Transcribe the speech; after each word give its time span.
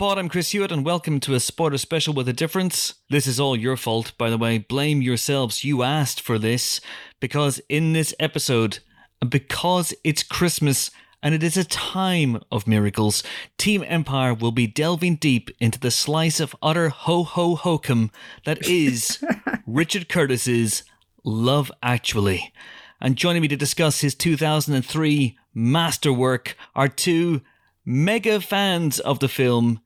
Pod. 0.00 0.16
I'm 0.16 0.30
Chris 0.30 0.52
Hewitt, 0.52 0.72
and 0.72 0.82
welcome 0.82 1.20
to 1.20 1.34
a 1.34 1.40
spoiler 1.40 1.76
special 1.76 2.14
with 2.14 2.26
a 2.26 2.32
difference. 2.32 2.94
This 3.10 3.26
is 3.26 3.38
all 3.38 3.54
your 3.54 3.76
fault, 3.76 4.14
by 4.16 4.30
the 4.30 4.38
way. 4.38 4.56
Blame 4.56 5.02
yourselves. 5.02 5.62
You 5.62 5.82
asked 5.82 6.22
for 6.22 6.38
this 6.38 6.80
because 7.20 7.60
in 7.68 7.92
this 7.92 8.14
episode, 8.18 8.78
and 9.20 9.28
because 9.28 9.92
it's 10.02 10.22
Christmas 10.22 10.90
and 11.22 11.34
it 11.34 11.42
is 11.42 11.58
a 11.58 11.64
time 11.64 12.40
of 12.50 12.66
miracles, 12.66 13.22
Team 13.58 13.84
Empire 13.86 14.32
will 14.32 14.52
be 14.52 14.66
delving 14.66 15.16
deep 15.16 15.50
into 15.60 15.78
the 15.78 15.90
slice 15.90 16.40
of 16.40 16.56
utter 16.62 16.88
ho 16.88 17.22
ho 17.22 17.54
hokum 17.54 18.10
that 18.46 18.66
is 18.66 19.22
Richard 19.66 20.08
Curtis's 20.08 20.82
Love 21.24 21.70
Actually. 21.82 22.54
And 23.02 23.16
joining 23.16 23.42
me 23.42 23.48
to 23.48 23.56
discuss 23.56 24.00
his 24.00 24.14
2003 24.14 25.36
masterwork 25.52 26.56
are 26.74 26.88
two 26.88 27.42
mega 27.84 28.40
fans 28.40 28.98
of 28.98 29.18
the 29.18 29.28
film, 29.28 29.82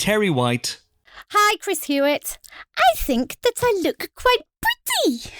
Terri 0.00 0.32
White. 0.32 0.80
Hi, 1.28 1.56
Chris 1.58 1.84
Hewitt. 1.84 2.38
I 2.74 2.96
think 2.96 3.36
that 3.42 3.60
I 3.62 3.80
look 3.82 4.08
quite 4.14 4.38
pretty. 5.04 5.30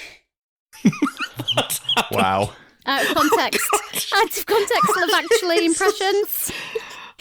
Wow. 2.12 2.52
Out 2.84 3.02
of 3.02 3.14
context. 3.16 4.12
Out 4.14 4.36
of 4.36 4.44
context, 4.44 4.96
love 4.96 5.10
actually 5.14 5.64
impressions. 5.64 6.52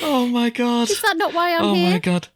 Oh 0.02 0.28
my 0.28 0.50
god. 0.50 0.90
Is 0.90 1.02
that 1.02 1.16
not 1.16 1.34
why 1.34 1.56
I'm 1.56 1.64
oh 1.64 1.74
here? 1.76 1.92
my 1.92 2.00
god. 2.00 2.28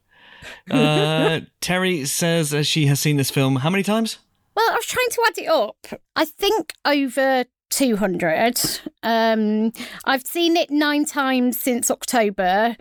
Uh, 0.72 1.42
Terri 1.62 2.08
says 2.08 2.54
uh, 2.54 2.64
she 2.64 2.86
has 2.86 3.02
seen 3.02 3.18
this 3.18 3.30
film 3.30 3.58
how 3.58 3.70
many 3.70 3.84
times? 3.84 4.20
Well, 4.56 4.72
I 4.72 4.76
was 4.76 4.86
trying 4.86 5.10
to 5.10 5.22
add 5.28 5.38
it 5.38 5.50
up. 5.50 6.02
I 6.16 6.24
think 6.24 6.72
over 6.86 7.44
200. 7.74 8.60
Um, 9.02 9.72
I've 10.06 10.26
seen 10.26 10.56
it 10.56 10.70
nine 10.70 11.06
times 11.06 11.60
since 11.60 11.90
October, 11.90 12.78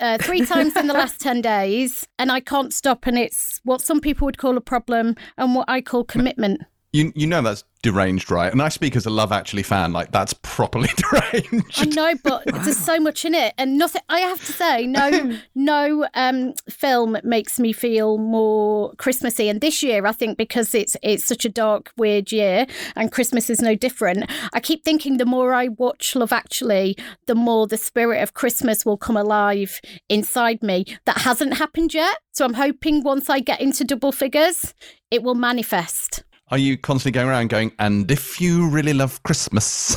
uh, 0.00 0.18
three 0.18 0.44
times 0.46 0.76
in 0.76 0.88
the 0.88 0.94
last 0.94 1.20
10 1.20 1.42
days, 1.42 2.06
and 2.18 2.32
I 2.32 2.40
can't 2.40 2.72
stop. 2.72 3.06
And 3.06 3.16
it's 3.16 3.60
what 3.64 3.80
some 3.80 4.00
people 4.00 4.26
would 4.26 4.38
call 4.38 4.56
a 4.56 4.60
problem 4.60 5.14
and 5.38 5.54
what 5.54 5.66
I 5.68 5.80
call 5.80 6.04
commitment. 6.04 6.62
You 6.92 7.10
you 7.14 7.26
know 7.26 7.40
that's 7.40 7.64
deranged, 7.82 8.30
right? 8.30 8.52
And 8.52 8.62
I 8.62 8.68
speak 8.68 8.96
as 8.96 9.06
a 9.06 9.10
Love 9.10 9.32
Actually 9.32 9.62
fan. 9.62 9.92
Like 9.94 10.12
that's 10.12 10.34
properly 10.34 10.90
deranged. 10.96 11.80
I 11.80 11.84
know, 11.86 12.14
but 12.22 12.44
there's 12.44 12.76
so 12.76 13.00
much 13.00 13.24
in 13.24 13.34
it, 13.34 13.54
and 13.56 13.78
nothing. 13.78 14.02
I 14.10 14.20
have 14.20 14.44
to 14.44 14.52
say, 14.52 14.86
no, 14.86 15.38
no 15.54 16.06
um, 16.14 16.52
film 16.68 17.16
makes 17.24 17.58
me 17.58 17.72
feel 17.72 18.18
more 18.18 18.92
Christmassy. 18.96 19.48
And 19.48 19.60
this 19.62 19.82
year, 19.82 20.06
I 20.06 20.12
think 20.12 20.36
because 20.36 20.74
it's 20.74 20.96
it's 21.02 21.24
such 21.24 21.44
a 21.44 21.48
dark, 21.48 21.92
weird 21.96 22.30
year, 22.30 22.66
and 22.94 23.10
Christmas 23.10 23.48
is 23.48 23.60
no 23.60 23.74
different. 23.74 24.30
I 24.52 24.60
keep 24.60 24.84
thinking 24.84 25.16
the 25.16 25.26
more 25.26 25.54
I 25.54 25.68
watch 25.68 26.14
Love 26.14 26.32
Actually, 26.32 26.96
the 27.26 27.34
more 27.34 27.66
the 27.66 27.78
spirit 27.78 28.22
of 28.22 28.34
Christmas 28.34 28.84
will 28.84 28.98
come 28.98 29.16
alive 29.16 29.80
inside 30.10 30.62
me. 30.62 30.84
That 31.06 31.18
hasn't 31.18 31.54
happened 31.54 31.94
yet, 31.94 32.18
so 32.32 32.44
I'm 32.44 32.54
hoping 32.54 33.02
once 33.02 33.30
I 33.30 33.40
get 33.40 33.62
into 33.62 33.82
double 33.82 34.12
figures, 34.12 34.74
it 35.10 35.22
will 35.22 35.34
manifest. 35.34 36.22
Are 36.52 36.58
you 36.58 36.76
constantly 36.76 37.12
going 37.18 37.28
around 37.30 37.48
going? 37.48 37.72
And 37.78 38.10
if 38.10 38.38
you 38.38 38.68
really 38.68 38.92
love 38.92 39.22
Christmas, 39.22 39.96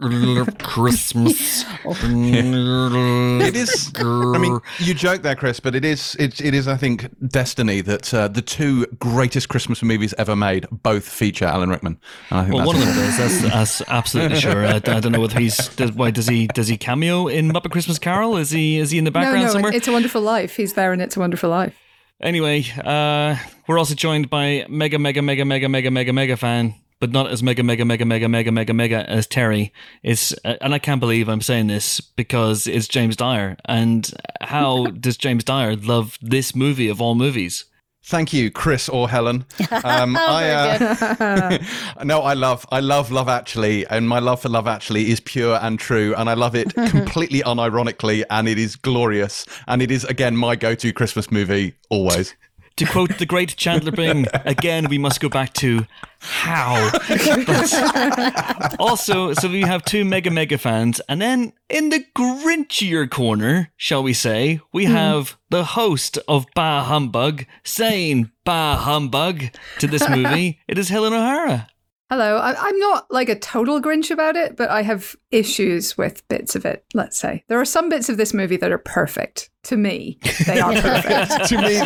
Christmas. 0.58 1.64
it 1.84 3.54
is. 3.56 3.92
I 3.96 4.38
mean, 4.38 4.58
you 4.80 4.94
joke 4.94 5.22
there, 5.22 5.36
Chris, 5.36 5.60
but 5.60 5.76
it 5.76 5.84
is. 5.84 6.16
It, 6.18 6.40
it 6.40 6.54
is. 6.54 6.66
I 6.66 6.76
think 6.76 7.08
destiny 7.28 7.82
that 7.82 8.12
uh, 8.12 8.26
the 8.26 8.42
two 8.42 8.86
greatest 8.98 9.48
Christmas 9.48 9.80
movies 9.80 10.12
ever 10.18 10.34
made 10.34 10.66
both 10.70 11.08
feature 11.08 11.44
Alan 11.44 11.70
Rickman. 11.70 12.00
And 12.30 12.40
I 12.40 12.42
think 12.42 12.56
Well, 12.56 12.66
one 12.66 12.76
of 12.76 12.82
them 12.84 12.96
does. 12.96 13.16
That's, 13.16 13.40
that's 13.42 13.82
absolutely 13.88 14.40
sure. 14.40 14.66
I, 14.66 14.74
I 14.76 14.78
don't 14.80 15.12
know 15.12 15.20
whether 15.20 15.38
he's. 15.38 15.68
Does, 15.76 15.92
why 15.92 16.10
does 16.10 16.26
he? 16.26 16.48
Does 16.48 16.66
he 16.66 16.76
cameo 16.76 17.28
in 17.28 17.48
Muppet 17.52 17.70
Christmas 17.70 18.00
Carol? 18.00 18.36
Is 18.38 18.50
he? 18.50 18.78
Is 18.78 18.90
he 18.90 18.98
in 18.98 19.04
the 19.04 19.10
No, 19.12 19.20
background 19.20 19.46
no, 19.46 19.52
somewhere? 19.52 19.72
It's 19.72 19.86
a 19.86 19.92
Wonderful 19.92 20.20
Life. 20.20 20.56
He's 20.56 20.72
there 20.72 20.92
in 20.92 21.00
It's 21.00 21.16
a 21.16 21.20
Wonderful 21.20 21.48
Life. 21.48 21.76
Anyway, 22.22 22.64
uh, 22.84 23.36
we're 23.66 23.78
also 23.78 23.94
joined 23.94 24.30
by 24.30 24.64
mega, 24.68 24.98
mega, 24.98 25.20
mega, 25.20 25.44
mega, 25.44 25.68
mega, 25.68 25.90
mega, 25.90 26.12
mega 26.12 26.36
fan, 26.36 26.74
but 27.00 27.10
not 27.10 27.28
as 27.28 27.42
mega, 27.42 27.64
mega, 27.64 27.84
mega, 27.84 28.04
mega, 28.04 28.28
mega, 28.28 28.52
mega, 28.52 28.72
mega 28.72 29.10
as 29.10 29.26
Terri. 29.26 29.72
It's, 30.04 30.32
uh, 30.44 30.54
and 30.60 30.72
I 30.72 30.78
can't 30.78 31.00
believe 31.00 31.28
I'm 31.28 31.40
saying 31.40 31.66
this 31.66 32.00
because 32.00 32.68
it's 32.68 32.86
James 32.86 33.16
Dyer. 33.16 33.56
And 33.64 34.08
how 34.40 34.86
does 34.86 35.16
James 35.16 35.42
Dyer 35.42 35.74
love 35.74 36.16
this 36.22 36.54
movie 36.54 36.88
of 36.88 37.00
all 37.00 37.16
movies? 37.16 37.64
Thank 38.04 38.32
you, 38.32 38.50
Chris 38.50 38.88
or 38.88 39.08
Helen. 39.08 39.44
Um, 39.84 40.16
I, 40.16 40.50
uh, 40.50 41.58
no, 42.04 42.20
I 42.20 42.34
love, 42.34 42.64
I 42.70 42.80
love 42.80 43.10
Love 43.10 43.28
Actually, 43.28 43.86
and 43.86 44.08
my 44.08 44.18
love 44.20 44.42
for 44.42 44.48
Love 44.48 44.68
Actually 44.68 45.10
is 45.10 45.18
pure 45.18 45.58
and 45.60 45.78
true, 45.78 46.14
and 46.14 46.28
I 46.30 46.34
love 46.34 46.54
it 46.54 46.72
completely 46.88 47.40
unironically, 47.40 48.22
and 48.30 48.48
it 48.48 48.58
is 48.58 48.76
glorious, 48.76 49.44
and 49.66 49.82
it 49.82 49.90
is 49.90 50.04
again 50.04 50.36
my 50.36 50.54
go-to 50.56 50.92
Christmas 50.92 51.30
movie 51.32 51.74
always. 51.90 52.34
To 52.76 52.86
quote 52.86 53.18
the 53.18 53.26
great 53.26 53.56
Chandler 53.56 53.92
Bing, 53.92 54.26
again, 54.44 54.88
we 54.88 54.98
must 54.98 55.20
go 55.20 55.28
back 55.28 55.52
to 55.54 55.86
how. 56.20 56.90
But 57.08 58.76
also, 58.78 59.34
so 59.34 59.48
we 59.48 59.62
have 59.62 59.84
two 59.84 60.04
mega, 60.04 60.30
mega 60.30 60.56
fans. 60.58 61.00
And 61.08 61.20
then 61.20 61.52
in 61.68 61.90
the 61.90 62.04
Grinchier 62.16 63.10
corner, 63.10 63.72
shall 63.76 64.02
we 64.02 64.14
say, 64.14 64.60
we 64.72 64.86
hmm. 64.86 64.92
have 64.92 65.36
the 65.50 65.64
host 65.64 66.18
of 66.28 66.46
Bah 66.54 66.84
Humbug 66.84 67.44
saying 67.64 68.30
Bah 68.44 68.76
Humbug 68.76 69.44
to 69.78 69.86
this 69.86 70.08
movie. 70.08 70.60
It 70.68 70.78
is 70.78 70.88
Helen 70.88 71.12
O'Hara. 71.12 71.68
Hello. 72.12 72.36
I, 72.36 72.54
I'm 72.68 72.78
not 72.78 73.10
like 73.10 73.28
a 73.28 73.38
total 73.38 73.80
Grinch 73.80 74.10
about 74.10 74.36
it, 74.36 74.56
but 74.56 74.68
I 74.70 74.82
have 74.82 75.16
issues 75.30 75.96
with 75.96 76.26
bits 76.28 76.54
of 76.54 76.66
it, 76.66 76.84
let's 76.92 77.16
say. 77.16 77.42
There 77.48 77.60
are 77.60 77.64
some 77.64 77.88
bits 77.88 78.08
of 78.08 78.18
this 78.18 78.34
movie 78.34 78.58
that 78.58 78.70
are 78.70 78.78
perfect. 78.78 79.48
To 79.64 79.76
me, 79.76 80.18
they 80.46 80.58
are 80.58 80.72
perfect. 80.80 81.44
to 81.48 81.58
me, 81.58 81.78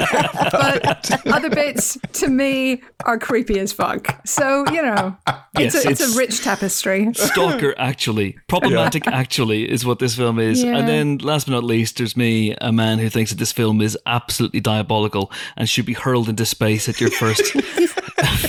but 0.51 1.27
other 1.27 1.51
bits, 1.51 1.99
to 2.15 2.29
me, 2.29 2.83
are 3.05 3.19
creepy 3.19 3.59
as 3.59 3.71
fuck. 3.71 4.19
So, 4.27 4.65
you 4.73 4.81
know, 4.81 5.15
it's, 5.59 5.75
a, 5.75 5.79
it's, 5.81 6.01
it's- 6.01 6.15
a 6.15 6.19
rich 6.19 6.41
tapestry. 6.43 7.13
Stalker, 7.13 7.75
actually. 7.79 8.39
Problematic, 8.49 9.07
actually, 9.07 9.71
is 9.71 9.85
what 9.85 9.99
this 9.99 10.17
film 10.17 10.39
is. 10.39 10.63
Yeah. 10.65 10.75
And 10.79 10.89
then, 10.89 11.19
last 11.19 11.47
but 11.47 11.53
not 11.53 11.65
least, 11.65 11.99
there's 11.99 12.17
me, 12.17 12.55
a 12.63 12.73
man 12.73 12.99
who 12.99 13.11
thinks 13.11 13.31
that 13.31 13.37
this 13.39 13.53
film 13.53 13.83
is 13.83 13.99
absolutely 14.07 14.61
diabolical 14.61 15.31
and 15.59 15.69
should 15.69 15.85
be 15.87 15.93
hurled 15.93 16.31
into 16.31 16.47
space 16.47 16.89
at 16.89 16.99
your 16.99 17.11
first, 17.11 17.53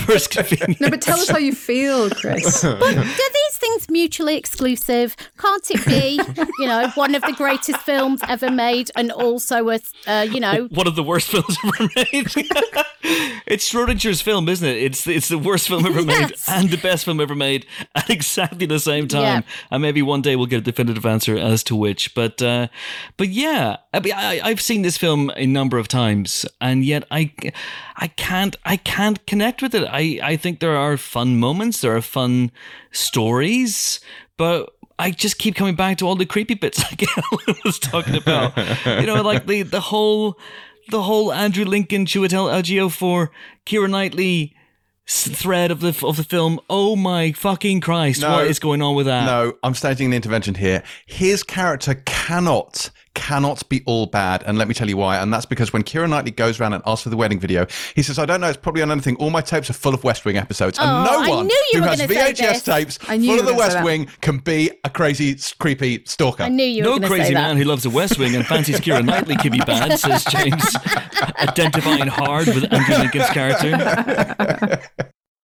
first 0.05 0.31
convenience. 0.31 0.79
No, 0.79 0.89
but 0.89 1.01
tell 1.01 1.19
us 1.19 1.27
how 1.29 1.37
you 1.37 1.53
feel, 1.53 2.09
Chris. 2.11 2.61
But 2.63 2.81
are 2.81 3.03
these 3.03 3.56
things 3.67 3.89
mutually 3.89 4.37
exclusive? 4.37 5.15
Can't 5.37 5.69
it 5.71 5.85
be, 5.85 6.19
you 6.59 6.67
know, 6.67 6.89
one 6.95 7.15
of 7.15 7.21
the 7.23 7.33
greatest 7.33 7.79
films 7.81 8.21
ever 8.27 8.49
made 8.51 8.91
and 8.95 9.11
also 9.11 9.69
a, 9.69 9.79
uh, 10.07 10.21
you 10.29 10.39
know, 10.39 10.67
One 10.71 10.87
of 10.87 10.95
the 10.95 11.03
worst 11.03 11.29
films 11.29 11.57
ever 11.65 11.89
made. 11.95 12.27
it's 13.47 13.71
Schrodinger's 13.71 14.21
film, 14.21 14.49
isn't 14.49 14.67
it? 14.67 14.77
It's 14.77 15.07
it's 15.07 15.27
the 15.29 15.37
worst 15.37 15.67
film 15.67 15.85
ever 15.85 16.01
made 16.03 16.29
Yes. 16.29 16.45
and 16.49 16.69
the 16.69 16.77
best 16.77 17.05
film 17.05 17.19
ever 17.19 17.35
made 17.35 17.65
at 17.95 18.09
exactly 18.09 18.65
the 18.65 18.79
same 18.79 19.07
time. 19.07 19.21
Yeah. 19.21 19.41
And 19.71 19.81
maybe 19.81 20.01
one 20.01 20.21
day 20.21 20.35
we'll 20.35 20.45
get 20.47 20.59
a 20.59 20.61
definitive 20.61 21.05
answer 21.05 21.37
as 21.37 21.63
to 21.65 21.75
which. 21.75 22.13
But 22.15 22.41
uh, 22.41 22.67
but 23.17 23.29
yeah, 23.29 23.77
I 23.93 23.99
mean, 23.99 24.13
I, 24.15 24.39
I've 24.43 24.61
seen 24.61 24.81
this 24.81 24.97
film 24.97 25.31
a 25.35 25.45
number 25.45 25.77
of 25.77 25.87
times, 25.87 26.45
and 26.61 26.83
yet 26.85 27.03
I 27.11 27.31
I 27.95 28.07
can't 28.07 28.55
I 28.65 28.77
can't 28.77 29.25
connect 29.25 29.61
with 29.61 29.73
it. 29.75 29.87
I 29.89 30.19
I 30.23 30.37
think 30.37 30.59
there 30.59 30.75
are 30.75 30.97
fun 30.97 31.39
moments, 31.39 31.81
there 31.81 31.95
are 31.95 32.01
fun 32.01 32.51
stories, 32.91 33.56
but. 34.37 34.69
I 34.99 35.11
just 35.11 35.37
keep 35.37 35.53
coming 35.53 35.75
back 35.75 35.99
to 35.99 36.07
all 36.07 36.15
the 36.15 36.25
creepy 36.25 36.55
bits 36.55 36.79
like 36.83 37.01
Helen 37.01 37.59
was 37.63 37.77
talking 37.77 38.15
about. 38.15 38.57
You 38.83 39.05
know, 39.05 39.21
like 39.21 39.45
the 39.45 39.61
the 39.61 39.79
whole 39.79 40.39
the 40.89 41.03
whole 41.03 41.31
Andrew 41.31 41.65
Lincoln 41.65 42.05
Chiwetel 42.07 42.51
Ejiofor 42.51 42.91
for 42.91 43.31
Keira 43.67 43.87
Knightley 43.87 44.55
thread 45.07 45.69
of 45.71 45.81
the 45.81 45.89
of 46.03 46.17
the 46.17 46.23
film. 46.23 46.59
Oh 46.67 46.95
my 46.95 47.31
fucking 47.31 47.81
Christ! 47.81 48.21
No. 48.21 48.31
what 48.31 48.47
is 48.47 48.57
going 48.57 48.81
on 48.81 48.95
with 48.95 49.05
that? 49.05 49.25
no, 49.25 49.53
I'm 49.61 49.75
staging 49.75 50.07
an 50.07 50.13
intervention 50.13 50.55
here. 50.55 50.81
His 51.05 51.43
character 51.43 51.95
cannot 52.05 52.89
cannot 53.17 53.67
be 53.67 53.81
all 53.85 54.05
bad, 54.05 54.43
and 54.45 54.57
let 54.57 54.67
me 54.67 54.73
tell 54.73 54.87
you 54.87 54.95
why. 54.97 55.17
And 55.17 55.33
that's 55.33 55.45
because 55.45 55.73
when 55.73 55.83
Keira 55.83 56.07
Knightley 56.09 56.31
goes 56.31 56.59
around 56.59 56.73
and 56.73 56.83
asks 56.85 57.03
for 57.03 57.09
the 57.09 57.17
wedding 57.17 57.39
video, 57.39 57.65
he 57.95 58.01
says, 58.03 58.17
"I 58.19 58.25
don't 58.25 58.39
know. 58.39 58.47
It's 58.47 58.57
probably 58.57 58.81
on 58.81 58.91
anything. 58.91 59.15
All 59.17 59.29
my 59.29 59.41
tapes 59.41 59.69
are 59.69 59.73
full 59.73 59.93
of 59.93 60.03
West 60.03 60.23
Wing 60.23 60.37
episodes, 60.37 60.77
and 60.79 60.87
Oh, 60.89 61.03
no 61.23 61.29
one 61.29 61.49
who 61.73 61.81
has 61.81 61.99
VHS 62.01 62.63
tapes 62.63 62.99
I 63.07 63.17
knew 63.17 63.27
full 63.27 63.35
you 63.35 63.41
of 63.41 63.47
the 63.47 63.53
West. 63.55 63.83
Wing 63.83 64.07
can 64.21 64.37
be 64.37 64.71
a 64.83 64.89
crazy, 64.89 65.37
creepy 65.59 66.03
stalker." 66.05 66.43
I 66.43 66.49
knew 66.49 66.63
you 66.65 66.83
were 66.83 66.89
No 66.91 66.99
going 66.99 67.01
to 67.01 67.07
crazy 67.09 67.23
say 67.29 67.33
that. 67.33 67.41
man 67.41 67.57
who 67.57 67.63
loves 67.63 67.83
the 67.83 67.89
West 67.89 68.17
Wing 68.19 68.35
and 68.35 68.45
fancies 68.45 68.79
Keira 68.79 69.03
Knightley 69.03 69.35
can 69.35 69.51
be 69.51 69.59
bad, 69.59 69.99
says 69.99 70.23
James, 70.29 70.75
identifying 71.39 72.07
hard 72.07 72.47
with 72.47 72.71
Andrew 72.71 72.97
Lincoln's 72.97 73.29
character. 73.29 74.81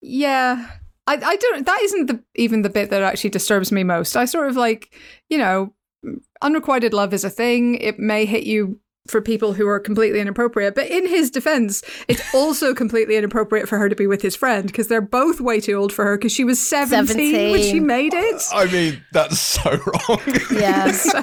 Yeah. 0.01 0.69
I, 1.05 1.15
I 1.15 1.35
don't 1.35 1.65
that 1.65 1.79
isn't 1.81 2.05
the 2.05 2.23
even 2.35 2.61
the 2.61 2.69
bit 2.69 2.89
that 2.91 3.01
actually 3.01 3.31
disturbs 3.31 3.71
me 3.73 3.83
most. 3.83 4.15
I 4.15 4.23
sort 4.25 4.47
of 4.47 4.55
like, 4.55 4.95
you 5.29 5.37
know, 5.37 5.73
unrequited 6.43 6.93
love 6.93 7.13
is 7.13 7.23
a 7.23 7.29
thing. 7.29 7.75
It 7.75 7.99
may 7.99 8.25
hit 8.25 8.43
you 8.43 8.79
for 9.07 9.21
people 9.21 9.53
who 9.53 9.67
are 9.67 9.79
completely 9.79 10.21
inappropriate, 10.21 10.75
but 10.75 10.87
in 10.87 11.05
his 11.05 11.29
defense, 11.29 11.83
it's 12.07 12.21
also 12.33 12.73
completely 12.73 13.17
inappropriate 13.17 13.67
for 13.67 13.77
her 13.77 13.89
to 13.89 13.95
be 13.95 14.07
with 14.07 14.21
his 14.21 14.35
friend 14.35 14.67
because 14.67 14.87
they're 14.87 15.01
both 15.01 15.41
way 15.41 15.59
too 15.59 15.73
old 15.73 15.91
for 15.91 16.05
her 16.05 16.17
because 16.17 16.31
she 16.31 16.43
was 16.43 16.61
17, 16.61 17.51
when 17.51 17.61
she 17.61 17.79
made 17.79 18.13
it. 18.13 18.41
I 18.53 18.65
mean, 18.65 19.03
that's 19.11 19.39
so 19.39 19.71
wrong. 19.71 20.21
Yeah. 20.51 20.91
So 21.03 21.21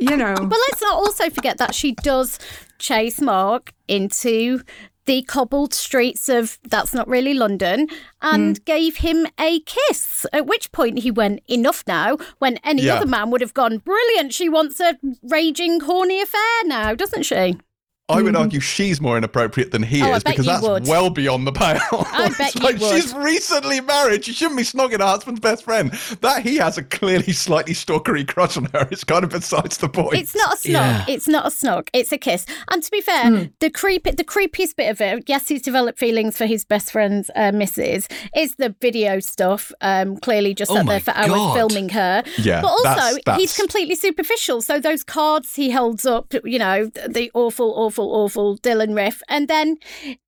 you 0.00 0.16
know. 0.16 0.34
But 0.34 0.58
let's 0.70 0.80
not 0.80 0.94
also 0.94 1.28
forget 1.28 1.58
that 1.58 1.74
she 1.74 1.92
does 1.92 2.38
chase 2.78 3.20
Mark 3.20 3.74
into 3.88 4.62
the 5.10 5.22
cobbled 5.22 5.74
streets 5.74 6.28
of 6.28 6.56
that's 6.68 6.94
not 6.94 7.08
really 7.08 7.34
London 7.34 7.88
and 8.22 8.56
hmm. 8.58 8.62
gave 8.64 8.98
him 8.98 9.26
a 9.40 9.58
kiss. 9.62 10.24
At 10.32 10.46
which 10.46 10.70
point 10.70 11.00
he 11.00 11.10
went, 11.10 11.40
enough 11.48 11.82
now, 11.84 12.16
when 12.38 12.58
any 12.58 12.82
Yeah. 12.82 12.94
other 12.94 13.06
man 13.06 13.32
would 13.32 13.40
have 13.40 13.52
gone, 13.52 13.78
brilliant, 13.78 14.32
she 14.32 14.48
wants 14.48 14.78
a 14.78 14.96
raging, 15.24 15.80
horny 15.80 16.22
affair 16.22 16.62
now, 16.64 16.94
doesn't 16.94 17.24
she? 17.24 17.58
I 18.10 18.22
would 18.22 18.36
argue 18.36 18.60
she's 18.60 19.00
more 19.00 19.16
inappropriate 19.16 19.70
than 19.72 19.82
he 19.82 20.02
Oh, 20.02 20.06
I 20.12 20.16
is 20.16 20.22
bet 20.24 20.32
because 20.34 20.46
you 20.46 20.52
that's 20.52 20.66
would. 20.66 20.86
well 20.86 21.10
beyond 21.10 21.46
the 21.46 21.52
pale. 21.52 21.80
I 21.92 22.28
bet 22.38 22.48
It's 22.48 22.54
you 22.56 22.60
like 22.62 22.78
would. 22.80 22.90
she's 23.02 23.14
recently 23.14 23.80
married. 23.80 24.24
She 24.24 24.32
shouldn't 24.32 24.56
be 24.56 24.62
snogging 24.64 24.98
her 25.00 25.06
husband's 25.06 25.40
best 25.40 25.64
friend. 25.64 25.90
That 26.20 26.42
he 26.42 26.56
has 26.56 26.78
a 26.78 26.82
clearly 26.82 27.32
slightly 27.32 27.74
stalkery 27.74 28.26
crush 28.26 28.56
on 28.56 28.64
her 28.74 28.88
is 28.90 29.04
kind 29.04 29.24
of 29.24 29.30
besides 29.30 29.78
the 29.78 29.88
point. 29.88 30.14
It's 30.16 30.34
not 30.34 30.54
a 30.54 30.56
snog. 30.56 30.70
Yeah. 30.72 31.04
It's 31.08 31.28
not 31.28 31.46
a 31.46 31.50
snog. 31.50 31.88
It's 31.92 32.12
a 32.12 32.18
kiss. 32.18 32.46
And 32.70 32.82
to 32.82 32.90
be 32.90 33.00
fair, 33.00 33.50
the 33.60 33.70
creep, 33.70 34.04
the 34.04 34.24
creepiest 34.24 34.76
bit 34.76 34.90
of 34.90 35.00
it, 35.00 35.24
yes, 35.28 35.48
he's 35.48 35.62
developed 35.62 35.98
feelings 35.98 36.36
for 36.36 36.46
his 36.46 36.64
best 36.64 36.90
friend's 36.92 37.30
uh, 37.36 37.52
missus, 37.52 38.08
is 38.36 38.54
the 38.56 38.74
video 38.80 39.20
stuff. 39.20 39.72
Um, 39.80 40.16
clearly, 40.16 40.54
just 40.54 40.70
Oh 40.70 40.76
sat 40.76 40.86
my 40.86 40.92
there 40.92 41.00
for 41.00 41.10
hours 41.12 41.30
God. 41.30 41.54
filming 41.54 41.88
her. 41.90 42.22
Yeah, 42.38 42.60
but 42.62 42.68
also 42.68 42.84
that's- 43.24 43.38
he's 43.38 43.56
completely 43.56 43.94
superficial. 43.94 44.60
So 44.62 44.78
those 44.80 45.02
cards 45.04 45.54
he 45.54 45.70
holds 45.70 46.04
up, 46.06 46.32
you 46.44 46.58
know, 46.58 46.86
the 47.08 47.30
awful, 47.34 47.72
awful, 47.76 47.99
awful 48.08 48.58
Dylan 48.58 48.94
riff, 48.96 49.22
and 49.28 49.48
then 49.48 49.76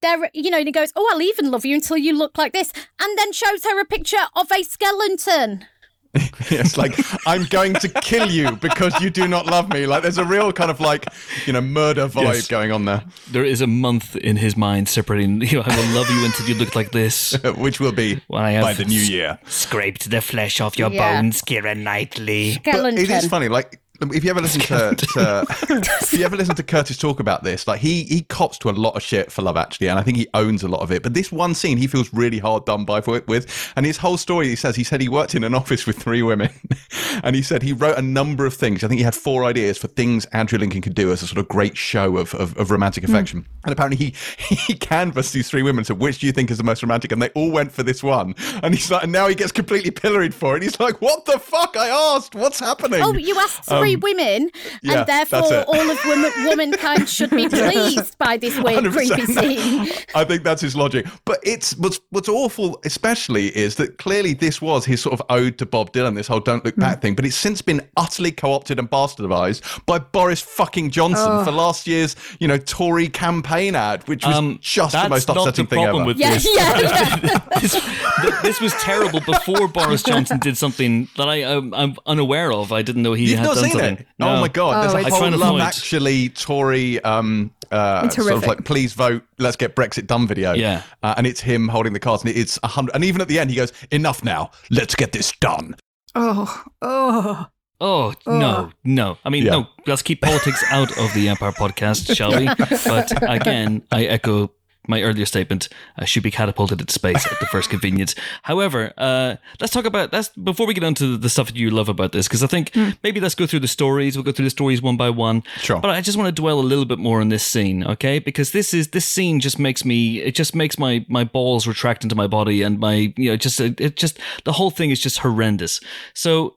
there, 0.01 0.31
you 0.35 0.51
know, 0.51 0.59
and 0.59 0.67
he 0.69 0.73
goes, 0.73 0.93
"Oh, 0.97 1.09
I'll 1.13 1.23
even 1.23 1.51
love 1.51 1.65
you 1.65 1.75
until 1.77 1.97
you 1.97 2.13
look 2.17 2.37
like 2.39 2.53
this," 2.53 2.73
and 3.01 3.19
then 3.19 3.33
shows 3.33 3.65
her 3.65 3.81
a 3.81 3.85
picture 3.85 4.27
of 4.37 4.51
a 4.53 4.63
skeleton. 4.63 5.67
it's 6.51 6.77
like 6.77 6.93
I'm 7.27 7.45
going 7.45 7.73
to 7.73 7.89
kill 7.89 8.29
you 8.31 8.57
because 8.57 9.01
you 9.01 9.09
do 9.09 9.27
not 9.27 9.47
love 9.47 9.71
me. 9.73 9.87
Like 9.87 10.03
there's 10.03 10.19
a 10.19 10.25
real 10.27 10.53
kind 10.53 10.71
of 10.71 10.79
like 10.79 11.07
you 11.47 11.55
know 11.55 11.63
murder 11.63 12.07
vibe 12.07 12.35
Yes. 12.35 12.49
going 12.49 12.71
on 12.71 12.85
there, 12.85 13.03
There 13.31 13.45
is 13.47 13.63
a 13.63 13.67
month 13.67 14.15
in 14.17 14.37
his 14.37 14.55
mind 14.55 14.91
separating, 14.91 15.41
you 15.41 15.57
know, 15.59 15.63
I 15.65 15.75
will 15.75 15.95
love 15.99 16.11
you 16.11 16.23
until 16.27 16.47
you 16.49 16.55
look 16.57 16.77
like 16.77 16.91
this. 16.93 17.33
which 17.57 17.81
will 17.81 17.93
be 17.93 18.21
When 18.29 18.43
I 18.43 18.51
have 18.53 18.63
by 18.63 18.75
the 18.75 18.85
new 18.85 19.01
year. 19.01 19.39
Scraped 19.47 20.11
the 20.11 20.21
flesh 20.21 20.61
off 20.61 20.79
your 20.79 20.91
Yeah. 20.93 21.23
bones, 21.23 21.41
Keira 21.41 21.75
Knightley. 21.75 22.59
But 22.63 22.93
it 22.99 23.09
is 23.09 23.27
funny, 23.29 23.49
like 23.49 23.81
if 24.10 24.25
you 24.25 24.31
ever 24.31 24.40
listen 24.40 24.60
to, 24.62 24.94
to 24.94 25.46
if 25.70 26.12
you 26.12 26.25
ever 26.25 26.37
listen 26.37 26.54
to 26.56 26.62
Curtis 26.62 26.96
talk 26.96 27.20
about 27.20 27.43
this, 27.43 27.66
like 27.66 27.81
he 27.81 28.04
he 28.04 28.22
cops 28.22 28.58
to 28.58 28.70
a 28.70 28.72
lot 28.72 28.96
of 28.96 29.02
shit 29.02 29.31
for 29.31 29.43
Love 29.43 29.56
Actually, 29.56 29.88
and 29.88 29.99
I 29.99 30.02
think 30.02 30.16
he 30.16 30.26
owns 30.34 30.62
a 30.62 30.69
lot 30.69 30.81
of 30.81 30.90
it. 30.90 31.02
But 31.02 31.14
this 31.14 31.31
one 31.31 31.54
scene, 31.54 31.78
he 31.78 31.87
feels 31.87 32.12
really 32.12 32.38
hard 32.38 32.64
done 32.64 32.84
by 32.84 33.00
for 33.00 33.16
it 33.16 33.26
with, 33.28 33.72
and 33.76 33.87
his 33.87 33.99
whole 33.99 34.16
story. 34.16 34.49
He 34.49 34.56
says 34.56 34.76
he 34.76 34.84
said 34.84 35.00
he 35.00 35.08
worked 35.08 35.34
in 35.34 35.44
an 35.44 35.54
office 35.54 35.87
with 35.87 35.96
three 35.96 36.22
women, 36.22 36.50
and 37.22 37.37
he 37.37 37.43
said 37.43 37.62
he 37.62 37.72
wrote 37.72 37.99
a 37.99 38.02
number 38.02 38.46
of 38.46 38.54
things. 38.54 38.82
I 38.82 38.88
think 38.88 38.99
he 38.99 39.04
had 39.04 39.14
four 39.14 39.44
ideas 39.44 39.78
for 39.78 39.88
things 39.88 40.25
Andrew 40.26 40.58
Lincoln 40.58 40.82
could 40.82 40.94
do 40.94 41.12
as 41.12 41.22
a 41.22 41.26
sort 41.26 41.38
of 41.38 41.49
great 41.49 41.76
show 41.76 42.16
of 42.16 42.34
of, 42.34 42.56
of 42.56 42.70
romantic 42.70 43.04
hmm. 43.04 43.12
affection. 43.12 43.46
And 43.64 43.72
apparently 43.72 44.04
he 44.06 44.14
he 44.54 44.75
canvassed 44.75 45.32
these 45.32 45.49
three 45.49 45.62
women. 45.62 45.84
said, 45.84 45.99
which 45.99 46.19
do 46.19 46.26
you 46.26 46.32
think 46.32 46.50
is 46.50 46.58
the 46.58 46.64
most 46.64 46.82
romantic? 46.82 47.12
And 47.12 47.22
they 47.22 47.31
all 47.31 47.50
went 47.50 47.72
for 47.72 47.82
this 47.82 48.02
one. 48.02 48.34
And 48.62 48.75
he's 48.75 48.90
like, 48.90 49.04
and 49.04 49.12
now 49.12 49.28
he 49.28 49.34
gets 49.34 49.52
completely 49.52 49.90
pilloried 49.90 50.34
for 50.34 50.56
it. 50.56 50.62
He's 50.62 50.78
like, 50.81 51.00
what 51.00 51.25
the 51.25 51.38
fuck? 51.38 51.76
I 51.76 51.88
asked, 51.88 52.34
what's 52.34 52.60
happening? 52.60 53.00
Oh, 53.02 53.12
you 53.12 53.38
asked 53.38 53.64
three 53.64 53.92
women, 53.97 54.43
Um, 54.44 54.50
yeah, 54.83 54.99
and 54.99 55.06
therefore 55.06 55.65
all 55.67 55.91
of 55.91 55.99
woman, 56.05 56.33
womankind 56.47 57.09
should 57.09 57.31
be 57.31 57.49
pleased 57.49 58.17
by 58.19 58.37
this 58.37 58.59
weird, 58.59 58.85
100%. 58.85 58.93
creepy 58.93 59.27
scene. 59.33 59.89
I 60.15 60.25
think 60.25 60.43
that's 60.44 60.62
his 60.62 60.75
logic. 60.77 61.06
But 61.25 61.39
it's 61.43 61.77
what's 61.77 62.00
what's 62.11 62.29
awful, 62.29 62.81
especially, 62.85 63.49
is 63.56 63.77
that 63.77 63.99
clearly 63.99 64.35
this 64.35 64.61
was 64.61 64.85
his 64.85 65.00
sort 65.03 65.12
of 65.19 65.23
ode 65.31 65.59
to 65.59 65.67
Bob 65.67 65.93
Dylan, 65.93 66.15
this 66.15 66.27
whole 66.27 66.41
"Don't 66.41 66.65
Look 66.65 66.77
Back" 66.77 67.03
thing. 67.03 67.15
But 67.15 67.25
it's 67.25 67.37
since 67.37 67.62
been 67.62 67.87
utterly 67.97 68.33
co-opted 68.33 68.79
and 68.79 68.91
bastardized 68.91 69.85
by 69.87 69.99
Boris 69.99 70.41
fucking 70.41 70.91
Johnson 70.91 71.45
for 71.45 71.50
last 71.50 71.87
year's, 71.87 72.17
you 72.38 72.49
know, 72.49 72.59
Tory 72.59 73.09
campaign 73.09 73.75
ad, 73.75 74.06
which 74.09 74.25
was 74.27 74.37
Um, 74.37 74.59
just 74.61 74.93
the 74.93 75.09
most 75.09 75.29
upsetting 75.29 75.67
the 75.67 75.71
thing 75.77 75.85
ever. 75.85 76.05
with 76.05 76.17
Yeah, 76.19 76.35
this. 76.35 76.47
yeah, 76.55 76.79
yeah. 77.23 77.38
this, 77.61 78.43
this 78.43 78.61
was 78.61 78.73
terrible 78.75 79.21
before 79.21 79.69
Boris 79.69 80.03
Johnson 80.03 80.38
did 80.38 80.56
something 80.56 81.09
that 81.17 81.29
I, 81.29 81.37
I'm, 81.45 81.73
I'm 81.75 81.97
unaware 82.06 82.53
of. 82.53 82.73
I 82.73 82.83
didn't 82.83 83.03
know 83.03 83.12
he 83.15 83.31
You've 83.31 83.38
had 83.41 83.47
done 83.47 83.56
seen 83.65 83.72
something. 83.73 83.97
it? 83.99 84.07
No. 84.19 84.29
Oh 84.37 84.41
my 84.41 84.49
god! 84.49 84.83
There's 84.85 84.95
Oh, 84.95 85.09
a 85.09 85.11
whole 85.11 85.25
I 85.25 85.29
Love. 85.31 85.61
Actually 85.61 86.29
Tory 86.31 87.03
um, 87.05 87.53
uh, 87.71 88.03
It's 88.05 88.17
sort 88.17 88.33
of 88.33 88.47
like 88.47 88.65
please 88.65 88.93
vote, 88.93 89.23
let's 89.39 89.57
get 89.57 89.75
Brexit 89.77 90.07
done 90.07 90.27
video. 90.27 90.53
Yeah. 90.53 90.83
uh, 91.03 91.15
and 91.17 91.27
it's 91.27 91.41
him 91.41 91.69
holding 91.69 91.93
the 91.93 92.01
cards, 92.01 92.23
and 92.25 92.35
it's 92.37 92.59
a 92.63 92.69
hundred. 92.69 92.95
And 92.95 93.05
even 93.05 93.21
at 93.21 93.29
the 93.29 93.39
end, 93.39 93.51
he 93.51 93.57
goes, 93.57 93.73
"Enough 93.91 94.23
now, 94.25 94.51
let's 94.71 94.95
get 94.95 95.13
this 95.13 95.33
done." 95.41 95.77
Oh, 96.15 96.65
oh. 96.83 97.47
Oh 97.85 98.15
no, 98.29 98.71
no! 98.85 99.19
I 99.25 99.29
mean, 99.31 99.45
Yeah. 99.45 99.53
no. 99.53 99.67
Let's 99.89 100.03
keep 100.03 100.21
politics 100.21 100.63
out 100.71 100.97
of 100.99 101.13
the 101.15 101.29
Empire 101.29 101.51
podcast, 101.51 102.15
shall 102.15 102.31
we? 102.31 102.47
But 102.87 103.11
again, 103.29 103.83
I 103.91 104.05
echo 104.05 104.53
my 104.88 105.02
earlier 105.02 105.26
statement. 105.26 105.69
I 105.96 106.05
should 106.05 106.23
be 106.23 106.31
catapulted 106.31 106.81
into 106.81 106.93
space 106.93 107.25
at 107.31 107.38
the 107.38 107.46
first 107.46 107.70
convenience. 107.70 108.14
However, 108.43 108.93
uh, 108.99 109.37
let's 109.61 109.73
talk 109.73 109.84
about 109.84 110.11
that's 110.11 110.29
before 110.31 110.67
we 110.67 110.75
get 110.75 110.82
into 110.82 111.17
the 111.17 111.29
stuff 111.29 111.49
that 111.49 111.56
you 111.56 111.70
love 111.70 111.88
about 111.88 112.12
this, 112.12 112.26
because 112.26 112.43
I 112.43 112.46
think 112.46 112.75
maybe 113.02 113.20
let's 113.20 113.34
go 113.34 113.46
through 113.46 113.61
the 113.61 113.69
stories. 113.69 114.17
We'll 114.17 114.25
go 114.25 114.32
through 114.32 114.46
the 114.46 114.50
stories 114.50 114.82
one 114.82 114.96
by 114.96 115.11
one. 115.11 115.43
Sure. 115.58 115.81
But 115.81 115.90
I 115.90 116.00
just 116.00 116.19
want 116.19 116.34
to 116.34 116.40
dwell 116.40 116.58
a 116.58 116.62
little 116.62 116.84
bit 116.84 116.99
more 116.99 117.20
on 117.20 117.29
this 117.29 117.44
scene, 117.44 117.84
okay? 117.84 118.19
Because 118.19 118.52
this 118.52 118.75
is 118.75 118.88
this 118.88 119.06
scene 119.06 119.40
just 119.40 119.58
makes 119.58 119.84
me 119.84 120.20
it 120.20 120.34
just 120.34 120.55
makes 120.55 120.79
my 120.79 121.05
my 121.08 121.25
balls 121.25 121.67
retract 121.67 122.02
into 122.02 122.17
my 122.17 122.26
body 122.26 122.62
and 122.62 122.78
my 122.81 123.12
you 123.17 123.31
know 123.31 123.37
just 123.37 123.61
it 123.61 123.96
just 123.96 124.19
the 124.44 124.52
whole 124.52 124.70
thing 124.70 124.90
is 124.90 125.00
just 125.00 125.19
horrendous. 125.19 125.81
So 126.14 126.56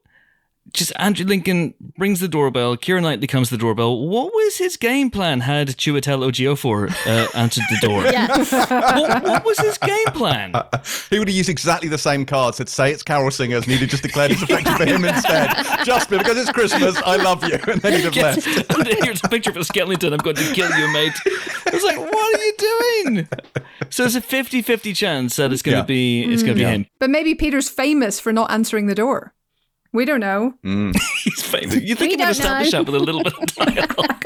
just 0.75 0.91
Andrew 0.97 1.25
Lincoln 1.25 1.73
rings 1.97 2.19
the 2.19 2.27
doorbell. 2.27 2.77
Keira 2.77 3.01
Knightley 3.01 3.27
comes 3.27 3.49
to 3.49 3.55
the 3.57 3.61
doorbell. 3.61 4.05
What 4.07 4.33
was 4.33 4.57
his 4.57 4.77
game 4.77 5.09
plan? 5.09 5.39
Had 5.41 5.69
Chiwetel 5.69 6.29
Ejiofor 6.29 6.91
uh, 7.07 7.27
answered 7.37 7.63
the 7.69 7.77
door? 7.87 8.03
Yeah. 8.03 8.27
what, 8.99 9.23
what 9.23 9.45
was 9.45 9.57
his 9.59 9.77
game 9.79 10.05
plan? 10.13 10.53
He 11.09 11.19
would 11.19 11.27
have 11.27 11.35
used 11.37 11.49
exactly 11.49 11.87
the 11.89 11.97
same 11.97 12.25
cards. 12.25 12.57
Said, 12.57 12.67
"Say 12.69 12.91
it's 12.91 13.03
carol 13.03 13.31
singers," 13.31 13.63
and 13.63 13.71
he'd 13.71 13.79
have 13.81 13.89
just 13.89 14.03
declared 14.03 14.31
it's 14.31 14.41
effective 14.41 14.75
for 14.75 14.85
him 14.85 15.05
instead. 15.05 15.49
Just 15.85 16.09
because 16.09 16.37
it's 16.37 16.51
Christmas, 16.51 16.95
I 17.05 17.15
love 17.17 17.43
you, 17.43 17.57
and 17.67 17.81
then 17.81 17.93
he'd 17.93 18.05
have 18.05 18.15
Yes. 18.15 18.45
left. 18.69 18.87
Here's 19.03 19.23
a 19.23 19.27
picture 19.29 19.51
of 19.51 19.57
a 19.57 19.63
skeleton. 19.63 20.13
I'm 20.13 20.19
going 20.19 20.35
to 20.35 20.53
kill 20.53 20.69
you, 20.77 20.91
mate. 20.91 21.13
I 21.25 21.69
was 21.71 21.83
like, 21.83 21.97
what 21.97 22.35
are 22.35 22.43
you 22.43 22.53
doing? 23.13 23.27
So 23.89 24.03
there's 24.03 24.15
a 24.15 24.21
50-50 24.21 24.95
chance 24.95 25.35
that 25.37 25.51
it's 25.53 25.61
going 25.61 25.75
to 25.75 25.79
Yeah. 25.81 25.85
be 25.85 26.23
it's 26.33 26.43
going 26.43 26.57
to 26.57 26.63
be 26.63 26.69
him. 26.69 26.85
But 26.99 27.09
maybe 27.09 27.35
Peter's 27.35 27.69
famous 27.69 28.19
for 28.19 28.33
not 28.33 28.51
answering 28.51 28.87
the 28.87 28.95
door. 28.95 29.33
We 29.95 30.05
don't 30.05 30.19
know. 30.19 30.53
Mm. 30.63 30.95
He's 31.23 31.41
famous. 31.41 31.75
You 31.81 31.95
think 31.95 31.99
We 31.99 32.07
he 32.09 32.15
would 32.15 32.19
don't 32.19 32.29
establish 32.31 32.71
know. 32.73 32.83
that 32.83 32.91
with 32.91 33.01
a 33.01 33.03
little 33.03 33.23
bit 33.23 33.33
of 33.33 33.45
dialogue? 33.55 34.21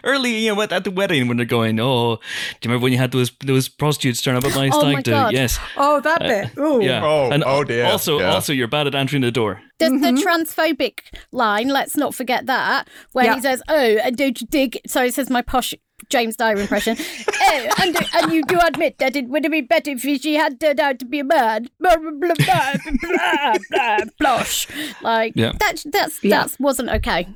Early, 0.02 0.38
you 0.38 0.54
know, 0.54 0.60
at 0.62 0.72
at 0.72 0.84
the 0.84 0.90
wedding 0.90 1.28
when 1.28 1.36
they're 1.36 1.46
going, 1.46 1.78
oh, 1.78 2.16
do 2.16 2.20
you 2.20 2.68
remember 2.70 2.84
when 2.84 2.92
you 2.92 2.98
had 2.98 3.12
those 3.12 3.30
those 3.44 3.68
prostitutes 3.68 4.22
turn 4.22 4.34
up 4.34 4.44
at 4.44 4.54
my 4.54 4.70
Oh 4.72 4.80
stag 4.80 5.04
do? 5.04 5.10
Yes. 5.30 5.58
Oh, 5.76 6.00
that 6.00 6.22
uh, 6.22 6.28
bit. 6.28 6.50
Oh, 6.56 6.80
Yeah. 6.80 7.04
Oh, 7.04 7.30
and 7.30 7.44
oh 7.44 7.62
dear. 7.64 7.84
Also, 7.84 8.18
Yeah. 8.18 8.32
also, 8.34 8.52
you're 8.52 8.66
bad 8.66 8.86
at 8.86 8.94
answering 8.94 9.22
the 9.22 9.30
door. 9.30 9.60
There's 9.78 10.00
the 10.00 10.08
mm-hmm. 10.08 10.26
transphobic 10.26 11.00
line, 11.30 11.68
let's 11.68 11.96
not 11.96 12.14
forget 12.14 12.46
that, 12.46 12.88
where 13.12 13.26
Yeah. 13.26 13.34
he 13.34 13.40
says, 13.40 13.62
Oh, 13.68 13.74
and 14.02 14.16
don't 14.16 14.40
you 14.40 14.46
dig? 14.48 14.80
Sorry, 14.86 15.08
he 15.08 15.12
says, 15.12 15.30
my 15.30 15.42
posh 15.42 15.74
James 16.08 16.36
Dyer 16.36 16.56
impression. 16.56 16.96
oh, 16.98 17.68
and, 17.82 17.96
and 18.14 18.32
you 18.32 18.42
do 18.44 18.58
admit 18.64 18.98
that 18.98 19.16
it 19.16 19.28
would 19.28 19.44
have 19.44 19.52
been 19.52 19.66
better 19.66 19.90
if 19.90 20.00
she 20.02 20.34
had 20.34 20.60
turned 20.60 20.80
out 20.80 20.98
to 21.00 21.04
be 21.04 21.20
a 21.20 21.24
man. 21.24 21.68
Blah, 21.80 21.96
blah, 21.98 22.10
blah, 22.10 22.34
blah, 22.34 22.74
blah, 23.02 23.56
blah, 23.70 23.98
blush. 24.18 24.68
Like, 25.02 25.32
Yeah. 25.36 25.52
that 25.60 25.82
that's, 25.86 26.22
Yeah. 26.22 26.44
that 26.44 26.56
wasn't 26.60 26.90
okay. 26.90 27.28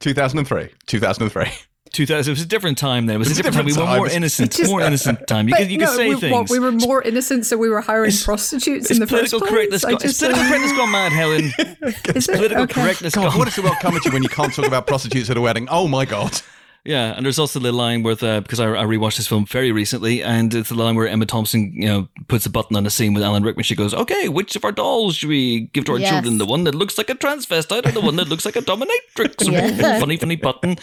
2003. 0.00 0.68
2003. 0.86 1.46
2000. 1.92 2.28
It 2.30 2.34
was 2.34 2.42
a 2.42 2.46
different 2.46 2.76
time 2.76 3.06
then. 3.06 3.16
It 3.16 3.18
was 3.20 3.28
a 3.28 3.30
It's 3.30 3.38
a 3.38 3.42
different, 3.44 3.68
time. 3.68 3.76
We 3.76 3.80
were 3.80 3.96
more 3.98 4.08
innocent. 4.08 4.50
Just- 4.52 4.68
more 4.70 4.80
innocent 4.80 5.28
time. 5.28 5.46
You 5.46 5.52
But 5.54 5.58
could, 5.60 5.70
you 5.70 5.78
could 5.78 5.88
say 5.90 6.08
we, 6.08 6.16
things. 6.16 6.32
What, 6.32 6.50
we 6.50 6.58
were 6.58 6.72
more 6.72 7.00
innocent, 7.02 7.46
so 7.46 7.56
we 7.56 7.68
were 7.68 7.80
hiring 7.82 8.10
prostitutes 8.24 8.90
in 8.90 8.96
it's 8.96 8.98
the 8.98 9.06
first 9.06 9.30
political 9.30 9.40
place. 9.40 9.50
correctness. 9.50 9.84
I 9.84 9.90
Gone, 9.92 10.00
it's 10.02 10.18
political 10.18 10.42
uh, 10.44 10.48
correctness 10.48 10.72
gone 10.72 10.90
mad, 10.90 11.12
Helen. 11.12 11.44
Is 12.16 12.28
it? 12.28 12.34
political 12.34 12.64
Okay. 12.64 12.82
correctness 12.82 13.14
God, 13.14 13.30
gone. 13.30 13.38
what 13.38 13.46
is 13.48 13.54
the 13.56 13.62
world 13.62 13.76
coming 13.80 14.00
to 14.00 14.10
when 14.10 14.22
you 14.24 14.28
can't 14.28 14.52
talk 14.52 14.66
about 14.66 14.88
prostitutes 14.88 15.30
at 15.30 15.36
a 15.36 15.40
wedding? 15.40 15.68
Oh 15.70 15.86
my 15.86 16.04
god. 16.04 16.40
Yeah, 16.86 17.14
and 17.16 17.24
there's 17.24 17.38
also 17.38 17.58
the 17.60 17.72
line 17.72 18.02
where 18.02 18.14
uh, 18.20 18.40
because 18.40 18.60
I, 18.60 18.66
I 18.66 18.84
rewatched 18.84 19.16
this 19.16 19.26
film 19.26 19.46
very 19.46 19.72
recently, 19.72 20.22
and 20.22 20.52
it's 20.52 20.68
the 20.68 20.74
line 20.74 20.94
where 20.96 21.08
Emma 21.08 21.24
Thompson, 21.24 21.72
you 21.74 21.88
know, 21.88 22.08
puts 22.28 22.44
a 22.44 22.50
button 22.50 22.76
on 22.76 22.84
a 22.84 22.90
scene 22.90 23.14
with 23.14 23.22
Alan 23.22 23.42
Rickman. 23.42 23.64
She 23.64 23.74
goes, 23.74 23.94
"Okay, 23.94 24.28
which 24.28 24.54
of 24.54 24.64
our 24.66 24.72
dolls 24.72 25.16
should 25.16 25.30
we 25.30 25.62
give 25.72 25.86
to 25.86 25.92
our 25.92 25.98
Yes. 25.98 26.10
children? 26.10 26.36
The 26.36 26.44
one 26.44 26.64
that 26.64 26.74
looks 26.74 26.98
like 26.98 27.08
a 27.08 27.14
transvestite, 27.14 27.86
or 27.86 27.92
the 27.92 28.02
one 28.02 28.16
that 28.16 28.28
looks 28.28 28.44
like 28.44 28.56
a 28.56 28.60
dominatrix?" 28.60 29.50
Yeah. 29.50 29.98
funny, 29.98 30.18
funny 30.18 30.36
button. 30.36 30.76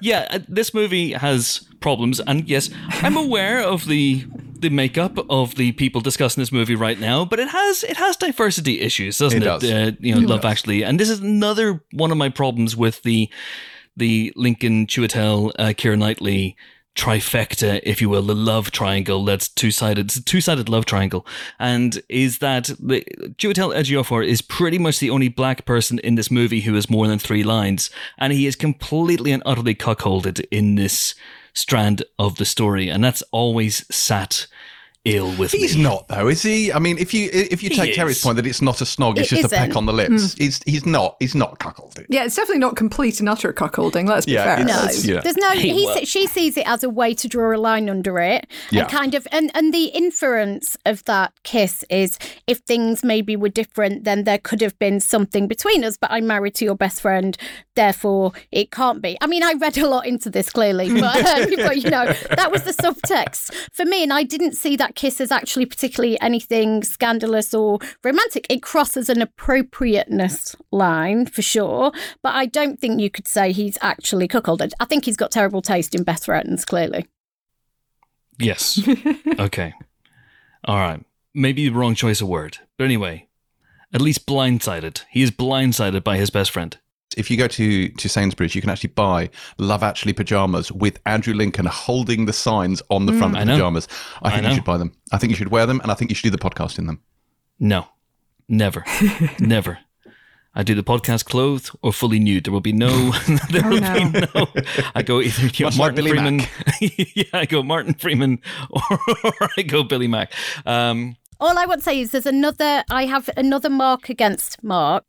Yeah, 0.00 0.26
uh, 0.30 0.38
this 0.48 0.72
movie 0.72 1.12
has 1.12 1.68
problems, 1.80 2.20
and 2.20 2.48
yes, 2.48 2.70
I'm 2.88 3.18
aware 3.18 3.60
of 3.60 3.84
the 3.86 4.24
the 4.58 4.70
makeup 4.70 5.18
of 5.28 5.56
the 5.56 5.72
people 5.72 6.00
discussing 6.00 6.40
this 6.40 6.50
movie 6.50 6.74
right 6.74 6.98
now, 6.98 7.26
but 7.26 7.38
it 7.38 7.48
has 7.48 7.84
it 7.84 7.98
has 7.98 8.16
diversity 8.16 8.80
issues, 8.80 9.18
doesn't 9.18 9.42
It 9.42 9.46
it? 9.46 9.60
does. 9.60 9.64
Uh, 9.70 9.90
you 10.00 10.14
know, 10.14 10.26
Love 10.26 10.46
Actually, 10.46 10.82
and 10.82 10.98
this 10.98 11.10
is 11.10 11.20
another 11.20 11.84
one 11.92 12.10
of 12.10 12.16
my 12.16 12.30
problems 12.30 12.74
with 12.74 13.02
the 13.02 13.28
the 13.96 14.32
Lincoln 14.36 14.86
Chiwetel 14.86 15.52
uh, 15.58 15.68
Keira 15.68 15.98
Knightley 15.98 16.56
trifecta, 16.94 17.80
if 17.82 18.00
you 18.00 18.08
will, 18.08 18.22
the 18.22 18.34
love 18.34 18.70
triangle 18.70 19.24
that's 19.24 19.48
two 19.48 19.70
sided, 19.70 20.06
It's 20.06 20.16
a 20.16 20.22
two 20.22 20.40
sided 20.40 20.68
love 20.68 20.86
triangle, 20.86 21.26
and 21.58 22.00
is 22.08 22.38
that 22.38 22.70
the 22.78 23.04
Chiwetel 23.36 23.74
Ejiofor 23.74 24.26
is 24.26 24.40
pretty 24.40 24.78
much 24.78 25.00
the 25.00 25.10
only 25.10 25.28
black 25.28 25.64
person 25.64 25.98
in 26.00 26.14
this 26.14 26.30
movie 26.30 26.60
who 26.60 26.74
has 26.74 26.88
more 26.88 27.08
than 27.08 27.18
three 27.18 27.42
lines, 27.42 27.90
and 28.18 28.32
he 28.32 28.46
is 28.46 28.56
completely 28.56 29.32
and 29.32 29.42
utterly 29.44 29.74
cuckolded 29.74 30.46
in 30.50 30.76
this 30.76 31.14
strand 31.52 32.04
of 32.18 32.36
the 32.36 32.44
story, 32.44 32.88
and 32.88 33.02
that's 33.02 33.22
always 33.32 33.84
sat 33.94 34.46
ill 35.04 35.34
with 35.36 35.52
he's 35.52 35.76
me. 35.76 35.82
not 35.82 36.08
though, 36.08 36.28
is 36.28 36.42
he? 36.42 36.72
I 36.72 36.78
mean, 36.78 36.96
if 36.98 37.12
you 37.12 37.28
if 37.32 37.62
you 37.62 37.68
He 37.70 37.76
take 37.76 37.90
is. 37.90 37.96
Terri's 37.96 38.22
point 38.22 38.36
that 38.36 38.46
it's 38.46 38.62
not 38.62 38.80
a 38.80 38.84
snog, 38.84 39.18
it's 39.18 39.30
It 39.32 39.36
just 39.36 39.52
a 39.52 39.56
peck 39.56 39.76
on 39.76 39.86
the 39.86 39.92
hmm. 39.92 39.98
lips. 39.98 40.34
He's 40.34 40.62
he's 40.64 40.86
not 40.86 41.16
he's 41.20 41.34
not 41.34 41.58
cuckolded. 41.58 42.06
Yeah, 42.08 42.24
it's 42.24 42.36
definitely 42.36 42.60
not 42.60 42.76
complete 42.76 43.20
and 43.20 43.28
utter 43.28 43.52
cuckolding. 43.52 44.08
Let's 44.08 44.26
be 44.26 44.36
fair. 44.36 44.64
No, 44.64 44.88
yeah. 45.02 45.20
there's 45.20 45.36
no. 45.36 45.50
Hey, 45.50 45.70
He, 45.70 46.04
she 46.06 46.26
sees 46.26 46.56
it 46.56 46.66
as 46.66 46.82
a 46.82 46.88
way 46.88 47.14
to 47.14 47.28
draw 47.28 47.54
a 47.54 47.58
line 47.58 47.90
under 47.90 48.18
it, 48.18 48.46
Yeah. 48.70 48.82
and 48.82 48.90
kind 48.90 49.14
of, 49.14 49.26
and 49.30 49.50
and 49.54 49.74
the 49.74 49.86
inference 49.86 50.76
of 50.86 51.04
that 51.04 51.32
kiss 51.42 51.84
is 51.90 52.18
if 52.46 52.58
things 52.58 53.04
maybe 53.04 53.36
were 53.36 53.48
different, 53.48 54.04
then 54.04 54.24
there 54.24 54.38
could 54.38 54.60
have 54.62 54.78
been 54.78 55.00
something 55.00 55.46
between 55.46 55.84
us. 55.84 55.96
But 55.96 56.12
I'm 56.12 56.26
married 56.26 56.54
to 56.56 56.64
your 56.64 56.76
best 56.76 57.02
friend, 57.02 57.36
therefore 57.74 58.32
it 58.50 58.70
can't 58.70 59.02
be. 59.02 59.18
I 59.20 59.26
mean, 59.26 59.42
I 59.42 59.52
read 59.54 59.76
a 59.76 59.86
lot 59.86 60.06
into 60.06 60.30
this 60.30 60.50
clearly, 60.50 60.88
but, 61.00 61.22
but 61.56 61.76
you 61.76 61.90
know 61.90 62.06
that 62.36 62.50
was 62.50 62.62
the 62.62 62.72
subtext 62.72 63.54
for 63.72 63.84
me, 63.84 64.02
and 64.02 64.12
I 64.12 64.22
didn't 64.22 64.56
see 64.56 64.76
that 64.76 64.93
kiss 64.94 65.20
as 65.20 65.32
actually 65.32 65.66
particularly 65.66 66.20
anything 66.20 66.82
scandalous 66.82 67.54
or 67.54 67.78
romantic. 68.02 68.46
It 68.48 68.62
crosses 68.62 69.08
an 69.08 69.22
appropriateness 69.22 70.56
line 70.70 71.26
for 71.26 71.42
sure, 71.42 71.92
but 72.22 72.34
I 72.34 72.46
don't 72.46 72.80
think 72.80 73.00
you 73.00 73.10
could 73.10 73.28
say 73.28 73.52
he's 73.52 73.78
actually 73.80 74.28
cuckolded. 74.28 74.72
I 74.80 74.84
think 74.84 75.04
he's 75.04 75.16
got 75.16 75.30
terrible 75.30 75.62
taste 75.62 75.94
in 75.94 76.02
best 76.02 76.26
friends, 76.26 76.64
clearly. 76.64 77.06
Yes. 78.38 78.80
okay. 79.38 79.74
All 80.64 80.78
right. 80.78 81.04
Maybe 81.34 81.68
the 81.68 81.74
wrong 81.74 81.94
choice 81.94 82.20
of 82.20 82.28
word, 82.28 82.58
but 82.78 82.84
anyway, 82.84 83.28
at 83.92 84.00
least 84.00 84.26
blindsided. 84.26 85.04
He 85.10 85.22
is 85.22 85.30
blindsided 85.30 86.04
by 86.04 86.16
his 86.16 86.30
best 86.30 86.50
friend. 86.50 86.76
If 87.16 87.30
you 87.30 87.36
go 87.36 87.46
to 87.48 87.88
to 87.88 88.08
Sainsbury's, 88.08 88.54
you 88.54 88.60
can 88.60 88.70
actually 88.70 88.90
buy 88.90 89.30
Love 89.58 89.82
Actually 89.82 90.12
pajamas 90.12 90.70
with 90.72 90.98
Andrew 91.06 91.34
Lincoln 91.34 91.66
holding 91.66 92.26
the 92.26 92.32
signs 92.32 92.82
on 92.90 93.06
the 93.06 93.12
front 93.12 93.34
of 93.34 93.40
the 93.40 93.44
know. 93.46 93.52
pajamas. 93.54 93.88
I 94.22 94.28
I 94.28 94.30
think 94.32 94.42
know. 94.42 94.48
you 94.50 94.54
should 94.56 94.64
buy 94.64 94.78
them. 94.78 94.92
I 95.12 95.18
think 95.18 95.30
you 95.30 95.36
should 95.36 95.48
wear 95.50 95.66
them, 95.66 95.80
and 95.80 95.90
I 95.90 95.94
think 95.94 96.10
you 96.10 96.14
should 96.14 96.30
do 96.30 96.36
the 96.36 96.38
podcast 96.50 96.78
in 96.78 96.86
them. 96.86 97.00
No, 97.58 97.86
never, 98.48 98.84
never. 99.38 99.78
I 100.56 100.62
do 100.62 100.76
the 100.76 100.84
podcast 100.84 101.24
clothed 101.24 101.70
or 101.82 101.92
fully 101.92 102.20
nude. 102.20 102.44
There 102.44 102.52
will 102.52 102.60
be 102.60 102.72
no. 102.72 103.10
there 103.50 103.62
Oh, 103.64 103.68
will 103.70 103.80
no. 103.80 103.94
be 104.10 104.20
no. 104.34 104.46
I 104.94 105.02
go 105.02 105.20
either 105.20 105.46
you 105.48 105.64
know, 105.64 105.66
Much 105.66 105.78
like 105.78 105.78
Martin 105.78 105.94
Billy 105.96 106.10
Freeman. 106.10 106.40
Yeah, 106.80 107.24
I 107.32 107.44
go 107.46 107.62
Martin 107.64 107.94
Freeman 107.94 108.40
or, 108.70 108.98
or 109.24 109.48
I 109.56 109.62
go 109.62 109.82
Billy 109.82 110.06
Mack. 110.06 110.32
Um, 110.64 111.16
All 111.40 111.58
I 111.58 111.66
want 111.66 111.80
to 111.80 111.84
say 111.84 111.98
is 112.00 112.12
there's 112.12 112.24
another, 112.26 112.84
I 112.88 113.06
have 113.06 113.28
another 113.36 113.68
mark 113.68 114.08
against 114.08 114.62
Mark, 114.62 115.02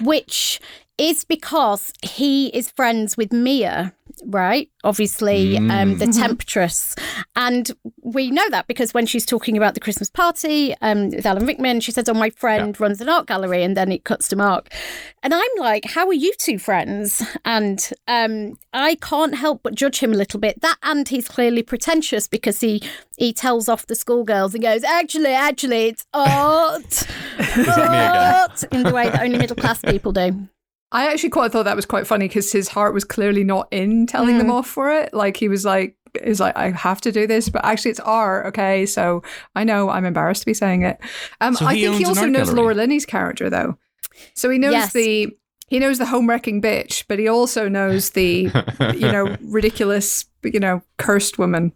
which 0.00 0.58
is 0.98 1.24
because 1.24 1.92
he 2.02 2.48
is 2.48 2.70
friends 2.70 3.16
with 3.16 3.32
Mia, 3.32 3.94
right? 4.26 4.68
Obviously, 4.82 5.56
um, 5.56 5.98
the 5.98 6.06
temptress. 6.08 6.96
And 7.36 7.70
we 8.02 8.30
know 8.30 8.48
that 8.50 8.66
because 8.66 8.92
when 8.92 9.06
she's 9.06 9.24
talking 9.24 9.56
about 9.56 9.74
the 9.74 9.80
Christmas 9.80 10.10
party 10.10 10.74
um, 10.80 11.10
with 11.10 11.24
Alan 11.24 11.46
Rickman, 11.46 11.80
she 11.80 11.92
says, 11.92 12.08
Oh, 12.08 12.14
my 12.14 12.30
friend 12.30 12.78
runs 12.80 13.00
an 13.00 13.08
art 13.08 13.26
gallery. 13.26 13.62
And 13.62 13.76
then 13.76 13.92
it 13.92 14.04
cuts 14.04 14.26
to 14.28 14.36
Mark. 14.36 14.70
And 15.22 15.32
I'm 15.32 15.50
like, 15.58 15.84
How 15.84 16.06
are 16.08 16.12
you 16.12 16.32
two 16.38 16.58
friends? 16.58 17.22
And 17.44 17.90
um, 18.08 18.58
I 18.72 18.96
can't 18.96 19.36
help 19.36 19.62
but 19.62 19.74
judge 19.76 20.00
him 20.00 20.12
a 20.12 20.16
little 20.16 20.40
bit. 20.40 20.60
That 20.60 20.78
and 20.82 21.08
he's 21.08 21.28
clearly 21.28 21.62
pretentious 21.62 22.26
because 22.26 22.60
he 22.60 22.82
he 23.16 23.32
tells 23.32 23.68
off 23.68 23.86
the 23.86 23.94
schoolgirls 23.94 24.54
and 24.54 24.62
goes, 24.62 24.82
Actually, 24.82 25.32
actually, 25.32 25.86
it's 25.86 26.06
art. 26.14 27.06
that 27.38 27.56
me 27.56 27.62
again? 27.62 28.16
art 28.16 28.64
in 28.72 28.82
the 28.82 28.92
way 28.92 29.08
that 29.10 29.22
only 29.22 29.38
middle 29.38 29.56
class 29.56 29.80
people 29.80 30.12
do. 30.12 30.48
I 30.90 31.12
actually 31.12 31.30
quite 31.30 31.52
thought 31.52 31.64
that 31.64 31.76
was 31.76 31.84
quite 31.86 32.06
funny 32.06 32.28
because 32.28 32.50
his 32.50 32.68
heart 32.68 32.94
was 32.94 33.04
clearly 33.04 33.44
not 33.44 33.68
in 33.70 34.06
telling 34.06 34.36
Mm. 34.36 34.38
them 34.38 34.50
off 34.50 34.66
for 34.66 34.90
it. 34.90 35.12
Like 35.12 35.36
he 35.36 35.48
was 35.48 35.64
like, 35.64 35.96
"Is 36.22 36.40
like 36.40 36.56
I 36.56 36.70
have 36.70 37.00
to 37.02 37.12
do 37.12 37.26
this," 37.26 37.48
but 37.50 37.64
actually 37.64 37.90
it's 37.90 38.00
art. 38.00 38.46
Okay, 38.46 38.86
so 38.86 39.22
I 39.54 39.64
know 39.64 39.90
I'm 39.90 40.04
embarrassed 40.06 40.42
to 40.42 40.46
be 40.46 40.54
saying 40.54 40.82
it. 40.82 40.98
Um, 41.42 41.54
So 41.54 41.66
I 41.66 41.74
think 41.78 41.96
he 41.96 42.04
also 42.06 42.26
knows 42.26 42.46
gallery. 42.48 42.62
Laura 42.62 42.74
Linney's 42.74 43.04
character 43.04 43.50
though, 43.50 43.76
so 44.34 44.48
he 44.48 44.58
knows 44.58 44.72
Yes. 44.72 44.92
the 44.94 45.28
he 45.66 45.78
knows 45.78 45.98
the 45.98 46.06
home 46.06 46.26
wrecking 46.26 46.62
bitch, 46.62 47.04
but 47.08 47.18
he 47.18 47.28
also 47.28 47.68
knows 47.68 48.10
the 48.10 48.50
you 48.94 49.12
know 49.12 49.36
ridiculous 49.42 50.24
you 50.42 50.58
know 50.60 50.80
cursed 50.96 51.38
woman. 51.38 51.72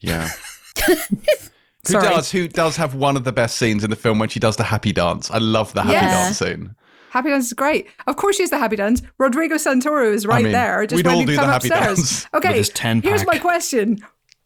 Yeah. 0.00 0.28
Who 0.86 1.92
Sorry. 1.92 2.08
does? 2.08 2.30
Who 2.32 2.48
does 2.48 2.76
have 2.76 2.94
one 2.94 3.16
of 3.16 3.24
the 3.24 3.32
best 3.32 3.56
scenes 3.56 3.82
in 3.84 3.90
the 3.90 3.96
film 3.96 4.18
when 4.18 4.28
she 4.28 4.40
does 4.40 4.56
the 4.56 4.62
happy 4.64 4.92
dance? 4.92 5.30
I 5.30 5.38
love 5.38 5.72
the 5.74 5.82
happy 5.82 5.92
Yes. 5.94 6.38
dance 6.38 6.38
scene. 6.38 6.74
Happy 7.10 7.30
Dance 7.30 7.46
is 7.46 7.52
great. 7.52 7.86
Of 8.06 8.16
course, 8.16 8.36
she's 8.36 8.50
the 8.50 8.58
Happy 8.58 8.76
Dance. 8.76 9.02
Rodrigo 9.18 9.56
Santoro 9.56 10.12
is 10.12 10.26
right 10.26 10.44
mean, 10.44 10.52
there. 10.52 10.86
Just 10.86 10.96
we'd 10.96 11.06
when 11.06 11.14
all 11.14 11.20
you 11.22 11.26
do 11.26 11.36
come 11.36 11.46
the 11.46 11.52
Happy 11.52 11.68
upstairs. 11.68 11.96
Dance. 11.98 12.26
Okay, 12.34 12.48
With 12.48 12.56
his 12.58 12.68
10 12.70 13.02
here's 13.02 13.26
my 13.26 13.38
question: 13.38 13.98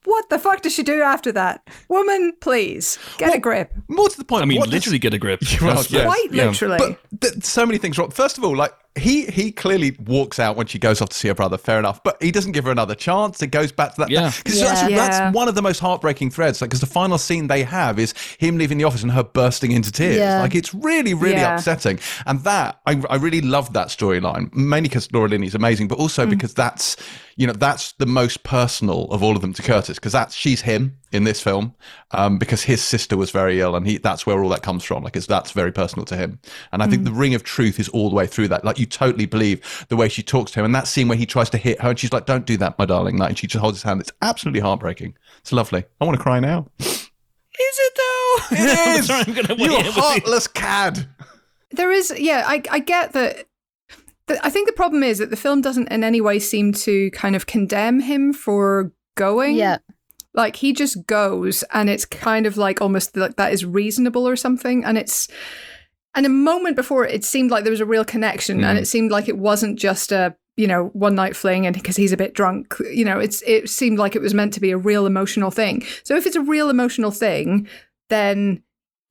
What 0.04 0.28
the 0.31 0.38
fuck 0.38 0.62
does 0.62 0.73
she 0.75 0.83
do 0.83 1.00
after 1.02 1.33
that? 1.33 1.66
Woman, 1.88 2.33
please 2.40 2.99
get 3.19 3.35
a 3.35 3.38
grip. 3.38 3.73
More 3.88 4.09
to 4.09 4.16
the 4.19 4.25
point. 4.25 4.42
I 4.42 4.47
mean, 4.47 4.59
what 4.59 4.66
does- 4.66 4.75
literally 4.75 4.99
get 4.99 5.14
a 5.14 5.19
grip. 5.19 5.40
Well, 5.61 5.71
That's- 5.71 5.90
yes, 5.90 6.04
Quite 6.07 6.28
yeah. 6.33 6.47
literally. 6.47 6.78
But 6.78 7.21
th- 7.33 7.45
so 7.45 7.66
many 7.66 7.78
things 7.78 7.99
wrong. 7.99 8.11
First 8.11 8.38
of 8.38 8.45
all, 8.45 8.57
like 8.57 8.73
he 8.94 9.25
he 9.26 9.50
clearly 9.52 9.96
walks 10.04 10.38
out 10.38 10.54
when 10.56 10.66
she 10.66 10.78
goes 10.78 11.00
off 11.00 11.08
to 11.08 11.16
see 11.16 11.28
her 11.28 11.34
brother. 11.34 11.56
Fair 11.56 11.78
enough, 11.78 12.02
but 12.04 12.22
he 12.22 12.30
doesn't 12.30 12.52
give 12.52 12.64
her 12.64 12.70
another 12.70 12.94
chance. 12.94 13.40
It 13.42 13.46
goes 13.46 13.72
back 13.72 13.94
to 13.94 14.02
that. 14.02 14.11
Yeah. 14.11 14.30
because 14.37 14.61
Yeah. 14.61 14.64
that's, 14.75 14.90
Yeah. 14.90 14.96
that's 15.08 15.34
one 15.34 15.49
of 15.49 15.54
the 15.54 15.62
most 15.62 15.78
heartbreaking 15.80 16.30
threads. 16.30 16.61
Like, 16.61 16.68
because 16.70 16.80
the 16.80 16.87
final 16.87 17.16
scene 17.16 17.46
they 17.46 17.62
have 17.62 17.99
is 17.99 18.12
him 18.38 18.58
leaving 18.58 18.76
the 18.78 18.84
office 18.84 19.02
and 19.02 19.12
her 19.12 19.25
bursting 19.25 19.72
into 19.72 19.90
tears. 19.90 20.16
Yeah. 20.18 20.42
Like, 20.42 20.54
it's 20.54 20.75
really 20.75 21.14
really 21.14 21.37
Yeah. 21.37 21.54
upsetting. 21.56 22.00
And 22.26 22.44
that 22.44 22.80
I 22.87 23.00
I 23.08 23.16
really 23.16 23.40
loved 23.40 23.72
that 23.75 23.88
storyline 23.88 24.52
mainly 24.54 24.88
because 24.88 25.08
Laura 25.12 25.28
Linney's 25.28 25.54
amazing, 25.54 25.88
but 25.88 25.96
Mm. 25.99 26.02
also 26.02 26.26
because 26.26 26.52
that's 26.52 26.96
you 27.36 27.46
know 27.46 27.52
that's 27.52 27.92
the 27.92 28.06
most 28.06 28.42
personal 28.42 29.04
of 29.10 29.22
all 29.22 29.36
of 29.36 29.42
them 29.42 29.52
to 29.54 29.62
Curtis 29.62 29.98
because 29.98 30.12
that's 30.12 30.34
she's 30.34 30.62
him 30.62 30.96
in 31.12 31.24
this 31.24 31.42
film 31.42 31.74
um, 32.12 32.38
because 32.38 32.62
his 32.62 32.82
sister 32.82 33.16
was 33.16 33.30
very 33.30 33.60
ill 33.60 33.76
and 33.76 33.86
he 33.86 33.98
that's 33.98 34.26
where 34.26 34.42
all 34.42 34.48
that 34.50 34.62
comes 34.62 34.84
from 34.84 35.04
like 35.04 35.16
it's 35.16 35.26
that's 35.26 35.52
very 35.52 35.72
personal 35.72 36.04
to 36.06 36.16
him. 36.16 36.40
And 36.72 36.82
I 36.82 36.86
think 36.86 37.04
the 37.04 37.12
ring 37.12 37.34
of 37.34 37.42
truth 37.42 37.78
is 37.78 37.88
all 37.90 38.08
the 38.08 38.16
way 38.16 38.26
through 38.26 38.48
that. 38.48 38.64
Like 38.64 38.78
you 38.78 38.86
totally 38.86 39.26
believe 39.26 39.86
the 39.88 39.96
way 39.96 40.08
she 40.08 40.22
talks 40.22 40.52
to 40.52 40.60
him 40.60 40.64
and 40.64 40.74
that 40.74 40.86
scene 40.86 41.08
where 41.08 41.18
he 41.18 41.26
tries 41.26 41.50
to 41.50 41.58
hit 41.58 41.80
her 41.80 41.90
and 41.90 41.98
she's 41.98 42.12
like 42.12 42.26
don't 42.26 42.46
do 42.46 42.56
that 42.58 42.78
my 42.78 42.86
darling 42.86 43.16
like 43.16 43.30
and 43.30 43.38
she 43.38 43.46
just 43.46 43.60
holds 43.60 43.78
his 43.78 43.82
hand. 43.82 44.00
It's 44.00 44.12
absolutely 44.22 44.60
heartbreaking. 44.60 45.16
It's 45.38 45.52
lovely. 45.52 45.84
I 46.00 46.04
want 46.04 46.16
to 46.16 46.22
cry 46.22 46.40
now. 46.40 46.66
Is 46.78 47.78
it 47.78 47.92
though? 47.96 48.56
it 48.56 48.98
is 48.98 49.08
you 49.08 49.34
weigh 49.34 49.76
in 49.76 49.86
with 49.86 49.96
you. 49.96 50.02
heartless 50.02 50.46
cad! 50.46 51.06
There 51.72 51.90
is, 51.90 52.12
yeah, 52.18 52.44
I, 52.46 52.62
I 52.70 52.78
get 52.80 53.12
that. 53.12 53.46
That- 54.26 54.44
I 54.44 54.50
think 54.50 54.66
the 54.66 54.72
problem 54.72 55.02
is 55.02 55.18
that 55.18 55.30
the 55.30 55.36
film 55.36 55.60
doesn't 55.60 55.88
in 55.88 56.04
any 56.04 56.20
way 56.20 56.38
seem 56.38 56.72
to 56.72 57.10
kind 57.10 57.36
of 57.36 57.46
condemn 57.46 58.00
him 58.00 58.32
for 58.32 58.92
going. 59.14 59.56
Yeah. 59.56 59.78
Like 60.34 60.56
he 60.56 60.72
just 60.72 61.06
goes 61.06 61.62
and 61.74 61.90
it's 61.90 62.06
kind 62.06 62.46
of 62.46 62.56
like 62.56 62.80
almost 62.80 63.16
like 63.16 63.36
that 63.36 63.52
is 63.52 63.64
reasonable 63.64 64.26
or 64.26 64.36
something. 64.36 64.84
And 64.84 64.96
it's, 64.96 65.28
and 66.14 66.24
a 66.24 66.30
moment 66.30 66.76
before 66.76 67.06
it 67.06 67.24
seemed 67.24 67.50
like 67.50 67.64
there 67.64 67.70
was 67.70 67.80
a 67.80 67.86
real 67.86 68.04
connection 68.04 68.64
and 68.64 68.78
mm. 68.78 68.82
it 68.82 68.86
seemed 68.86 69.10
like 69.10 69.28
it 69.28 69.38
wasn't 69.38 69.78
just 69.78 70.10
a, 70.12 70.34
you 70.56 70.66
know, 70.66 70.86
one 70.94 71.14
night 71.14 71.36
fling 71.36 71.66
and 71.66 71.74
because 71.74 71.96
he's 71.96 72.12
a 72.12 72.16
bit 72.16 72.34
drunk, 72.34 72.74
you 72.90 73.04
know, 73.04 73.18
it's, 73.18 73.42
it 73.46 73.68
seemed 73.68 73.98
like 73.98 74.14
it 74.16 74.22
was 74.22 74.34
meant 74.34 74.54
to 74.54 74.60
be 74.60 74.70
a 74.70 74.76
real 74.76 75.06
emotional 75.06 75.50
thing. 75.50 75.84
So 76.02 76.16
if 76.16 76.26
it's 76.26 76.36
a 76.36 76.42
real 76.42 76.70
emotional 76.70 77.10
thing, 77.10 77.68
then 78.08 78.62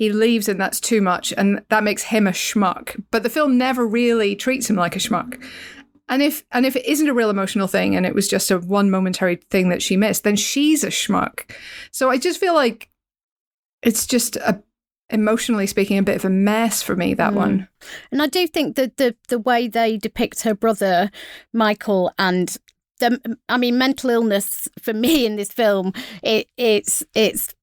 he 0.01 0.11
leaves 0.11 0.49
and 0.49 0.59
that's 0.59 0.79
too 0.79 0.99
much 0.99 1.31
and 1.37 1.61
that 1.69 1.83
makes 1.83 2.01
him 2.01 2.25
a 2.25 2.31
schmuck. 2.31 2.99
But 3.11 3.21
the 3.21 3.29
film 3.29 3.55
never 3.55 3.85
really 3.85 4.35
treats 4.35 4.67
him 4.67 4.75
like 4.75 4.95
a 4.95 4.99
schmuck. 4.99 5.39
And 6.09 6.23
if 6.23 6.43
and 6.51 6.65
if 6.65 6.75
it 6.75 6.87
isn't 6.87 7.07
a 7.07 7.13
real 7.13 7.29
emotional 7.29 7.67
thing 7.67 7.95
and 7.95 8.03
it 8.03 8.15
was 8.15 8.27
just 8.27 8.49
a 8.49 8.57
one 8.57 8.89
momentary 8.89 9.35
thing 9.35 9.69
that 9.69 9.83
she 9.83 9.95
missed 9.97 10.23
then 10.23 10.35
she's 10.35 10.83
a 10.83 10.87
schmuck. 10.87 11.51
So 11.91 12.09
i 12.09 12.17
just 12.17 12.39
feel 12.39 12.55
like 12.55 12.89
it's 13.83 14.07
just 14.07 14.37
a 14.37 14.63
emotionally 15.11 15.67
speaking 15.67 15.99
a 15.99 16.03
bit 16.03 16.15
of 16.15 16.25
a 16.25 16.31
mess 16.31 16.81
for 16.81 16.95
me 16.95 17.13
that 17.13 17.33
Mm. 17.33 17.35
one. 17.35 17.67
And 18.11 18.23
I 18.23 18.27
do 18.27 18.47
think 18.47 18.77
that 18.77 18.97
the 18.97 19.15
the 19.27 19.37
way 19.37 19.67
they 19.67 19.97
depict 19.97 20.41
her 20.41 20.55
brother 20.55 21.11
Michael 21.53 22.11
and 22.17 22.57
the 22.99 23.37
I 23.49 23.57
mean 23.57 23.77
mental 23.77 24.09
illness 24.09 24.67
for 24.81 24.93
me 25.05 25.27
in 25.27 25.35
this 25.35 25.51
film 25.51 25.93
it 26.23 26.47
it's 26.57 27.03
it's 27.13 27.53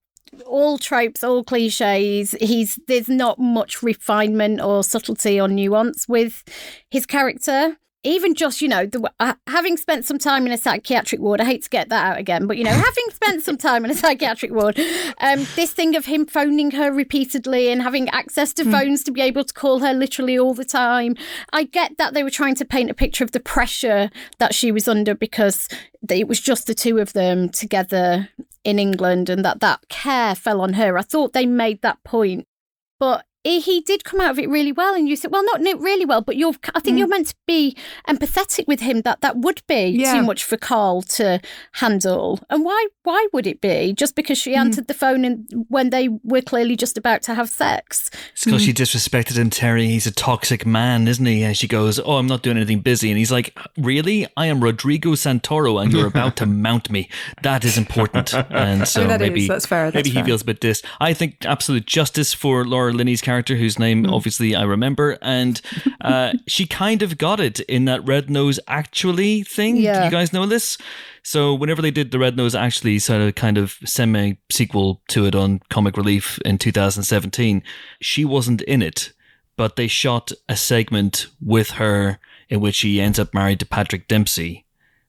all 0.47 0.78
tropes, 0.78 1.23
all 1.25 1.44
cliches. 1.44 2.32
He's 2.40 2.78
there's 2.88 3.08
not 3.08 3.38
much 3.38 3.82
refinement 3.82 4.61
or 4.61 4.85
subtlety 4.85 5.40
or 5.40 5.49
nuance 5.49 6.08
with 6.08 6.44
his 6.90 7.06
character. 7.06 7.76
even 8.04 8.35
just 8.35 8.62
you 8.62 8.68
know 8.68 8.87
the, 8.87 9.12
uh, 9.18 9.35
having 9.49 9.76
spent 9.76 10.04
some 10.04 10.18
time 10.18 10.47
in 10.47 10.52
a 10.52 10.56
psychiatric 10.58 11.20
ward 11.20 11.40
i 11.40 11.44
hate 11.44 11.62
to 11.64 11.68
get 11.68 11.88
that 11.88 12.12
out 12.12 12.18
again 12.18 12.47
but 12.47 12.56
you 12.56 12.62
know 12.62 12.70
having 12.70 13.04
spent 13.11 13.42
some 13.42 13.56
time 13.56 13.85
in 13.85 13.90
a 13.90 13.94
psychiatric 13.94 14.52
ward 14.52 14.78
um, 15.20 15.47
this 15.56 15.73
thing 15.73 15.97
of 15.97 16.06
him 16.06 16.25
phoning 16.25 16.70
her 16.70 16.92
repeatedly 16.92 17.70
and 17.70 17.82
having 17.82 18.08
access 18.11 18.52
to 18.52 18.62
mm. 18.64 18.70
phones 18.70 19.02
to 19.02 19.11
be 19.11 19.20
able 19.20 19.44
to 19.44 19.52
call 19.52 19.80
her 19.80 19.92
literally 19.92 20.38
all 20.38 20.54
the 20.54 20.64
time 20.64 21.16
i 21.52 21.64
get 21.64 21.99
that 21.99 22.14
they 22.14 22.23
were 22.23 22.30
trying 22.30 22.54
to 22.54 22.64
paint 22.64 22.88
a 22.88 22.94
picture 22.94 23.25
of 23.25 23.32
the 23.32 23.40
pressure 23.40 24.11
that 24.38 24.54
she 24.54 24.70
was 24.70 24.87
under 24.87 25.14
because 25.14 25.68
it 26.08 26.28
was 26.28 26.40
just 26.40 26.68
the 26.68 26.75
two 26.75 26.99
of 26.99 27.12
them 27.14 27.49
together 27.49 28.28
in 28.68 28.78
england 28.78 29.30
and 29.30 29.42
that 29.42 29.60
that 29.60 29.88
care 29.88 30.34
fell 30.34 30.60
on 30.60 30.75
her. 30.75 30.98
I 30.98 31.02
thought 31.02 31.32
they 31.32 31.46
made 31.46 31.80
that 31.80 32.04
point. 32.04 32.46
But 33.00 33.25
he 33.48 33.80
did 33.80 34.04
come 34.04 34.20
out 34.20 34.30
of 34.30 34.38
it 34.38 34.48
really 34.48 34.72
well. 34.72 34.94
And 34.94 35.08
you 35.08 35.16
said, 35.16 35.32
well, 35.32 35.44
not 35.44 35.60
really 35.80 36.04
well, 36.04 36.20
but 36.20 36.36
you're, 36.36 36.54
I 36.74 36.80
think 36.80 36.96
mm. 36.96 36.98
you're 37.00 37.08
meant 37.08 37.28
to 37.28 37.34
be 37.46 37.76
empathetic 38.06 38.66
with 38.66 38.80
him 38.80 39.02
that 39.02 39.20
that 39.22 39.38
would 39.38 39.62
be 39.66 39.88
yeah. 39.88 40.12
too 40.12 40.22
much 40.22 40.44
for 40.44 40.56
Karl 40.56 41.02
to 41.02 41.40
handle. 41.72 42.40
And 42.50 42.64
why, 42.64 42.86
why 43.04 43.26
would 43.32 43.46
it 43.46 43.60
be? 43.60 43.92
Just 43.92 44.14
because 44.14 44.38
she 44.38 44.52
mm. 44.52 44.58
answered 44.58 44.86
the 44.86 44.94
phone 44.94 45.24
and 45.24 45.48
when 45.68 45.90
they 45.90 46.08
were 46.22 46.42
clearly 46.42 46.76
just 46.76 46.98
about 46.98 47.22
to 47.22 47.34
have 47.34 47.48
sex? 47.48 48.10
It's 48.32 48.44
because 48.44 48.62
mm. 48.62 48.66
she 48.66 48.74
disrespected 48.74 49.38
him, 49.38 49.50
Terri. 49.50 49.86
He's 49.86 50.06
a 50.06 50.12
toxic 50.12 50.66
man, 50.66 51.08
isn't 51.08 51.24
he? 51.24 51.42
And 51.42 51.56
she 51.56 51.66
goes, 51.66 51.98
oh, 51.98 52.16
I'm 52.16 52.26
not 52.26 52.42
doing 52.42 52.56
anything 52.58 52.80
busy. 52.80 53.10
And 53.10 53.18
he's 53.18 53.32
like, 53.32 53.58
really? 53.78 54.26
I 54.36 54.46
am 54.46 54.62
Rodrigo 54.62 55.10
Santoro 55.10 55.82
and 55.82 55.92
you're 55.92 56.06
about 56.06 56.36
to 56.36 56.46
mount 56.58 56.90
me. 56.90 57.08
That 57.42 57.64
is 57.64 57.78
important. 57.78 58.34
And 58.34 58.86
so 58.86 59.04
I 59.04 59.06
mean, 59.06 59.18
maybe, 59.18 59.42
is. 59.42 59.48
That's 59.48 59.66
fair. 59.66 59.86
That's 59.86 59.94
maybe 59.94 60.10
fair. 60.10 60.22
he 60.22 60.26
feels 60.26 60.42
a 60.42 60.44
bit 60.44 60.60
dis. 60.60 60.82
I 61.00 61.14
think 61.14 61.44
absolute 61.44 61.86
justice 61.86 62.34
for 62.34 62.64
Laura 62.64 62.92
Linney's 62.92 63.20
character 63.20 63.38
character 63.38 63.54
whose 63.54 63.78
name 63.78 64.04
mm. 64.04 64.12
obviously 64.12 64.57
I 64.57 64.64
remember, 64.64 65.16
and 65.23 65.61
uh, 66.00 66.33
she 66.49 66.66
kind 66.66 67.02
of 67.02 67.18
got 67.18 67.38
it 67.38 67.61
in 67.61 67.85
that 67.85 68.04
Red 68.04 68.28
Nose 68.28 68.59
Actually 68.66 69.45
thing. 69.45 69.76
Yeah. 69.76 70.00
Do 70.00 70.04
you 70.07 70.11
guys 70.11 70.33
know 70.33 70.45
this? 70.45 70.76
So 71.23 71.54
whenever 71.54 71.80
they 71.80 71.92
did 71.92 72.11
the 72.11 72.18
Red 72.18 72.37
Nose 72.37 72.57
Actually 72.57 72.99
sort 72.99 73.21
of 73.21 73.37
kind 73.37 73.57
of 73.57 73.76
semi 73.85 74.38
sequel 74.50 75.02
to 75.11 75.25
it 75.26 75.37
on 75.37 75.61
Comic 75.71 75.97
Relief 75.97 76.40
in 76.45 76.59
2017, 76.59 77.62
she 78.00 78.25
wasn't 78.25 78.62
in 78.62 78.83
it, 78.83 79.12
but 79.57 79.76
they 79.76 79.87
shot 79.87 80.33
a 80.49 80.57
segment 80.57 81.28
with 81.40 81.71
her 81.73 82.18
in 82.49 82.61
which 82.61 82.75
she 82.75 83.00
ends 83.00 83.21
up 83.21 83.33
married 83.33 83.61
to 83.61 83.66
Patrick 83.66 84.09
Dempsey. 84.09 84.66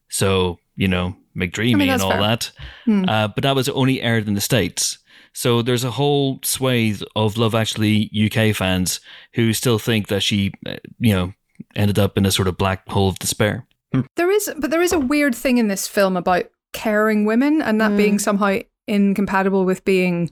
So 0.08 0.60
you 0.76 0.88
know 0.88 1.16
McDreamy 1.36 1.74
I 1.74 1.76
mean, 1.78 1.90
and 1.90 2.02
all 2.04 2.12
fair. 2.12 2.22
that. 2.22 2.52
Hmm. 2.86 3.06
Uh, 3.10 3.28
but 3.30 3.42
that 3.42 3.56
was 3.56 3.70
only 3.70 4.04
aired 4.04 4.28
in 4.28 4.36
the 4.36 4.42
states. 4.42 5.00
So 5.34 5.62
there's 5.62 5.84
a 5.84 5.92
whole 5.92 6.40
swathe 6.44 7.02
of 7.16 7.38
Love 7.38 7.56
Actually 7.56 8.10
UK 8.14 8.56
fans 8.56 9.00
who 9.34 9.54
still 9.54 9.80
think 9.80 10.08
that 10.08 10.24
she, 10.24 10.54
uh, 10.66 10.78
you 11.00 11.14
know, 11.14 11.34
ended 11.76 12.00
up 12.00 12.18
in 12.18 12.26
a 12.26 12.32
sort 12.32 12.48
of 12.48 12.58
black 12.58 12.88
hole 12.90 13.10
of 13.10 13.20
despair. 13.20 13.66
Hmm. 13.94 14.02
There 14.16 14.32
is, 14.32 14.52
but 14.58 14.72
there 14.72 14.82
is 14.82 14.94
a 14.94 15.00
weird 15.00 15.36
thing 15.36 15.58
in 15.58 15.68
this 15.68 15.88
film 15.88 16.16
about 16.18 16.46
caring 16.74 17.26
women 17.26 17.62
and 17.62 17.82
that 17.82 17.92
mm. 17.92 17.98
being 17.98 18.20
somehow 18.20 18.60
incompatible 18.88 19.66
with 19.66 19.86
being 19.86 20.32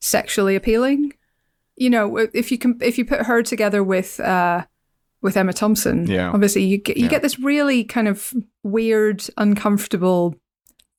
sexually 0.00 0.56
appealing. 0.56 1.12
You 1.76 1.90
know, 1.90 2.16
if 2.16 2.50
you 2.50 2.58
can, 2.58 2.78
if 2.80 2.98
you 2.98 3.04
put 3.04 3.26
her 3.26 3.42
together 3.42 3.84
with 3.84 4.18
uh, 4.18 4.64
with 5.22 5.36
Emma 5.36 5.52
Thompson, 5.52 6.06
yeah, 6.06 6.30
obviously 6.30 6.64
you 6.64 6.78
get 6.78 6.96
you 6.96 7.04
yeah. 7.04 7.10
get 7.10 7.22
this 7.22 7.38
really 7.38 7.84
kind 7.84 8.08
of 8.08 8.34
weird, 8.64 9.24
uncomfortable 9.36 10.34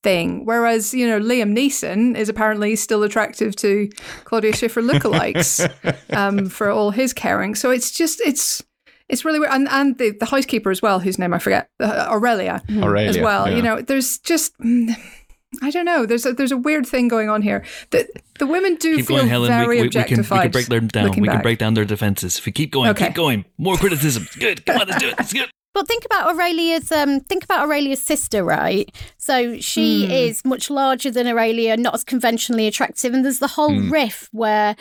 thing. 0.03 0.45
Whereas, 0.45 0.93
you 0.93 1.07
know, 1.07 1.19
Liam 1.19 1.57
Neeson 1.57 2.15
is 2.15 2.29
apparently 2.29 2.75
still 2.75 3.03
attractive 3.03 3.55
to 3.57 3.89
Claudia 4.23 4.53
Schiffer 4.53 4.81
lookalikes 4.81 5.69
um, 6.15 6.47
for 6.49 6.69
all 6.69 6.91
his 6.91 7.13
caring. 7.13 7.55
So 7.55 7.71
it's 7.71 7.91
just, 7.91 8.21
it's, 8.21 8.63
it's 9.07 9.25
really 9.25 9.39
weird. 9.39 9.51
And, 9.51 9.67
and 9.69 9.97
the, 9.97 10.11
the 10.11 10.25
housekeeper 10.25 10.71
as 10.71 10.81
well, 10.81 10.99
whose 10.99 11.19
name 11.19 11.33
I 11.33 11.39
forget, 11.39 11.69
uh, 11.79 12.07
Aurelia, 12.09 12.61
Aurelia, 12.69 13.09
as 13.09 13.17
well. 13.17 13.49
Yeah. 13.49 13.55
You 13.55 13.61
know, 13.61 13.81
there's 13.81 14.19
just, 14.19 14.57
mm, 14.59 14.95
I 15.61 15.71
don't 15.71 15.85
know. 15.85 16.05
There's 16.05 16.25
a, 16.25 16.33
there's 16.33 16.51
a 16.51 16.57
weird 16.57 16.85
thing 16.85 17.07
going 17.07 17.29
on 17.29 17.41
here. 17.41 17.65
The, 17.89 18.07
the 18.37 18.45
women 18.45 18.75
do 18.75 18.97
keep 18.97 19.07
feel 19.07 19.17
going, 19.17 19.29
Helen. 19.29 19.49
very 19.49 19.77
we, 19.77 19.81
we, 19.81 19.87
objectified. 19.87 20.19
We 20.19 20.27
can, 20.27 20.37
we 20.37 20.41
can 20.43 20.51
break 20.51 20.67
them 20.67 20.87
down. 20.87 21.11
We 21.11 21.27
back. 21.27 21.35
can 21.35 21.41
break 21.41 21.57
down 21.57 21.73
their 21.73 21.85
defenses. 21.85 22.37
If 22.37 22.45
we 22.45 22.51
keep 22.51 22.71
going, 22.71 22.91
okay. 22.91 23.07
keep 23.07 23.15
going. 23.15 23.45
More 23.57 23.75
criticism. 23.75 24.27
Good. 24.39 24.65
Come 24.65 24.81
on, 24.81 24.87
let's 24.87 25.01
do 25.01 25.09
it. 25.09 25.15
It's 25.19 25.33
good. 25.33 25.49
But 25.73 25.87
think 25.87 26.03
about 26.03 26.27
Aurelia's 26.27 26.91
um 26.91 27.19
think 27.21 27.43
about 27.43 27.61
Aurelia's 27.61 28.01
sister, 28.01 28.43
right? 28.43 28.93
So 29.17 29.59
she 29.59 30.07
mm. 30.07 30.11
is 30.11 30.43
much 30.43 30.69
larger 30.69 31.11
than 31.11 31.27
Aurelia, 31.27 31.77
not 31.77 31.93
as 31.93 32.03
conventionally 32.03 32.67
attractive. 32.67 33.13
And 33.13 33.23
there's 33.23 33.39
the 33.39 33.47
whole 33.47 33.71
mm. 33.71 33.91
riff 33.91 34.27
where 34.31 34.75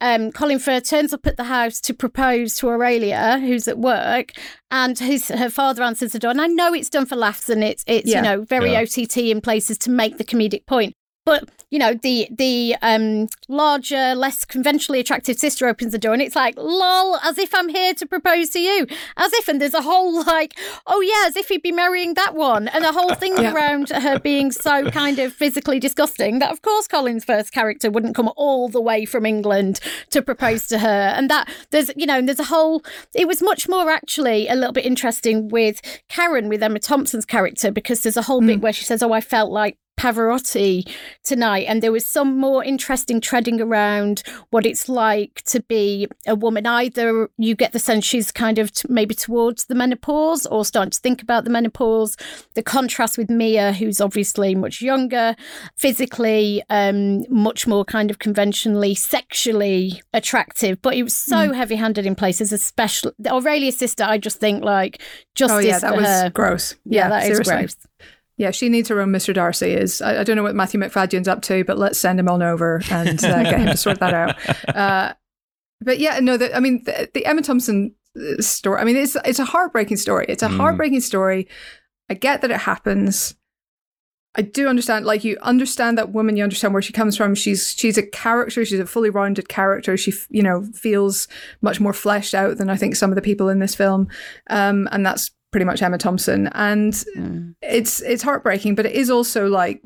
um 0.00 0.30
Colin 0.32 0.58
Firth 0.58 0.88
turns 0.88 1.12
up 1.12 1.26
at 1.26 1.36
the 1.36 1.44
house 1.44 1.80
to 1.82 1.94
propose 1.94 2.54
to 2.56 2.68
Aurelia, 2.68 3.38
who's 3.40 3.66
at 3.66 3.78
work, 3.78 4.32
and 4.70 4.98
his 4.98 5.28
her 5.28 5.50
father 5.50 5.82
answers 5.82 6.12
the 6.12 6.18
door. 6.18 6.30
And 6.30 6.40
I 6.40 6.46
know 6.46 6.74
it's 6.74 6.90
done 6.90 7.06
for 7.06 7.16
laughs 7.16 7.48
and 7.48 7.64
it's 7.64 7.82
it's, 7.86 8.10
yeah. 8.10 8.18
you 8.18 8.22
know, 8.22 8.42
very 8.42 8.72
yeah. 8.72 8.80
OTT 8.80 9.16
in 9.16 9.40
places 9.40 9.78
to 9.78 9.90
make 9.90 10.18
the 10.18 10.24
comedic 10.24 10.66
point. 10.66 10.92
But 11.24 11.48
you 11.70 11.80
know, 11.80 11.94
the 11.94 12.28
the 12.30 12.76
um, 12.82 13.26
larger, 13.48 14.14
less 14.14 14.44
conventionally 14.44 15.00
attractive 15.00 15.36
sister 15.36 15.66
opens 15.66 15.92
the 15.92 15.98
door, 15.98 16.12
and 16.12 16.22
it's 16.22 16.36
like, 16.36 16.54
lol, 16.56 17.16
as 17.16 17.38
if 17.38 17.54
I'm 17.54 17.68
here 17.68 17.92
to 17.94 18.06
propose 18.06 18.50
to 18.50 18.60
you, 18.60 18.86
as 19.16 19.32
if, 19.34 19.48
and 19.48 19.60
there's 19.60 19.74
a 19.74 19.82
whole 19.82 20.24
like, 20.24 20.54
oh 20.86 21.00
yeah, 21.00 21.28
as 21.28 21.36
if 21.36 21.48
he'd 21.48 21.62
be 21.62 21.72
marrying 21.72 22.14
that 22.14 22.34
one, 22.34 22.68
and 22.68 22.84
a 22.84 22.92
whole 22.92 23.14
thing 23.14 23.36
yeah. 23.42 23.52
around 23.52 23.88
her 23.90 24.20
being 24.20 24.52
so 24.52 24.90
kind 24.90 25.18
of 25.18 25.32
physically 25.32 25.80
disgusting 25.80 26.38
that, 26.38 26.52
of 26.52 26.62
course, 26.62 26.86
Colin 26.86 27.20
Firth's 27.20 27.50
character 27.50 27.90
wouldn't 27.90 28.14
come 28.14 28.30
all 28.36 28.68
the 28.68 28.80
way 28.80 29.04
from 29.04 29.26
England 29.26 29.80
to 30.10 30.22
propose 30.22 30.68
to 30.68 30.78
her, 30.78 31.12
and 31.16 31.28
that 31.30 31.50
there's 31.70 31.90
you 31.96 32.06
know, 32.06 32.22
there's 32.22 32.38
a 32.38 32.44
whole. 32.44 32.84
It 33.12 33.26
was 33.26 33.42
much 33.42 33.68
more 33.68 33.90
actually 33.90 34.46
a 34.46 34.54
little 34.54 34.72
bit 34.72 34.86
interesting 34.86 35.48
with 35.48 35.80
Karen 36.08 36.48
with 36.48 36.62
Emma 36.62 36.78
Thompson's 36.78 37.24
character 37.24 37.72
because 37.72 38.02
there's 38.02 38.16
a 38.16 38.22
whole 38.22 38.40
mm. 38.40 38.46
bit 38.46 38.60
where 38.60 38.72
she 38.72 38.84
says, 38.84 39.02
oh, 39.02 39.12
I 39.12 39.20
felt 39.20 39.50
like 39.50 39.78
Pavarotti 39.96 40.88
tonight, 41.24 41.66
and 41.68 41.82
there 41.82 41.92
was 41.92 42.04
some 42.04 42.38
more 42.38 42.62
interesting 42.62 43.20
treading 43.20 43.60
around 43.60 44.22
what 44.50 44.66
it's 44.66 44.88
like 44.88 45.42
to 45.46 45.60
be 45.62 46.06
a 46.26 46.34
woman. 46.34 46.66
Either 46.66 47.28
you 47.38 47.54
get 47.54 47.72
the 47.72 47.78
sense 47.78 48.04
she's 48.04 48.30
kind 48.30 48.58
of 48.58 48.72
t- 48.72 48.86
maybe 48.90 49.14
towards 49.14 49.66
the 49.66 49.74
menopause 49.74 50.46
or 50.46 50.64
starting 50.64 50.90
to 50.90 51.00
think 51.00 51.22
about 51.22 51.44
the 51.44 51.50
menopause. 51.50 52.16
The 52.54 52.62
contrast 52.62 53.18
with 53.18 53.30
Mia, 53.30 53.72
who's 53.72 54.00
obviously 54.00 54.54
much 54.54 54.82
younger, 54.82 55.34
physically 55.76 56.62
um, 56.70 57.24
much 57.28 57.66
more 57.66 57.84
kind 57.84 58.10
of 58.10 58.18
conventionally 58.18 58.94
sexually 58.94 60.02
attractive, 60.12 60.80
but 60.82 60.94
it 60.94 61.02
was 61.02 61.14
so 61.14 61.48
mm. 61.48 61.54
heavy 61.54 61.76
handed 61.76 62.06
in 62.06 62.14
places, 62.14 62.52
especially 62.52 63.12
Aurelia's 63.26 63.78
sister. 63.78 64.04
I 64.04 64.18
just 64.18 64.40
think 64.40 64.64
like 64.64 65.00
justice 65.34 65.56
oh, 65.56 65.60
yeah, 65.60 65.78
that 65.78 65.96
was 65.96 66.06
her. 66.06 66.30
gross. 66.30 66.74
Yeah, 66.84 67.02
yeah 67.02 67.08
that 67.08 67.22
seriously. 67.22 67.54
is 67.64 67.74
gross. 67.74 67.76
Yeah, 68.38 68.50
she 68.50 68.68
needs 68.68 68.88
her 68.90 69.00
own 69.00 69.10
Mr. 69.10 69.32
Darcy. 69.32 69.72
Is 69.72 70.02
I, 70.02 70.20
I, 70.20 70.24
don't 70.24 70.36
know 70.36 70.42
what 70.42 70.54
Matthew 70.54 70.78
Macfadyen's 70.78 71.28
up 71.28 71.42
to, 71.42 71.64
but 71.64 71.78
let's 71.78 71.98
send 71.98 72.20
him 72.20 72.28
on 72.28 72.42
over 72.42 72.82
and 72.90 73.22
uh, 73.24 73.42
get 73.42 73.60
him 73.60 73.66
to 73.68 73.76
sort 73.76 74.00
that 74.00 74.14
out. 74.14 74.36
Uh, 74.76 75.14
but 75.80 75.98
yeah, 75.98 76.18
no, 76.20 76.36
the, 76.36 76.54
I 76.54 76.60
mean 76.60 76.82
the, 76.84 77.08
the, 77.12 77.24
Emma 77.24 77.42
Thompson 77.42 77.94
uh, 78.16 78.40
story. 78.40 78.80
I 78.80 78.84
mean, 78.84 78.96
it's 78.96 79.16
it's 79.24 79.38
a 79.38 79.44
heartbreaking 79.44 79.96
story. 79.96 80.26
It's 80.28 80.42
a 80.42 80.48
mm. 80.48 80.56
heartbreaking 80.56 81.00
story. 81.00 81.48
I 82.10 82.14
get 82.14 82.42
that 82.42 82.50
it 82.50 82.60
happens. 82.60 83.34
I 84.36 84.42
do 84.42 84.68
understand, 84.68 85.06
like 85.06 85.24
you 85.24 85.38
understand 85.40 85.96
that 85.96 86.12
woman. 86.12 86.36
You 86.36 86.44
understand 86.44 86.74
where 86.74 86.82
she 86.82 86.92
comes 86.92 87.16
from. 87.16 87.34
She's 87.34 87.70
she's 87.70 87.96
a 87.96 88.06
character. 88.06 88.64
She's 88.64 88.78
a 88.78 88.86
fully 88.86 89.10
rounded 89.10 89.48
character. 89.48 89.96
She 89.96 90.12
you 90.28 90.42
know 90.42 90.62
feels 90.74 91.26
much 91.62 91.80
more 91.80 91.94
fleshed 91.94 92.34
out 92.34 92.58
than 92.58 92.68
I 92.68 92.76
think 92.76 92.96
some 92.96 93.10
of 93.10 93.16
the 93.16 93.22
people 93.22 93.48
in 93.48 93.60
this 93.60 93.74
film, 93.74 94.08
um, 94.48 94.88
and 94.92 95.04
that's 95.04 95.30
pretty 95.56 95.64
much 95.64 95.80
Emma 95.80 95.96
Thompson, 95.96 96.48
and 96.48 96.92
mm. 97.16 97.54
it's 97.62 98.02
it's 98.02 98.22
heartbreaking, 98.22 98.74
but 98.74 98.84
it 98.84 98.92
is 98.92 99.08
also 99.08 99.46
like 99.46 99.82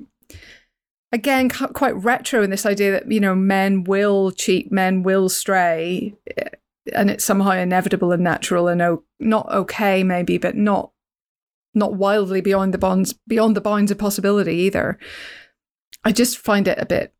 again 1.12 1.48
quite 1.48 1.94
retro 1.94 2.42
in 2.42 2.50
this 2.50 2.66
idea 2.66 2.90
that 2.90 3.12
you 3.12 3.20
know 3.20 3.36
men 3.36 3.84
will 3.84 4.32
cheat, 4.32 4.72
men 4.72 5.04
will 5.04 5.28
stray, 5.28 6.12
and 6.92 7.08
it's 7.08 7.24
somehow 7.24 7.52
inevitable 7.52 8.10
and 8.10 8.24
natural 8.24 8.66
and 8.66 8.82
o- 8.82 9.04
not 9.20 9.48
okay 9.52 10.02
maybe, 10.02 10.38
but 10.38 10.56
not 10.56 10.90
not 11.72 11.94
wildly 11.94 12.40
beyond 12.40 12.74
the 12.74 12.78
bonds 12.78 13.14
beyond 13.28 13.56
the 13.56 13.60
bounds 13.60 13.92
of 13.92 13.98
possibility 13.98 14.56
either. 14.56 14.98
I 16.02 16.10
just 16.10 16.36
find 16.36 16.66
it 16.66 16.78
a 16.80 16.84
bit 16.84 17.14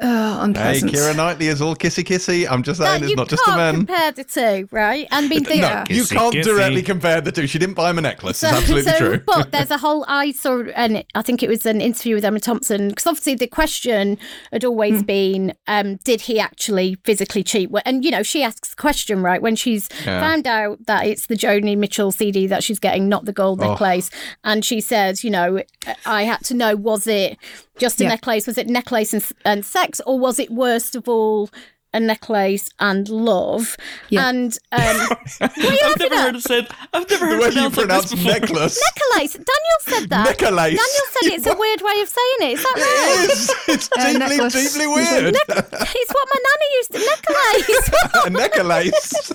uh, 0.00 0.38
unpleasant. 0.40 0.90
Hey, 0.90 0.98
Keira 0.98 1.14
Knightley 1.14 1.46
is 1.46 1.62
all 1.62 1.76
kissy 1.76 2.02
kissy. 2.02 2.50
I'm 2.50 2.64
just 2.64 2.80
saying, 2.80 3.02
no, 3.02 3.06
it's 3.06 3.16
not 3.16 3.28
just 3.28 3.46
a 3.46 3.56
man. 3.56 3.76
compare 3.76 4.10
the 4.10 4.24
two, 4.24 4.68
right? 4.72 5.06
And 5.12 5.28
mean, 5.28 5.44
no, 5.44 5.52
yeah. 5.52 5.84
you 5.88 6.04
can't 6.04 6.34
kissy. 6.34 6.42
directly 6.42 6.82
compare 6.82 7.20
the 7.20 7.30
two. 7.30 7.46
She 7.46 7.60
didn't 7.60 7.76
buy 7.76 7.90
him 7.90 7.98
a 7.98 8.00
necklace. 8.00 8.38
So, 8.38 8.48
it's 8.48 8.56
absolutely 8.56 8.90
so, 8.90 8.98
true. 8.98 9.22
But 9.24 9.50
there's 9.52 9.70
a 9.70 9.78
whole. 9.78 10.04
I 10.08 10.32
saw, 10.32 10.62
and 10.74 11.04
I 11.14 11.22
think 11.22 11.44
it 11.44 11.48
was 11.48 11.64
an 11.64 11.80
interview 11.80 12.16
with 12.16 12.24
Emma 12.24 12.40
Thompson, 12.40 12.88
because 12.88 13.06
obviously 13.06 13.36
the 13.36 13.46
question 13.46 14.18
had 14.52 14.64
always 14.64 15.02
mm. 15.02 15.06
been, 15.06 15.54
um, 15.68 15.96
did 16.02 16.22
he 16.22 16.40
actually 16.40 16.96
physically 17.04 17.44
cheat? 17.44 17.70
And 17.86 18.04
you 18.04 18.10
know, 18.10 18.24
she 18.24 18.42
asks 18.42 18.70
the 18.70 18.76
question 18.76 19.22
right 19.22 19.40
when 19.40 19.54
she's 19.54 19.88
yeah. 20.04 20.20
found 20.20 20.48
out 20.48 20.84
that 20.86 21.06
it's 21.06 21.26
the 21.26 21.36
Joni 21.36 21.78
Mitchell 21.78 22.10
CD 22.10 22.48
that 22.48 22.64
she's 22.64 22.80
getting, 22.80 23.08
not 23.08 23.26
the 23.26 23.32
gold 23.32 23.62
oh. 23.62 23.70
necklace, 23.70 24.10
and 24.42 24.64
she 24.64 24.80
says, 24.80 25.22
you 25.22 25.30
know, 25.30 25.62
I 26.04 26.24
had 26.24 26.40
to 26.46 26.54
know 26.54 26.74
was 26.74 27.06
it 27.06 27.38
just 27.78 28.00
a 28.00 28.04
yeah. 28.04 28.10
necklace? 28.10 28.46
Was 28.46 28.58
it 28.58 28.68
necklace 28.68 29.12
and, 29.12 29.24
and 29.44 29.64
sex, 29.64 29.83
or 30.06 30.18
was 30.18 30.38
it 30.38 30.50
worst 30.50 30.94
of 30.96 31.08
all 31.08 31.50
a 31.94 32.00
necklace 32.00 32.68
and 32.80 33.08
love. 33.08 33.76
Yeah. 34.08 34.28
And 34.28 34.58
um, 34.72 34.80
what 35.38 35.56
are 35.56 35.72
you 35.72 35.78
I've 35.84 35.98
never 36.00 36.16
heard 36.16 36.34
it 36.36 36.42
said. 36.42 36.66
I've 36.92 37.08
never 37.08 37.24
The 37.26 37.30
heard 37.32 37.40
way 37.40 37.46
it 37.46 37.54
you 37.54 37.70
pronounced 37.70 37.76
like 37.78 37.86
pronounce 37.86 38.10
this 38.10 38.24
necklace. 38.24 38.82
Necklace. 38.82 39.32
Daniel 39.34 39.80
said 39.80 40.08
that. 40.10 40.24
Necklace. 40.26 40.50
Daniel 40.50 41.06
said 41.14 41.32
it's 41.32 41.46
a 41.46 41.56
weird 41.56 41.80
way 41.82 42.00
of 42.02 42.08
saying 42.08 42.50
it. 42.50 42.58
Is 42.58 42.62
that 42.64 42.74
right? 42.74 43.24
It 43.24 43.30
is. 43.30 43.54
It's 43.68 43.90
Uh, 43.96 44.06
deeply, 44.12 44.18
necklace. 44.18 44.72
deeply 44.72 44.86
weird. 44.88 45.34
it's 45.48 46.12
what 46.12 46.28
my 46.34 46.40
nanny 46.48 46.68
used 46.78 46.92
to 46.92 46.98
necklace. 46.98 47.90
a 48.26 48.30
necklace. 48.30 49.32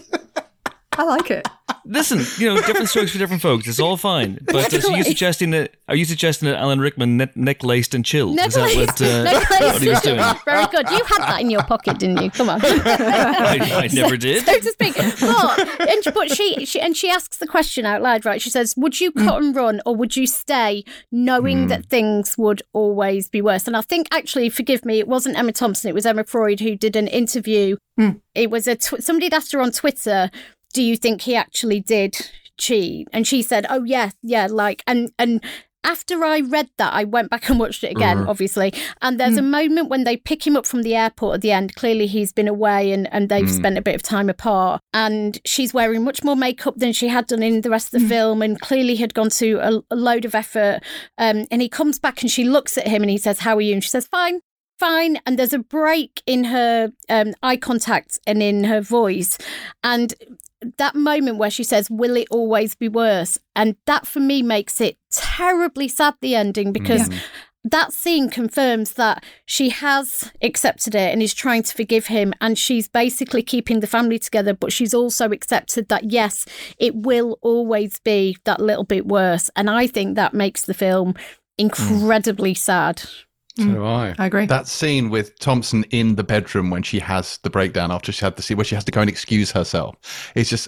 I 1.00 1.04
like 1.04 1.32
it. 1.32 1.48
Listen, 1.86 2.20
you 2.38 2.54
know, 2.54 2.62
different 2.62 2.90
strokes 2.90 3.14
for 3.14 3.18
different 3.18 3.42
folks. 3.42 3.68
It's 3.68 3.80
all 3.80 3.96
fine. 3.96 4.38
But 4.50 4.74
uh, 4.74 4.82
so 4.82 4.94
you 4.96 5.04
suggesting 5.04 5.52
that? 5.52 5.76
Are 5.88 5.96
you 5.96 6.04
suggesting 6.04 6.50
that 6.50 6.58
Alan 6.58 6.80
Rickman 6.82 7.16
ne- 7.16 7.32
neck 7.36 7.64
laced 7.64 7.96
and 7.96 8.04
chilled? 8.04 8.38
Is 8.38 8.56
necklace. 8.58 8.76
that 8.76 8.88
what, 8.88 9.02
uh, 9.02 9.24
necklace. 9.32 9.60
what 9.60 9.82
he 9.82 9.90
was 9.90 10.02
doing? 10.02 10.18
Very 10.46 10.66
good. 10.68 10.90
You 10.90 11.04
had 11.06 11.20
that 11.20 11.40
in 11.40 11.50
your 11.50 11.64
pocket, 11.64 12.00
didn't 12.00 12.22
you? 12.22 12.32
Come 12.32 12.50
on. 12.50 12.60
I, 12.64 13.60
I 13.84 13.90
never 13.94 14.18
did. 14.18 14.44
so 14.46 14.60
to 14.60 14.72
speak. 14.72 14.96
But 14.98 15.90
and, 15.90 16.14
but 16.14 16.32
she, 16.32 16.66
she 16.66 16.82
and 16.82 16.98
she 16.98 17.10
asks 17.10 17.38
the 17.38 17.48
question 17.48 17.86
out 17.86 18.02
loud, 18.02 18.26
right? 18.26 18.42
She 18.42 18.50
says, 18.50 18.74
"Would 18.76 19.00
you 19.00 19.14
cut 19.14 19.42
and 19.42 19.56
run, 19.56 19.82
or 19.86 19.96
would 19.96 20.18
you 20.18 20.28
stay, 20.28 20.84
knowing 21.14 21.68
that 21.68 21.86
things 21.86 22.38
would 22.38 22.62
always 22.74 23.30
be 23.30 23.42
worse?" 23.42 23.68
And 23.68 23.78
I 23.78 23.82
think, 23.82 24.08
actually, 24.12 24.50
forgive 24.50 24.84
me, 24.84 25.00
it 25.00 25.08
wasn't 25.08 25.38
Emma 25.38 25.54
Thompson; 25.54 25.90
it 25.90 25.96
was 25.96 26.06
Emma 26.06 26.26
Freud 26.26 26.60
who 26.60 26.76
did 26.76 26.96
an 26.98 27.08
interview. 27.08 27.78
It 28.34 28.50
was 28.50 28.66
a 28.66 28.78
tw- 28.78 29.04
somebody 29.04 29.26
had 29.26 29.34
asked 29.34 29.52
her 29.52 29.60
on 29.60 29.72
Twitter, 29.72 30.32
"Do 30.74 30.82
you 30.84 30.98
think 30.98 31.22
he 31.22 31.36
actually 31.36 31.80
did 31.80 32.18
cheat?" 32.58 33.08
And 33.12 33.28
she 33.28 33.42
said, 33.42 33.66
"Oh 33.70 33.84
yeah, 33.84 34.12
yeah." 34.22 34.48
Like 34.50 34.84
and 34.88 35.12
and. 35.18 35.44
After 35.82 36.26
I 36.26 36.42
read 36.42 36.70
that, 36.78 36.94
I 36.94 37.06
went 37.06 37.30
back 37.30 37.50
and 37.50 37.58
watched 37.58 37.86
it 37.86 37.92
again, 37.92 38.28
obviously. 38.28 38.74
And 39.02 39.18
there's 39.18 39.38
a 39.38 39.42
moment 39.42 39.88
when 39.88 40.04
they 40.04 40.18
pick 40.18 40.46
him 40.46 40.58
up 40.58 40.68
from 40.68 40.84
the 40.84 40.94
airport 40.94 41.36
at 41.36 41.42
the 41.42 41.54
end. 41.54 41.74
Clearly, 41.76 42.06
he's 42.06 42.34
been 42.34 42.50
away 42.50 42.92
and, 42.92 43.08
and 43.14 43.30
they've 43.30 43.50
spent 43.50 43.78
a 43.78 43.82
bit 43.82 43.96
of 43.96 44.04
time 44.04 44.30
apart. 44.30 44.82
And 44.94 45.40
she's 45.46 45.74
wearing 45.74 46.04
much 46.04 46.22
more 46.22 46.36
makeup 46.36 46.76
than 46.76 46.92
she 46.92 47.08
had 47.08 47.28
done 47.28 47.42
in 47.42 47.62
the 47.62 47.70
rest 47.70 47.94
of 47.94 48.02
the 48.02 48.08
film 48.10 48.42
and 48.42 48.60
clearly 48.60 48.98
had 48.98 49.14
gone 49.14 49.30
to 49.30 49.56
a, 49.60 49.82
a 49.90 49.96
load 49.96 50.26
of 50.26 50.36
effort. 50.36 50.82
Um, 51.18 51.46
and 51.50 51.62
he 51.62 51.70
comes 51.70 51.98
back 51.98 52.22
and 52.22 52.30
she 52.30 52.44
looks 52.44 52.78
at 52.78 52.86
him 52.86 53.02
and 53.02 53.10
he 53.10 53.18
says, 53.18 53.40
How 53.40 53.56
are 53.56 53.62
you? 53.62 53.74
And 53.74 53.84
she 53.84 53.90
says, 53.90 54.06
Fine. 54.06 54.42
Fine, 54.80 55.20
and 55.26 55.38
there's 55.38 55.52
a 55.52 55.60
break 55.60 56.24
in 56.26 56.46
her 56.46 56.94
um, 57.10 57.34
eye 57.44 57.58
contact 57.58 58.18
and 58.26 58.42
in 58.42 58.64
her 58.64 58.80
voice, 58.80 59.38
and 59.84 60.14
that 60.78 60.96
moment 60.96 61.38
where 61.38 61.50
she 61.50 61.64
says, 61.64 61.90
Will 61.90 62.16
it 62.16 62.28
always 62.32 62.76
be 62.76 62.88
worse? 62.88 63.38
And 63.56 63.76
that 63.86 64.08
for 64.08 64.20
me 64.20 64.42
makes 64.42 64.82
it 64.82 64.98
terribly 65.12 65.88
sad, 65.88 66.16
the 66.22 66.36
ending, 66.36 66.72
because 66.72 67.10
mm. 67.10 67.20
that 67.64 67.94
scene 67.94 68.30
confirms 68.30 68.94
that 68.94 69.24
she 69.46 69.70
has 69.70 70.32
accepted 70.42 70.96
it 70.96 71.12
and 71.14 71.22
is 71.22 71.34
trying 71.34 71.64
to 71.64 71.74
forgive 71.74 72.08
him. 72.08 72.34
And 72.42 72.58
she's 72.58 72.88
basically 72.88 73.44
keeping 73.44 73.80
the 73.80 73.88
family 73.88 74.20
together, 74.20 74.54
but 74.54 74.74
she's 74.74 74.94
also 74.94 75.32
accepted 75.32 75.90
that, 75.90 76.12
yes, 76.12 76.46
it 76.78 76.96
will 76.96 77.38
always 77.42 78.00
be 78.00 78.38
that 78.46 78.60
little 78.60 78.86
bit 78.86 79.08
worse. 79.08 79.50
And 79.56 79.70
I 79.70 79.88
think 79.88 80.16
that 80.16 80.34
makes 80.34 80.64
the 80.64 80.74
film 80.74 81.14
mm. 81.14 81.20
incredibly 81.58 82.54
sad. 82.54 83.04
Mm. 83.60 83.66
So 83.66 83.74
do 83.74 83.86
I. 83.86 84.16
I 84.18 84.26
agree. 84.26 84.46
That 84.46 84.68
scene 84.68 85.10
with 85.10 85.38
Thompson 85.40 85.84
in 85.92 86.16
the 86.16 86.24
bedroom 86.24 86.70
when 86.70 86.84
she 86.84 87.00
has 87.00 87.38
the 87.40 87.50
breakdown 87.50 87.92
after 87.92 88.12
she 88.12 88.26
had 88.26 88.36
the 88.36 88.42
scene 88.42 88.58
where 88.58 88.64
she 88.64 88.76
has 88.76 88.84
to 88.86 88.92
go 88.92 89.02
and 89.02 89.10
excuse 89.10 89.52
herself 89.52 89.96
is 90.36 90.50
just 90.50 90.68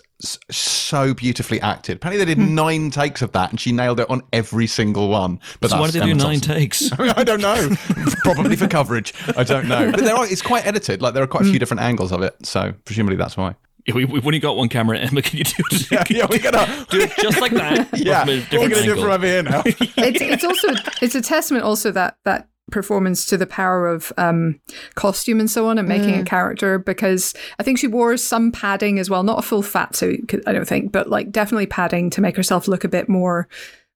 so 0.51 1.13
beautifully 1.13 1.59
acted. 1.61 1.97
Apparently, 1.97 2.23
they 2.23 2.35
did 2.35 2.41
mm. 2.41 2.51
nine 2.51 2.91
takes 2.91 3.21
of 3.21 3.31
that, 3.31 3.49
and 3.49 3.59
she 3.59 3.71
nailed 3.71 3.99
it 3.99 4.09
on 4.09 4.21
every 4.33 4.67
single 4.67 5.09
one. 5.09 5.39
But 5.59 5.71
So 5.71 5.77
why 5.77 5.83
that's 5.83 5.93
did 5.93 6.03
they 6.03 6.07
do 6.07 6.15
nine 6.15 6.39
Thompson. 6.39 6.53
takes? 6.53 6.91
I 6.99 7.23
don't 7.23 7.41
know. 7.41 7.69
Probably 8.23 8.55
for 8.55 8.67
coverage. 8.67 9.13
I 9.35 9.43
don't 9.43 9.67
know. 9.67 9.91
But 9.91 10.01
there 10.01 10.15
are, 10.15 10.25
it's 10.25 10.41
quite 10.41 10.65
edited. 10.65 11.01
Like 11.01 11.13
there 11.13 11.23
are 11.23 11.27
quite 11.27 11.43
a 11.43 11.45
few 11.45 11.55
mm. 11.55 11.59
different 11.59 11.81
angles 11.81 12.11
of 12.11 12.21
it. 12.21 12.45
So 12.45 12.73
presumably 12.85 13.15
that's 13.15 13.37
why. 13.37 13.55
Yeah, 13.87 13.95
we, 13.95 14.05
we've 14.05 14.25
only 14.25 14.39
got 14.39 14.57
one 14.57 14.69
camera. 14.69 14.99
Emma, 14.99 15.21
can 15.21 15.39
you 15.39 15.43
do 15.43 15.53
it? 15.71 15.91
Yeah, 15.91 16.03
yeah, 16.09 16.27
we're 16.29 16.39
gonna. 16.39 16.85
do 16.89 17.01
it 17.01 17.11
just 17.17 17.41
like 17.41 17.51
that. 17.53 17.89
Yeah, 17.97 18.25
from 18.25 18.59
we're 18.59 18.69
gonna 18.69 18.83
do 18.83 18.93
it 18.93 18.99
from 18.99 19.11
over 19.11 19.25
here 19.25 19.43
now. 19.43 19.63
it's 19.65 20.21
it's 20.21 20.43
also 20.43 20.67
it's 21.01 21.15
a 21.15 21.21
testament 21.21 21.65
also 21.65 21.91
that 21.91 22.17
that 22.25 22.47
performance 22.69 23.25
to 23.25 23.37
the 23.37 23.47
power 23.47 23.87
of 23.87 24.13
um 24.17 24.59
costume 24.95 25.39
and 25.39 25.51
so 25.51 25.67
on 25.67 25.77
and 25.77 25.87
making 25.87 26.15
a 26.15 26.23
character 26.23 26.79
because 26.79 27.33
I 27.59 27.63
think 27.63 27.79
she 27.79 27.87
wore 27.87 28.15
some 28.17 28.51
padding 28.51 28.99
as 28.99 29.09
well 29.09 29.23
not 29.23 29.39
a 29.39 29.41
full 29.41 29.61
fat 29.61 29.95
suit, 29.95 30.33
I 30.47 30.53
don't 30.53 30.67
think 30.67 30.91
but 30.91 31.09
like 31.09 31.31
definitely 31.31 31.67
padding 31.67 32.09
to 32.11 32.21
make 32.21 32.37
herself 32.37 32.67
look 32.67 32.83
a 32.83 32.89
bit 32.89 33.09
more 33.09 33.47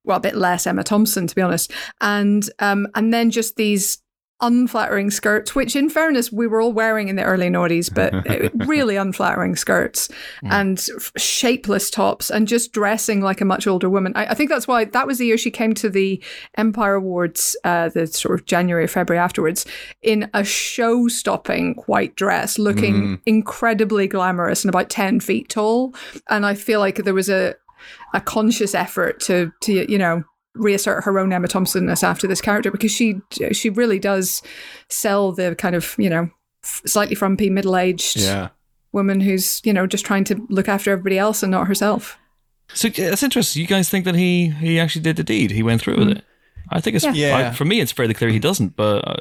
well 0.04 0.18
a 0.18 0.22
bit 0.22 0.36
less 0.36 0.68
Emma 0.68 0.84
Thompson 0.84 1.28
to 1.28 1.36
be 1.36 1.42
honest. 1.42 1.72
And 2.02 2.50
um 2.60 2.88
and 2.96 3.14
then 3.14 3.32
just 3.32 3.56
these 3.56 4.00
unflattering 4.42 5.10
skirts 5.10 5.56
which 5.56 5.76
in 5.76 5.90
fairness 5.90 6.32
we 6.32 6.46
were 6.46 6.60
all 6.60 6.74
wearing 6.74 7.08
in 7.08 7.16
the 7.16 7.24
early 7.24 7.48
noughties 7.48 7.94
but 7.94 8.14
really 8.68 8.98
unflattering 8.98 9.56
skirts 9.56 10.10
and 10.44 10.88
f- 10.96 11.12
shapeless 11.18 11.90
tops 11.90 12.30
and 12.30 12.48
just 12.48 12.74
dressing 12.74 13.22
like 13.22 13.42
a 13.42 13.46
much 13.46 13.66
older 13.68 13.90
woman. 13.90 14.12
I, 14.16 14.28
I 14.28 14.34
think 14.34 14.50
that's 14.50 14.68
why 14.68 14.86
that 14.86 15.08
was 15.08 15.18
the 15.18 15.26
year 15.26 15.38
she 15.38 15.52
came 15.52 15.74
to 15.76 15.90
the 15.90 16.22
Empire 16.58 16.96
Awards 16.96 17.56
uh, 17.64 17.90
the 17.90 18.08
sort 18.08 18.40
of 18.40 18.46
January 18.46 18.88
February 18.88 19.24
afterwards 19.24 19.66
in 20.02 20.30
a 20.34 20.44
show-stopping 20.44 21.76
white 21.86 22.16
dress 22.16 22.60
looking 22.60 23.22
incredibly 23.26 24.08
glamorous 24.08 24.64
and 24.64 24.70
about 24.70 24.90
10 24.90 25.20
feet 25.20 25.50
tall. 25.50 25.94
And 26.30 26.46
I 26.46 26.56
feel 26.56 26.80
like 26.80 26.98
there 26.98 27.14
was 27.14 27.30
a 27.30 27.56
a 28.14 28.22
conscious 28.22 28.74
effort 28.74 29.20
to 29.20 29.52
to 29.62 29.92
you 29.92 29.98
know 29.98 30.24
reassert 30.56 31.04
her 31.04 31.20
own 31.20 31.32
Emma 31.32 31.48
Thompsonness 31.48 32.04
after 32.04 32.28
this 32.28 32.42
character 32.42 32.72
because 32.72 32.92
she 32.92 33.22
she 33.52 33.70
really 33.70 34.00
does 34.00 34.42
sell 34.90 35.32
the 35.32 35.56
kind 35.56 35.76
of 35.76 35.96
you 35.98 36.10
know 36.10 36.30
slightly 36.64 37.16
frumpy 37.16 37.50
middle 37.50 37.76
aged 37.78 38.18
Yeah. 38.18 38.50
woman 38.92 39.20
who's 39.22 39.62
you 39.64 39.74
know 39.74 39.86
just 39.86 40.06
trying 40.06 40.24
to 40.26 40.46
look 40.50 40.68
after 40.68 40.92
everybody 40.92 41.18
else 41.20 41.44
and 41.44 41.52
not 41.52 41.68
herself. 41.68 42.18
So 42.74 42.88
yeah, 42.88 43.10
that's 43.10 43.22
interesting. 43.24 43.62
You 43.62 43.68
guys 43.68 43.90
think 43.90 44.06
that 44.06 44.16
he 44.16 44.50
he 44.50 44.80
actually 44.80 45.04
did 45.04 45.18
the 45.18 45.24
deed? 45.24 45.52
He 45.52 45.62
went 45.64 45.82
through 45.82 45.98
with 45.98 46.10
it. 46.18 46.24
I 46.72 46.82
think 46.82 46.96
it's 46.96 47.06
Yeah. 47.14 47.50
I- 47.50 47.52
for 47.54 47.66
me. 47.66 47.80
It's 47.80 47.92
fairly 47.92 48.14
clear 48.16 48.32
he 48.32 48.40
doesn't. 48.40 48.76
But 48.76 49.08
uh, 49.08 49.18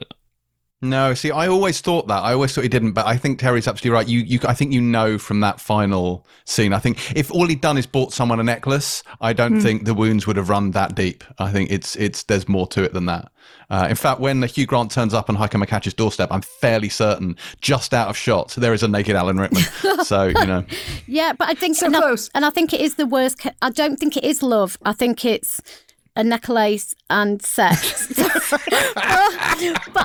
No, 0.84 1.14
see, 1.14 1.30
I 1.30 1.48
always 1.48 1.80
thought 1.80 2.08
that. 2.08 2.22
I 2.22 2.32
always 2.34 2.52
thought 2.54 2.62
he 2.62 2.68
didn't, 2.68 2.92
but 2.92 3.06
I 3.06 3.16
think 3.16 3.38
Terri's 3.40 3.66
absolutely 3.66 3.94
right. 3.96 4.06
You, 4.08 4.20
you, 4.20 4.38
I 4.46 4.54
think 4.54 4.72
you 4.72 4.80
know 4.80 5.18
from 5.18 5.40
that 5.40 5.60
final 5.60 6.26
scene. 6.44 6.72
I 6.72 6.78
think 6.78 7.16
if 7.16 7.30
all 7.32 7.46
he'd 7.46 7.60
done 7.60 7.78
is 7.78 7.86
bought 7.86 8.12
someone 8.12 8.38
a 8.38 8.42
necklace, 8.42 9.02
I 9.20 9.32
don't 9.32 9.60
think 9.60 9.84
the 9.84 9.94
wounds 9.94 10.26
would 10.26 10.36
have 10.36 10.48
run 10.48 10.72
that 10.72 10.94
deep. 10.94 11.24
I 11.38 11.50
think 11.50 11.70
it's, 11.70 11.96
it's, 11.96 12.24
there's 12.24 12.48
more 12.48 12.66
to 12.68 12.82
it 12.82 12.92
than 12.92 13.06
that. 13.06 13.30
Uh, 13.70 13.86
in 13.88 13.96
fact, 13.96 14.20
when 14.20 14.42
Hugh 14.42 14.66
Grant 14.66 14.90
turns 14.90 15.14
up 15.14 15.28
on 15.30 15.36
Heike 15.36 15.52
McCatch's 15.52 15.94
doorstep, 15.94 16.28
I'm 16.30 16.42
fairly 16.42 16.88
certain, 16.90 17.36
just 17.62 17.94
out 17.94 18.08
of 18.08 18.16
shot, 18.16 18.50
there 18.50 18.74
is 18.74 18.82
a 18.82 18.88
naked 18.88 19.16
Alan 19.16 19.38
Rickman. 19.38 19.62
so 20.04 20.24
you 20.24 20.46
know, 20.46 20.64
Yeah, 21.06 21.32
but 21.32 21.48
I 21.48 21.54
think 21.54 21.76
So 21.76 21.86
and 21.86 21.96
I- 21.96 22.00
close. 22.00 22.30
and 22.34 22.44
I 22.44 22.50
think 22.50 22.72
it 22.74 22.80
is 22.82 22.96
the 22.96 23.06
worst. 23.06 23.46
I 23.62 23.70
don't 23.70 23.96
think 23.98 24.16
it 24.18 24.24
is 24.24 24.42
love. 24.42 24.76
I 24.84 24.92
think 24.92 25.24
it's 25.24 25.60
a 26.16 26.24
necklace 26.24 26.94
and 27.10 27.42
sex. 27.42 28.08
but 28.54 28.60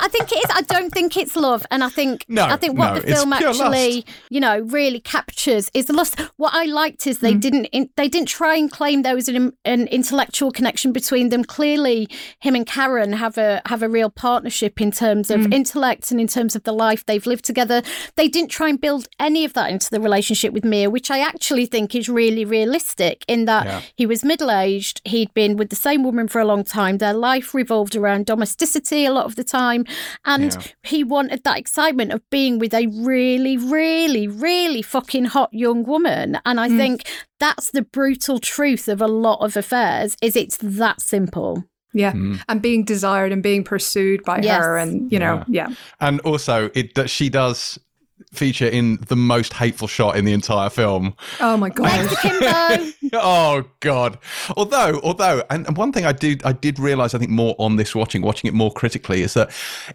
I 0.01 0.07
think 0.09 0.31
it 0.31 0.37
is. 0.37 0.51
I 0.51 0.61
don't 0.61 0.91
think 0.91 1.17
it's 1.17 1.35
love, 1.35 1.65
and 1.71 1.83
I 1.83 1.89
think 1.89 2.25
No, 2.27 2.45
I 2.45 2.55
think 2.55 2.77
what 2.77 2.93
no, 2.93 2.99
the 2.99 3.07
film 3.15 3.33
actually, 3.33 3.95
lust. 3.95 4.07
you 4.29 4.39
know, 4.39 4.59
really 4.61 4.99
captures 4.99 5.69
is 5.73 5.85
the 5.85 5.93
lust. 5.93 6.19
What 6.37 6.53
I 6.53 6.65
liked 6.65 7.05
is 7.07 7.19
they 7.19 7.33
mm. 7.33 7.41
didn't 7.41 7.65
in, 7.65 7.89
they 7.95 8.07
didn't 8.07 8.27
try 8.27 8.55
and 8.55 8.71
claim 8.71 9.03
there 9.03 9.15
was 9.15 9.27
an, 9.27 9.53
an 9.65 9.87
intellectual 9.87 10.51
connection 10.51 10.91
between 10.91 11.29
them. 11.29 11.43
Clearly, 11.43 12.07
him 12.39 12.55
and 12.55 12.65
Karen 12.65 13.13
have 13.13 13.37
a 13.37 13.61
have 13.65 13.83
a 13.83 13.89
real 13.89 14.09
partnership 14.09 14.81
in 14.81 14.91
terms 14.91 15.29
of 15.29 15.41
mm. 15.41 15.53
intellect 15.53 16.11
and 16.11 16.19
in 16.19 16.27
terms 16.27 16.55
of 16.55 16.63
the 16.63 16.73
life 16.73 17.05
they've 17.05 17.25
lived 17.25 17.45
together. 17.45 17.81
They 18.15 18.27
didn't 18.27 18.49
try 18.49 18.69
and 18.69 18.79
build 18.79 19.07
any 19.19 19.45
of 19.45 19.53
that 19.53 19.69
into 19.69 19.89
the 19.89 19.99
relationship 20.01 20.53
with 20.53 20.65
Mia, 20.65 20.89
which 20.89 21.11
I 21.11 21.19
actually 21.19 21.65
think 21.65 21.93
is 21.95 22.09
really 22.09 22.45
realistic. 22.45 23.23
In 23.27 23.45
that 23.45 23.65
Yeah. 23.65 23.81
he 23.95 24.05
was 24.05 24.23
middle 24.23 24.51
aged, 24.51 25.01
he'd 25.05 25.33
been 25.33 25.55
with 25.57 25.69
the 25.69 25.75
same 25.75 25.98
woman 26.03 26.27
for 26.27 26.39
a 26.39 26.45
long 26.45 26.63
time. 26.63 26.97
Their 26.97 27.13
life 27.13 27.53
revolved 27.53 27.95
around 27.95 28.25
domesticity 28.25 29.05
a 29.05 29.11
lot 29.11 29.25
of 29.25 29.35
the 29.35 29.43
time, 29.43 29.85
and 30.25 30.53
Yeah. 30.53 30.61
he 30.83 31.03
wanted 31.03 31.43
that 31.43 31.57
excitement 31.57 32.11
of 32.11 32.21
being 32.29 32.59
with 32.59 32.73
a 32.73 32.87
really, 32.87 33.57
really, 33.57 34.27
really 34.27 34.81
fucking 34.81 35.25
hot 35.25 35.53
young 35.53 35.83
woman. 35.83 36.39
And 36.45 36.59
I 36.59 36.69
mm. 36.69 36.77
think 36.77 37.03
that's 37.39 37.71
the 37.71 37.81
brutal 37.81 38.39
truth 38.39 38.87
of 38.87 39.01
a 39.01 39.07
lot 39.07 39.41
of 39.41 39.55
affairs. 39.57 40.15
Is 40.21 40.35
it's 40.35 40.57
that 40.61 41.01
simple. 41.01 41.63
Yeah, 41.93 42.11
mm. 42.11 42.39
and 42.47 42.61
being 42.61 42.83
desired 42.83 43.31
and 43.31 43.41
being 43.41 43.63
pursued 43.63 44.23
by 44.23 44.41
Yes. 44.41 44.63
her, 44.63 44.77
and 44.77 45.11
you 45.11 45.17
know, 45.17 45.43
yeah. 45.47 45.69
and 45.99 46.19
also 46.21 46.69
it 46.75 46.93
that 46.95 47.09
she 47.09 47.29
does 47.29 47.79
feature 48.31 48.67
in 48.67 48.97
the 49.07 49.15
most 49.15 49.53
hateful 49.53 49.87
shot 49.87 50.15
in 50.15 50.25
the 50.25 50.33
entire 50.33 50.69
film. 50.69 51.15
Oh 51.39 51.57
my 51.57 51.69
god. 51.69 51.85
Next 51.85 52.09
to 52.09 52.15
Kimbo. 52.21 52.91
oh 53.13 53.63
god 53.79 54.17
although 54.55 54.99
although 55.03 55.43
and, 55.49 55.65
and 55.67 55.77
one 55.77 55.91
thing 55.91 56.05
i 56.05 56.11
did 56.11 56.43
i 56.43 56.51
did 56.51 56.77
realize 56.77 57.13
i 57.13 57.17
think 57.17 57.31
more 57.31 57.55
on 57.57 57.75
this 57.75 57.95
watching 57.95 58.21
watching 58.21 58.47
it 58.47 58.53
more 58.53 58.71
critically 58.71 59.21
is 59.21 59.33
that 59.33 59.49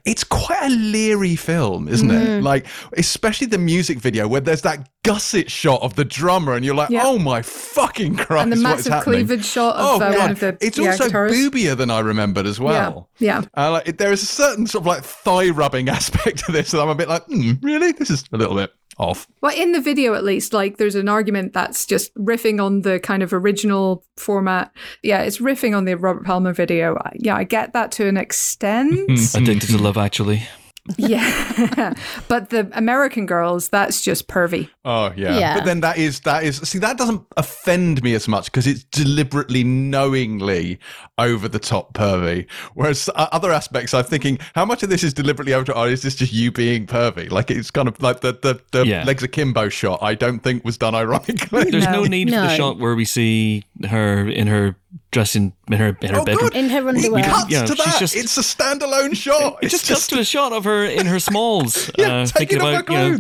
it's 0.05 0.25
quite 0.25 0.63
a 0.65 0.71
leery 0.71 1.37
film 1.37 1.87
isn't 1.89 2.11
it 2.11 2.27
mm. 2.27 2.43
like 2.43 2.67
especially 2.97 3.47
the 3.47 3.59
music 3.59 3.99
video 3.99 4.27
where 4.27 4.41
there's 4.41 4.63
that 4.63 4.89
gusset 5.05 5.49
shot 5.51 5.81
of 5.83 5.95
the 5.95 6.05
drummer, 6.05 6.55
and 6.55 6.65
you're 6.65 6.75
like, 6.75 6.91
Yeah. 6.91 7.03
oh 7.05 7.19
my 7.19 7.41
fucking 7.43 8.17
Christ! 8.17 8.43
and 8.43 8.53
the 8.53 8.57
what 8.57 8.59
is 8.59 8.63
massive 8.63 8.93
happening? 8.93 9.27
cleavage 9.27 9.45
shot 9.45 9.77
Oh 9.79 9.97
of 9.97 10.03
uh, 10.03 10.15
one 10.19 10.31
of 10.33 10.41
the 10.41 10.59
it's 10.61 10.77
yeah, 10.77 10.91
also 10.91 11.09
guitarists. 11.09 11.51
boobier 11.51 11.77
than 11.77 11.91
I 11.91 12.01
remembered 12.01 12.47
as 12.47 12.59
well. 12.59 13.09
Yeah, 13.19 13.43
yeah. 13.55 13.63
Uh, 13.67 13.71
like, 13.71 13.97
there 13.99 14.11
is 14.13 14.23
a 14.23 14.27
certain 14.27 14.67
sort 14.67 14.83
of 14.83 14.87
like 14.87 15.05
thigh 15.05 15.51
rubbing 15.51 15.89
aspect 15.99 16.45
to 16.47 16.53
this 16.53 16.73
that 16.73 16.81
I'm 16.81 16.89
a 16.89 16.95
bit 16.97 17.09
like, 17.09 17.25
hmm, 17.27 17.53
really? 17.63 17.93
This 17.93 18.11
is 18.11 18.25
a 18.33 18.37
little 18.37 18.57
bit 18.57 18.73
off. 18.97 19.27
Well, 19.41 19.53
in 19.57 19.73
the 19.73 19.81
video, 19.81 20.15
at 20.15 20.23
least, 20.25 20.53
like 20.53 20.77
there's 20.79 20.95
an 20.95 21.09
argument 21.09 21.53
that's 21.53 21.85
just 21.85 22.15
riffing 22.15 22.63
on 22.65 22.83
the 22.83 23.01
kind 23.01 23.23
of 23.23 23.33
original 23.35 24.05
format. 24.17 24.71
Yeah, 25.03 25.23
it's 25.23 25.39
riffing 25.39 25.77
on 25.77 25.85
the 25.85 25.95
Robert 25.97 26.25
Palmer 26.25 26.53
video. 26.53 26.97
I- 26.97 27.13
Yeah, 27.17 27.37
I 27.37 27.45
get 27.45 27.73
that 27.73 27.91
to 27.93 28.07
an 28.07 28.17
extent. 28.27 29.11
Addicted 29.35 29.69
to 29.71 29.79
Love 29.79 29.97
Actually. 29.99 30.45
yeah, 30.99 31.95
but 32.29 32.51
the 32.51 32.69
American 32.73 33.25
girls, 33.25 33.71
that's 33.71 34.03
just 34.03 34.29
pervy. 34.29 34.69
Oh 34.85 35.13
yeah. 35.17 35.39
Yeah. 35.39 35.55
But 35.55 35.65
then 35.65 35.81
that 35.81 35.97
is 35.97 36.21
that 36.21 36.45
is 36.45 36.59
see 36.59 36.79
that 36.79 36.99
doesn't 36.99 37.23
offend 37.39 38.03
me 38.03 38.15
as 38.15 38.29
much 38.29 38.47
because 38.47 38.67
it's 38.67 38.85
deliberately 38.85 39.65
knowingly 39.65 40.79
over 41.17 41.49
the 41.49 41.59
top 41.59 41.95
pervy. 41.95 42.47
Whereas 42.75 43.09
uh, 43.15 43.29
other 43.33 43.51
aspects 43.51 43.95
I'm 43.95 44.05
thinking 44.05 44.39
how 44.55 44.67
much 44.67 44.83
of 44.83 44.91
this 44.91 45.03
is 45.03 45.15
deliberately 45.15 45.55
over 45.55 45.73
or 45.73 45.89
is 45.89 46.03
this 46.03 46.17
just 46.17 46.35
you 46.35 46.53
being 46.53 46.87
pervy? 46.87 47.31
Like 47.31 47.51
it's 47.51 47.71
kind 47.71 47.89
of 47.89 48.01
like 48.03 48.21
the 48.21 48.33
the, 48.33 48.61
the 48.73 48.87
Yeah. 48.87 49.05
legs 49.05 49.23
akimbo 49.23 49.71
shot 49.71 50.01
I 50.03 50.15
don't 50.15 50.41
think 50.41 50.65
was 50.67 50.77
done 50.77 50.95
ironically. 50.95 51.71
There's 51.71 51.85
no, 51.87 52.03
No. 52.03 52.05
need 52.05 52.29
for 52.29 52.37
the 52.37 52.57
shot 52.57 52.79
where 52.79 52.95
we 52.95 53.07
see 53.07 53.65
her 53.89 54.29
in 54.29 54.49
her 54.49 54.77
dressing 55.15 55.53
in 55.71 55.79
her 55.79 55.97
in 56.03 56.11
her 56.15 56.21
Oh, 56.21 56.25
bedroom. 56.25 56.49
God. 56.51 56.55
in 56.57 56.69
her 56.69 56.81
It 56.89 56.97
underwear. 56.97 57.25
cuts 57.25 57.51
Yeah, 57.51 57.65
to 57.65 57.75
that. 57.77 57.97
just- 58.01 58.15
it's 58.17 58.37
a 58.37 58.43
standalone 58.43 59.17
shot. 59.17 59.59
It 59.63 59.69
just 59.69 59.89
cuts 59.89 60.07
to 60.09 60.19
a 60.19 60.25
shot 60.25 60.53
of 60.53 60.65
her 60.65 60.85
in 60.85 61.07
her 61.07 61.19
smalls, 61.21 61.91
Yeah, 61.99 62.23
uh, 62.23 62.27
taking 62.27 62.59
thinking 62.59 62.61
off 62.61 62.75
her 62.75 62.81
about 62.81 62.93
you 62.93 63.13
know, 63.13 63.19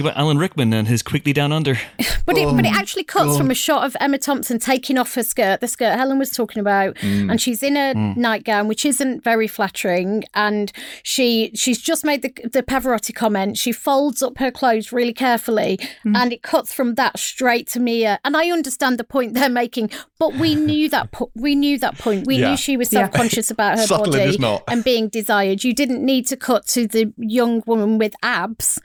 clothes. 0.00 0.04
think 0.04 0.14
about 0.14 0.20
Alan 0.22 0.38
Rickman 0.38 0.72
and 0.72 0.88
his 0.88 1.02
quickly 1.02 1.32
down 1.32 1.52
under. 1.52 1.78
But 2.26 2.36
it, 2.38 2.46
but 2.56 2.64
it 2.66 2.72
Oh, 2.74 2.78
actually 2.80 3.04
cuts 3.04 3.38
from 3.38 3.52
a 3.52 3.54
shot 3.54 3.84
of 3.84 3.96
Emma 4.00 4.18
Thompson 4.18 4.58
taking 4.58 4.98
off 4.98 5.14
her 5.14 5.22
skirt, 5.22 5.60
the 5.60 5.68
skirt 5.68 5.96
Helen 5.96 6.18
was 6.18 6.30
talking 6.32 6.58
about, 6.58 6.96
Mm. 6.96 7.30
and 7.30 7.40
she's 7.40 7.62
in 7.62 7.76
a 7.76 7.94
nightgown, 7.94 8.66
which 8.66 8.84
isn't 8.84 9.22
very 9.22 9.46
flattering. 9.46 10.24
And 10.34 10.72
she 11.04 11.52
she's 11.54 11.80
just 11.80 12.04
made 12.04 12.22
the 12.22 12.32
the 12.48 12.64
Pavarotti 12.64 13.14
comment. 13.14 13.58
She 13.58 13.70
folds 13.70 14.24
up 14.24 14.38
her 14.38 14.50
clothes 14.50 14.90
really 14.90 15.12
carefully, 15.12 15.78
Mm. 16.04 16.16
and 16.16 16.32
it 16.32 16.42
cuts 16.42 16.72
from 16.72 16.96
that 16.96 17.16
straight 17.16 17.68
to 17.68 17.78
Mia. 17.78 18.18
And 18.24 18.36
I 18.36 18.50
understand 18.50 18.98
the 18.98 19.04
point 19.04 19.34
they're 19.34 19.48
making, 19.48 19.90
but 20.18 20.34
we 20.34 20.54
knew 20.68 20.88
that 20.88 21.12
po- 21.12 21.30
we 21.36 21.54
knew 21.54 21.78
that 21.78 21.96
point. 21.96 22.26
We 22.26 22.38
Yeah. 22.38 22.50
knew 22.50 22.56
she 22.56 22.76
was 22.76 22.92
Yeah. 22.92 23.02
self 23.02 23.12
conscious 23.12 23.52
about 23.52 23.78
her 23.78 23.86
body 23.86 24.36
and 24.66 24.82
being 24.82 25.08
desired. 25.08 25.62
You 25.62 25.72
didn't 25.72 26.04
need 26.04 26.26
to 26.26 26.36
cut 26.36 26.66
to 26.74 26.88
the 26.88 27.12
young 27.18 27.62
woman 27.66 27.98
with 27.98 28.14
abs 28.24 28.80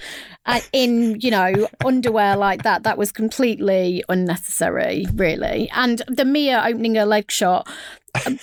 uh, 0.45 0.59
in, 0.73 1.00
you 1.19 1.31
know, 1.31 1.67
underwear 1.85 2.35
like 2.35 2.63
that. 2.63 2.83
That 2.83 2.97
was 2.97 3.11
completely 3.11 4.03
unnecessary, 4.09 5.05
really. 5.13 5.69
And 5.73 6.01
the 6.07 6.25
Mia 6.25 6.63
opening 6.65 6.95
her 6.95 7.05
leg 7.05 7.31
shot, 7.31 7.67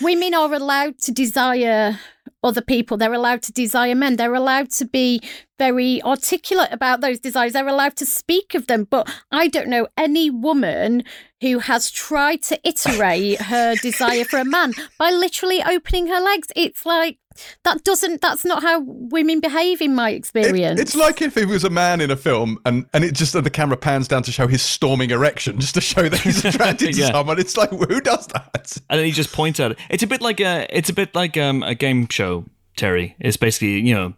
women 0.00 0.34
are 0.34 0.52
allowed 0.52 0.98
to 1.00 1.12
desire 1.12 1.98
other 2.42 2.60
people. 2.60 2.96
They're 2.96 3.12
allowed 3.12 3.42
to 3.42 3.52
desire 3.52 3.94
men. 3.94 4.16
They're 4.16 4.34
allowed 4.34 4.70
to 4.72 4.84
be 4.84 5.20
very 5.58 6.00
articulate 6.02 6.68
about 6.70 7.00
those 7.00 7.18
desires. 7.18 7.52
They're 7.52 7.66
allowed 7.66 7.96
to 7.96 8.06
speak 8.06 8.54
of 8.54 8.66
them. 8.66 8.86
But 8.88 9.12
I 9.32 9.48
don't 9.48 9.68
know 9.68 9.88
any 9.96 10.30
woman 10.30 11.02
who 11.40 11.58
has 11.60 11.90
tried 11.90 12.42
to 12.42 12.60
iterate 12.64 13.40
her 13.42 13.74
desire 13.76 14.24
for 14.24 14.38
a 14.38 14.44
man 14.44 14.72
by 14.98 15.10
literally 15.10 15.62
opening 15.62 16.06
her 16.08 16.20
legs. 16.20 16.48
It's 16.54 16.86
like 16.86 17.18
that 17.64 17.84
doesn't 17.84 18.20
that's 18.20 18.44
not 18.44 18.62
how 18.62 18.80
women 18.84 19.40
behave 19.40 19.80
in 19.80 19.94
my 19.94 20.10
It- 20.10 20.16
experience. 20.16 20.80
it's 20.80 20.94
like 20.94 21.20
if 21.22 21.34
he 21.34 21.44
was 21.44 21.64
a 21.64 21.70
man 21.70 22.00
in 22.00 22.10
a 22.10 22.16
film 22.16 22.58
and, 22.64 22.86
and 22.92 23.04
it 23.04 23.14
just 23.14 23.34
and 23.34 23.44
the 23.44 23.50
camera 23.50 23.76
pans 23.76 24.08
down 24.08 24.22
to 24.24 24.32
show 24.32 24.46
his 24.46 24.62
storming 24.62 25.10
erection, 25.10 25.58
just 25.60 25.74
to 25.74 25.80
show 25.80 26.08
that 26.08 26.20
he's 26.20 26.44
attracted 26.44 26.94
to 26.94 27.00
Yeah. 27.00 27.12
someone. 27.12 27.38
It's 27.38 27.56
like 27.56 27.70
who 27.70 28.00
does 28.00 28.26
that? 28.28 28.76
and 28.90 28.98
then 28.98 29.04
he 29.06 29.12
just 29.12 29.32
points 29.32 29.60
at 29.60 29.72
it. 29.72 29.78
It's 29.90 30.02
a 30.02 30.06
bit 30.06 30.20
like 30.20 30.40
a 30.40 30.66
it's 30.70 30.88
a 30.90 30.92
bit 30.94 31.14
like 31.14 31.36
um, 31.36 31.62
a 31.62 31.74
game 31.74 32.08
show. 32.08 32.44
Terri 32.76 33.14
It's 33.18 33.36
basically 33.36 33.80
you 33.80 33.94
know. 33.94 34.14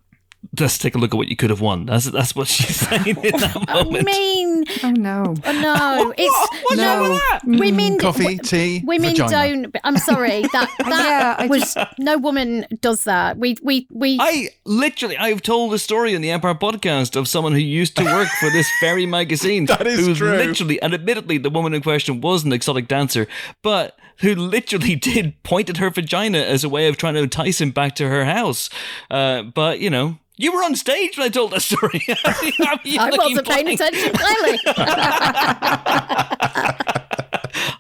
Let's 0.59 0.79
take 0.79 0.95
a 0.95 0.99
look 0.99 1.13
at 1.13 1.19
what 1.19 1.29
you 1.29 1.37
could 1.37 1.51
have 1.51 1.61
won. 1.61 1.85
That's 1.85 2.07
that's 2.07 2.35
what 2.35 2.49
she's 2.49 2.75
saying 2.89 3.09
in 3.09 3.37
that 3.41 3.65
I 3.69 3.83
moment. 3.85 4.07
mean, 4.07 4.50
Oh 4.83 4.91
no. 4.91 5.35
oh, 5.45 5.53
no, 5.53 6.15
it's 6.17 6.63
What's 6.65 6.77
no. 6.77 6.87
wrong 7.01 7.11
with 7.11 7.19
that? 7.19 7.41
Women, 7.45 7.99
Coffee, 7.99 8.37
w- 8.37 8.39
tea, 8.39 8.83
women 8.85 9.11
vagina. 9.17 9.31
don't. 9.31 9.77
I'm 9.85 9.97
sorry 9.99 10.43
that 10.43 10.71
that 10.79 10.89
Yeah, 10.89 11.37
I 11.39 11.47
was 11.47 11.77
no 11.99 12.19
woman 12.19 12.67
does 12.81 13.05
that. 13.05 13.39
We 13.39 13.57
we 13.63 13.87
we. 13.91 14.19
I 14.21 14.51
literally, 14.65 15.17
I've 15.17 15.43
told 15.43 15.75
a 15.75 15.79
story 15.79 16.15
on 16.15 16.23
the 16.23 16.31
Empire 16.31 16.55
podcast 16.55 17.17
of 17.17 17.29
someone 17.29 17.53
who 17.53 17.59
used 17.59 17.97
to 17.97 18.05
work 18.05 18.29
for 18.39 18.51
this 18.51 18.69
very 18.81 19.07
magazine. 19.07 19.67
That 19.67 19.87
is 19.87 20.01
who 20.01 20.09
was 20.11 20.19
true. 20.19 20.31
Literally, 20.37 20.81
and 20.81 20.95
admittedly, 20.95 21.39
the 21.39 21.51
woman 21.51 21.75
in 21.75 21.83
question 21.83 22.21
was 22.21 22.45
an 22.45 22.53
exotic 22.53 22.89
dancer, 22.89 23.27
but 23.63 23.99
who 24.19 24.35
literally 24.35 24.95
did 24.97 25.43
point 25.43 25.69
at 25.71 25.79
her 25.79 25.91
vagina 25.91 26.39
as 26.39 26.63
a 26.63 26.69
way 26.69 26.87
of 26.89 26.97
trying 26.97 27.15
to 27.15 27.23
entice 27.23 27.61
him 27.61 27.71
back 27.71 27.95
to 27.97 28.09
her 28.09 28.25
house. 28.25 28.71
Uh, 29.11 29.43
but 29.43 29.81
you 29.81 29.91
know. 29.91 30.19
You 30.41 30.53
were 30.53 30.65
on 30.65 30.75
stage 30.75 31.19
when 31.19 31.27
I 31.27 31.29
told 31.29 31.51
that 31.51 31.61
story. 31.61 32.03
I 32.09 33.11
wasn't 33.15 33.47
paying 33.47 33.69
attention 33.69 34.11
clearly. 34.15 34.59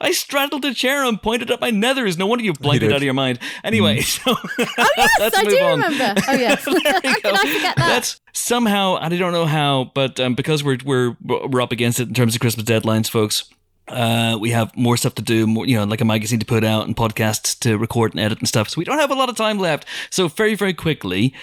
I 0.02 0.12
straddled 0.12 0.66
a 0.66 0.74
chair 0.74 1.02
and 1.04 1.22
pointed 1.22 1.50
at 1.50 1.62
my 1.62 1.70
nethers. 1.70 2.18
No 2.18 2.26
wonder 2.26 2.44
you 2.44 2.52
blanked 2.52 2.84
it 2.84 2.92
out 2.92 2.98
of 2.98 3.02
your 3.02 3.14
mind. 3.14 3.38
Anyway, 3.64 4.02
so 4.02 4.34
let's 4.58 5.38
I 5.38 5.42
move 5.42 5.52
do 5.52 5.58
on. 5.58 5.80
remember. 5.80 6.20
Oh 6.28 6.34
yes. 6.34 6.62
There 6.66 6.74
How 6.84 7.00
can 7.00 7.34
I 7.34 7.38
forget 7.38 7.76
that? 7.76 7.88
That's 7.88 8.20
somehow, 8.34 8.96
and 8.96 9.14
I 9.14 9.16
don't 9.16 9.32
know 9.32 9.46
how, 9.46 9.90
but 9.94 10.20
um, 10.20 10.34
because 10.34 10.62
we're 10.62 10.76
we're 10.84 11.16
we're 11.22 11.62
up 11.62 11.72
against 11.72 11.98
it 11.98 12.08
in 12.08 12.14
terms 12.14 12.34
of 12.34 12.42
Christmas 12.42 12.66
deadlines, 12.66 13.08
folks. 13.08 13.44
Uh, 13.88 14.36
we 14.38 14.50
have 14.50 14.76
more 14.76 14.98
stuff 14.98 15.14
to 15.14 15.22
do, 15.22 15.46
more, 15.46 15.66
you 15.66 15.76
know, 15.76 15.84
like 15.84 16.02
a 16.02 16.04
magazine 16.04 16.38
to 16.38 16.46
put 16.46 16.62
out 16.62 16.86
and 16.86 16.94
podcasts 16.94 17.58
to 17.58 17.78
record 17.78 18.12
and 18.12 18.20
edit 18.20 18.38
and 18.38 18.46
stuff. 18.46 18.68
So 18.68 18.78
we 18.78 18.84
don't 18.84 18.98
have 18.98 19.10
a 19.10 19.14
lot 19.14 19.30
of 19.30 19.36
time 19.36 19.58
left. 19.58 19.86
So 20.10 20.28
very, 20.28 20.54
very 20.54 20.74
quickly, 20.74 21.34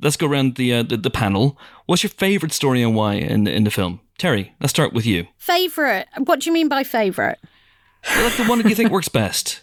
let's 0.00 0.16
go 0.16 0.26
around 0.26 0.56
the 0.56 0.74
uh, 0.74 0.82
the, 0.82 0.96
the 0.96 1.10
panel. 1.10 1.58
What's 1.86 2.02
your 2.02 2.10
favorite 2.10 2.52
story 2.52 2.82
and 2.82 2.94
why 2.94 3.14
in 3.14 3.46
in 3.46 3.64
the 3.64 3.70
film? 3.70 4.00
Terri, 4.18 4.52
let's 4.60 4.70
start 4.70 4.92
with 4.92 5.04
you. 5.04 5.26
Favorite. 5.36 6.08
What 6.18 6.40
do 6.40 6.48
you 6.48 6.54
mean 6.54 6.68
by 6.68 6.84
favorite? 6.84 7.38
Like 8.22 8.36
the 8.36 8.44
one 8.44 8.58
that 8.58 8.68
you 8.68 8.74
think 8.74 8.90
works 8.90 9.08
best. 9.08 9.62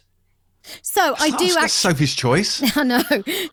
So 0.81 1.15
I 1.19 1.29
do 1.31 1.47
That's 1.47 1.55
actually. 1.55 1.69
Sophie's 1.69 2.15
choice. 2.15 2.77
I 2.77 2.83
know. 2.83 3.03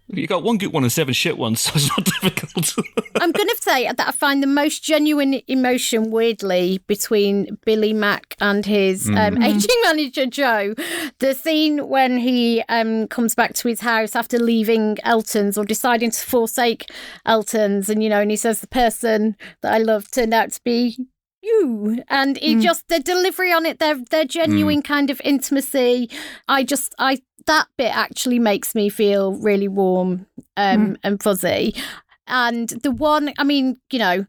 You 0.09 0.27
got 0.27 0.43
one 0.43 0.59
good 0.59 0.73
one 0.73 0.83
and 0.83 0.93
seven 0.93 1.15
shit 1.15 1.37
ones, 1.37 1.61
so 1.61 1.73
it's 1.75 1.89
not 1.89 2.05
difficult. 2.05 2.75
I'm 3.21 3.33
going 3.33 3.49
to 3.49 3.57
say 3.61 3.87
that 3.87 4.09
I 4.09 4.13
find 4.13 4.43
the 4.43 4.47
most 4.47 4.83
genuine 4.83 5.41
emotion, 5.47 6.11
weirdly, 6.11 6.79
between 6.87 7.59
Billy 7.65 7.93
Mack 7.93 8.37
and 8.41 8.65
his 8.65 9.09
um, 9.09 9.43
aging 9.43 9.77
manager 9.85 10.27
Joe. 10.27 10.75
The 11.19 11.35
scene 11.35 11.89
when 11.89 12.19
he 12.19 12.63
um, 12.69 13.09
comes 13.09 13.35
back 13.35 13.55
to 13.55 13.69
his 13.69 13.81
house 13.81 14.15
after 14.15 14.39
leaving 14.39 14.97
Elton's 15.05 15.59
or 15.59 15.65
deciding 15.65 16.11
to 16.13 16.21
forsake 16.21 16.91
Elton's, 17.27 17.89
and 17.89 18.03
you 18.03 18.09
know, 18.09 18.21
and 18.21 18.31
he 18.31 18.37
says 18.37 18.61
the 18.61 18.69
person 18.69 19.37
that 19.63 19.73
I 19.73 19.79
love 19.79 20.11
turned 20.11 20.35
out 20.35 20.53
to 20.53 20.61
be 20.65 20.99
you. 21.43 22.03
And 22.09 22.37
it 22.39 22.59
mm. 22.59 22.63
just 22.63 22.89
the 22.89 23.01
delivery 23.01 23.53
on 23.53 23.67
it 23.67 23.79
their 23.79 23.97
their 24.11 24.25
mm. 24.25 24.29
genuine 24.29 24.83
kind 24.83 25.11
of 25.11 25.21
intimacy. 25.25 26.11
I 26.49 26.65
just 26.65 26.95
i 26.99 27.21
that 27.47 27.67
bit 27.77 27.95
actually 27.95 28.39
makes 28.39 28.75
me 28.75 28.89
feel 28.89 29.33
really 29.35 29.69
warm 29.69 30.27
um 30.57 30.95
mm. 30.95 30.97
and 31.03 31.23
fuzzy. 31.23 31.75
And 32.27 32.69
the 32.69 32.91
one 32.91 33.33
i 33.39 33.45
mean 33.45 33.77
you 33.91 33.99
know 33.99 34.27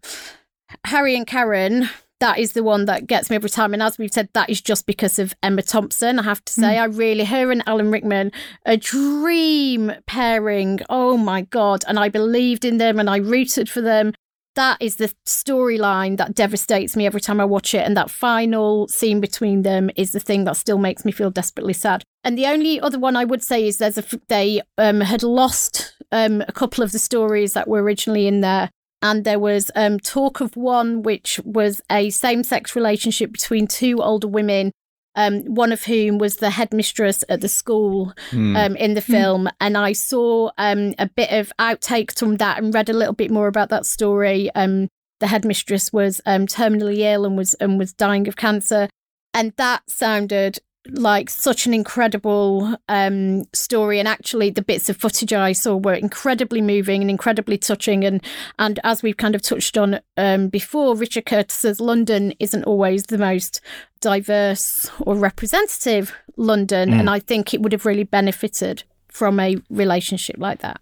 harry 0.85 1.15
and 1.15 1.27
karen 1.27 1.89
that 2.21 2.37
is 2.37 2.53
the 2.53 2.63
one 2.63 2.85
that 2.85 3.07
gets 3.07 3.31
me 3.31 3.35
every 3.35 3.49
time. 3.49 3.73
And 3.73 3.81
as 3.81 3.97
we've 3.97 4.13
said 4.13 4.29
that 4.33 4.47
is 4.47 4.61
just 4.61 4.85
because 4.85 5.19
of 5.19 5.33
emma 5.43 5.63
thompson 5.63 6.19
i 6.19 6.23
have 6.23 6.43
to 6.45 6.53
say. 6.53 6.77
I 6.77 6.85
really 6.85 7.25
her 7.25 7.51
and 7.51 7.63
alan 7.67 7.91
rickman 7.91 8.31
a 8.65 8.77
dream 8.77 9.91
pairing. 10.05 10.79
Oh 10.89 11.17
my 11.17 11.41
god. 11.41 11.83
And 11.87 11.99
i 11.99 12.09
believed 12.09 12.63
in 12.63 12.77
them 12.77 12.99
and 12.99 13.09
i 13.09 13.17
rooted 13.17 13.69
for 13.69 13.81
them 13.81 14.13
that 14.55 14.77
is 14.81 14.97
the 14.97 15.13
storyline 15.25 16.17
that 16.17 16.35
devastates 16.35 16.95
me 16.95 17.05
every 17.05 17.21
time 17.21 17.39
I 17.39 17.45
watch 17.45 17.73
it. 17.73 17.85
And 17.85 17.95
that 17.97 18.09
final 18.09 18.87
scene 18.87 19.19
between 19.19 19.61
them 19.61 19.89
is 19.95 20.11
the 20.11 20.19
thing 20.19 20.43
that 20.45 20.57
still 20.57 20.77
makes 20.77 21.05
me 21.05 21.11
feel 21.11 21.29
desperately 21.29 21.73
sad. 21.73 22.03
And 22.23 22.37
the 22.37 22.47
only 22.47 22.79
other 22.79 22.99
one 22.99 23.15
I 23.15 23.25
would 23.25 23.43
say 23.43 23.67
is 23.67 23.77
there's 23.77 23.97
a 23.97 24.03
they 24.27 24.61
um, 24.77 25.01
had 25.01 25.23
lost 25.23 25.95
um, 26.11 26.43
a 26.47 26.51
couple 26.51 26.83
of 26.83 26.91
the 26.91 26.99
stories 26.99 27.53
that 27.53 27.67
were 27.67 27.81
originally 27.81 28.27
in 28.27 28.41
there. 28.41 28.69
And 29.01 29.23
there 29.23 29.39
was 29.39 29.71
um, 29.75 29.99
talk 29.99 30.41
of 30.41 30.55
one 30.55 31.01
which 31.01 31.39
was 31.43 31.81
a 31.89 32.11
same 32.11 32.43
sex 32.43 32.75
relationship 32.75 33.31
between 33.31 33.65
two 33.65 33.97
older 33.97 34.27
women, 34.27 34.71
um, 35.15 35.41
one 35.43 35.71
of 35.71 35.83
whom 35.83 36.17
was 36.17 36.37
the 36.37 36.51
headmistress 36.51 37.23
at 37.29 37.41
the 37.41 37.49
school 37.49 38.13
Hmm. 38.29 38.55
um, 38.55 38.75
in 38.75 38.93
the 38.93 39.01
film, 39.01 39.49
and 39.59 39.77
I 39.77 39.93
saw 39.93 40.51
um, 40.57 40.93
a 40.97 41.07
bit 41.07 41.31
of 41.31 41.51
outtakes 41.59 42.17
from 42.19 42.37
that 42.37 42.57
and 42.57 42.73
read 42.73 42.89
a 42.89 42.93
little 42.93 43.13
bit 43.13 43.31
more 43.31 43.47
about 43.47 43.69
that 43.69 43.85
story. 43.85 44.49
Um, 44.55 44.87
the 45.19 45.27
headmistress 45.27 45.91
was 45.93 46.21
um, 46.25 46.47
terminally 46.47 46.99
ill 46.99 47.25
and 47.25 47.37
was 47.37 47.53
and 47.55 47.77
was 47.77 47.93
dying 47.93 48.27
of 48.27 48.35
cancer, 48.35 48.89
and 49.33 49.53
that 49.57 49.83
sounded 49.89 50.59
like 50.87 51.29
such 51.29 51.65
an 51.67 51.73
incredible 51.73 52.75
um, 52.89 53.43
story, 53.53 53.99
and 53.99 54.07
actually 54.07 54.49
the 54.49 54.61
bits 54.61 54.89
of 54.89 54.97
footage 54.97 55.33
I 55.33 55.51
saw 55.51 55.75
were 55.75 55.93
incredibly 55.93 56.61
moving 56.61 57.01
and 57.01 57.09
incredibly 57.09 57.57
touching. 57.57 58.03
And 58.03 58.23
and 58.57 58.79
as 58.83 59.03
we've 59.03 59.17
kind 59.17 59.35
of 59.35 59.41
touched 59.41 59.77
on 59.77 59.99
um, 60.17 60.49
before, 60.49 60.95
Richard 60.95 61.25
Curtis's 61.25 61.79
London 61.79 62.33
isn't 62.39 62.63
always 62.63 63.03
the 63.03 63.17
most 63.17 63.61
diverse 63.99 64.89
or 65.01 65.15
representative 65.15 66.13
London, 66.37 66.89
mm. 66.89 66.99
and 66.99 67.09
I 67.09 67.19
think 67.19 67.53
it 67.53 67.61
would 67.61 67.71
have 67.71 67.85
really 67.85 68.03
benefited 68.03 68.83
from 69.07 69.39
a 69.39 69.57
relationship 69.69 70.37
like 70.39 70.61
that. 70.61 70.81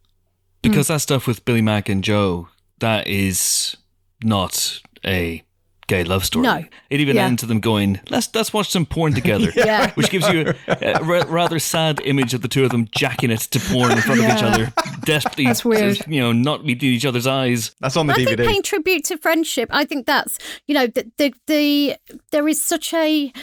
Because 0.61 0.85
mm. 0.85 0.89
that 0.89 1.01
stuff 1.01 1.27
with 1.27 1.43
Billy 1.45 1.61
Mack 1.61 1.89
and 1.89 2.03
Joe, 2.03 2.47
that 2.79 3.07
is 3.07 3.75
not 4.23 4.81
a 5.05 5.43
gay 5.89 6.05
love 6.05 6.23
story. 6.23 6.43
No, 6.43 6.63
it 6.89 7.01
even 7.01 7.17
yeah. 7.17 7.25
ends 7.25 7.43
with 7.43 7.49
them 7.49 7.59
going, 7.59 7.99
"Let's 8.09 8.33
let's 8.33 8.53
watch 8.53 8.69
some 8.69 8.85
porn 8.85 9.13
together." 9.13 9.51
yeah, 9.55 9.91
which 9.95 10.09
gives 10.09 10.29
you 10.29 10.53
a, 10.67 10.93
a, 11.01 11.25
rather 11.25 11.59
sad 11.59 11.99
image 12.05 12.33
of 12.33 12.41
the 12.41 12.47
two 12.47 12.63
of 12.63 12.71
them 12.71 12.87
jacking 12.91 13.31
it 13.31 13.41
to 13.41 13.59
porn 13.59 13.91
in 13.91 13.97
front 13.97 14.21
yeah. 14.21 14.31
of 14.31 14.37
each 14.37 14.43
other, 14.43 14.73
desperately. 15.01 15.45
That's 15.45 15.65
weird. 15.65 16.01
You 16.07 16.21
know, 16.21 16.31
not 16.31 16.63
meeting 16.63 16.89
each 16.89 17.05
other's 17.05 17.27
eyes. 17.27 17.75
That's 17.81 17.97
on 17.97 18.07
the 18.07 18.13
I 18.13 18.17
DVD. 18.17 18.21
I 18.21 18.35
think 18.35 18.49
paying 18.49 18.63
tribute 18.63 19.03
to 19.05 19.17
friendship. 19.17 19.69
I 19.73 19.83
think 19.83 20.05
that's 20.05 20.37
you 20.67 20.75
know 20.75 20.87
the 20.87 21.11
the, 21.17 21.33
the 21.47 21.95
there 22.31 22.47
is 22.47 22.63
such 22.63 22.93
a 22.93 23.33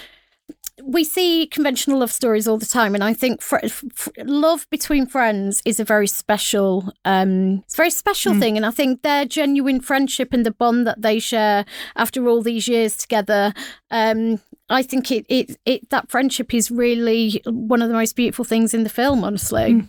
we 0.83 1.05
see 1.05 1.47
conventional 1.47 2.01
love 2.01 2.13
stories 2.13 2.47
all 2.47 2.59
the 2.59 2.67
time, 2.67 2.95
and 2.95 3.03
I 3.03 3.15
think 3.15 3.41
fr- 3.41 3.59
f- 3.63 4.09
love 4.19 4.67
between 4.71 5.07
friends 5.07 5.63
is 5.65 5.81
a 5.81 5.85
very 5.85 6.07
special, 6.07 6.93
um, 7.05 7.63
it's 7.65 7.75
a 7.75 7.79
very 7.79 7.91
special 7.91 8.35
mm. 8.35 8.41
thing. 8.41 8.57
And 8.57 8.67
I 8.67 8.71
think 8.71 9.03
their 9.03 9.25
genuine 9.25 9.81
friendship 9.81 10.33
and 10.33 10.45
the 10.45 10.51
bond 10.51 10.87
that 10.87 11.01
they 11.01 11.19
share 11.19 11.65
after 11.97 12.29
all 12.29 12.43
these 12.43 12.69
years 12.69 12.97
together, 12.97 13.55
um, 13.91 14.41
I 14.69 14.83
think 14.83 15.11
it, 15.11 15.25
it, 15.29 15.57
it 15.65 15.89
that 15.91 16.11
friendship 16.11 16.53
is 16.53 16.71
really 16.71 17.43
one 17.47 17.83
of 17.83 17.89
the 17.89 17.95
most 17.95 18.17
beautiful 18.17 18.45
things 18.45 18.75
in 18.75 18.83
the 18.83 18.91
film. 18.91 19.25
Honestly, 19.25 19.75
mm. 19.75 19.89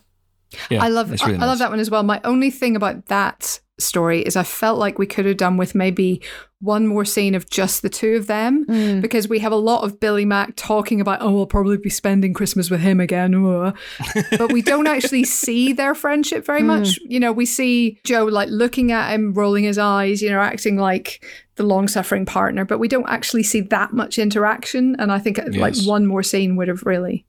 yeah, 0.70 0.84
I 0.84 0.88
love 0.88 1.12
really 1.12 1.24
I, 1.24 1.32
nice. 1.32 1.42
I 1.42 1.46
love 1.48 1.60
that 1.60 1.70
one 1.70 1.80
as 1.80 1.92
well. 1.92 2.04
My 2.04 2.22
only 2.24 2.52
thing 2.52 2.76
about 2.76 3.08
that 3.08 3.60
story 3.80 4.22
is 4.22 4.36
I 4.36 4.44
felt 4.44 4.80
like 4.80 4.98
we 4.98 5.06
could 5.06 5.26
have 5.26 5.38
done 5.38 5.58
with 5.58 5.76
maybe 5.76 6.22
one 6.60 6.88
more 6.88 7.06
scene 7.06 7.36
of 7.36 7.48
just 7.50 7.84
the 7.84 7.90
two 7.90 8.16
of 8.16 8.26
them 8.26 8.66
mm. 8.66 9.00
because 9.00 9.28
we 9.28 9.38
have 9.40 9.52
a 9.52 9.58
lot 9.58 9.84
of 9.84 10.00
Billy 10.00 10.26
Mack 10.26 10.56
talking 10.56 11.00
about, 11.00 11.22
oh, 11.22 11.40
I'll 11.40 11.46
probably 11.46 11.78
be 11.78 11.92
spending 11.92 12.34
Christmas 12.34 12.72
with 12.72 12.80
him 12.80 13.00
again. 13.00 13.34
but 14.38 14.52
we 14.52 14.64
don't 14.64 14.88
actually 14.88 15.24
see 15.24 15.72
their 15.74 15.94
friendship 15.94 16.46
very 16.46 16.62
mm. 16.62 16.68
much. 16.68 16.98
You 17.04 17.20
know, 17.20 17.32
we 17.32 17.46
see 17.46 18.00
Joe 18.04 18.26
like 18.26 18.50
looking 18.50 18.92
at 18.92 19.12
him, 19.12 19.34
rolling 19.34 19.66
his 19.66 19.78
eyes, 19.78 20.22
you 20.22 20.32
know, 20.32 20.40
acting 20.40 20.78
like 20.78 21.24
the 21.56 21.64
long 21.64 21.88
suffering 21.88 22.26
partner, 22.26 22.66
but 22.66 22.80
we 22.80 22.88
don't 22.88 23.10
actually 23.10 23.44
see 23.44 23.62
that 23.62 23.94
much 23.94 24.18
interaction. 24.18 24.96
And 24.98 25.12
I 25.12 25.20
think 25.20 25.38
uh, 25.38 25.44
yes. 25.52 25.62
like 25.62 25.88
one 25.88 26.08
more 26.08 26.24
scene 26.24 26.56
would 26.56 26.68
have 26.68 26.84
really 26.84 27.27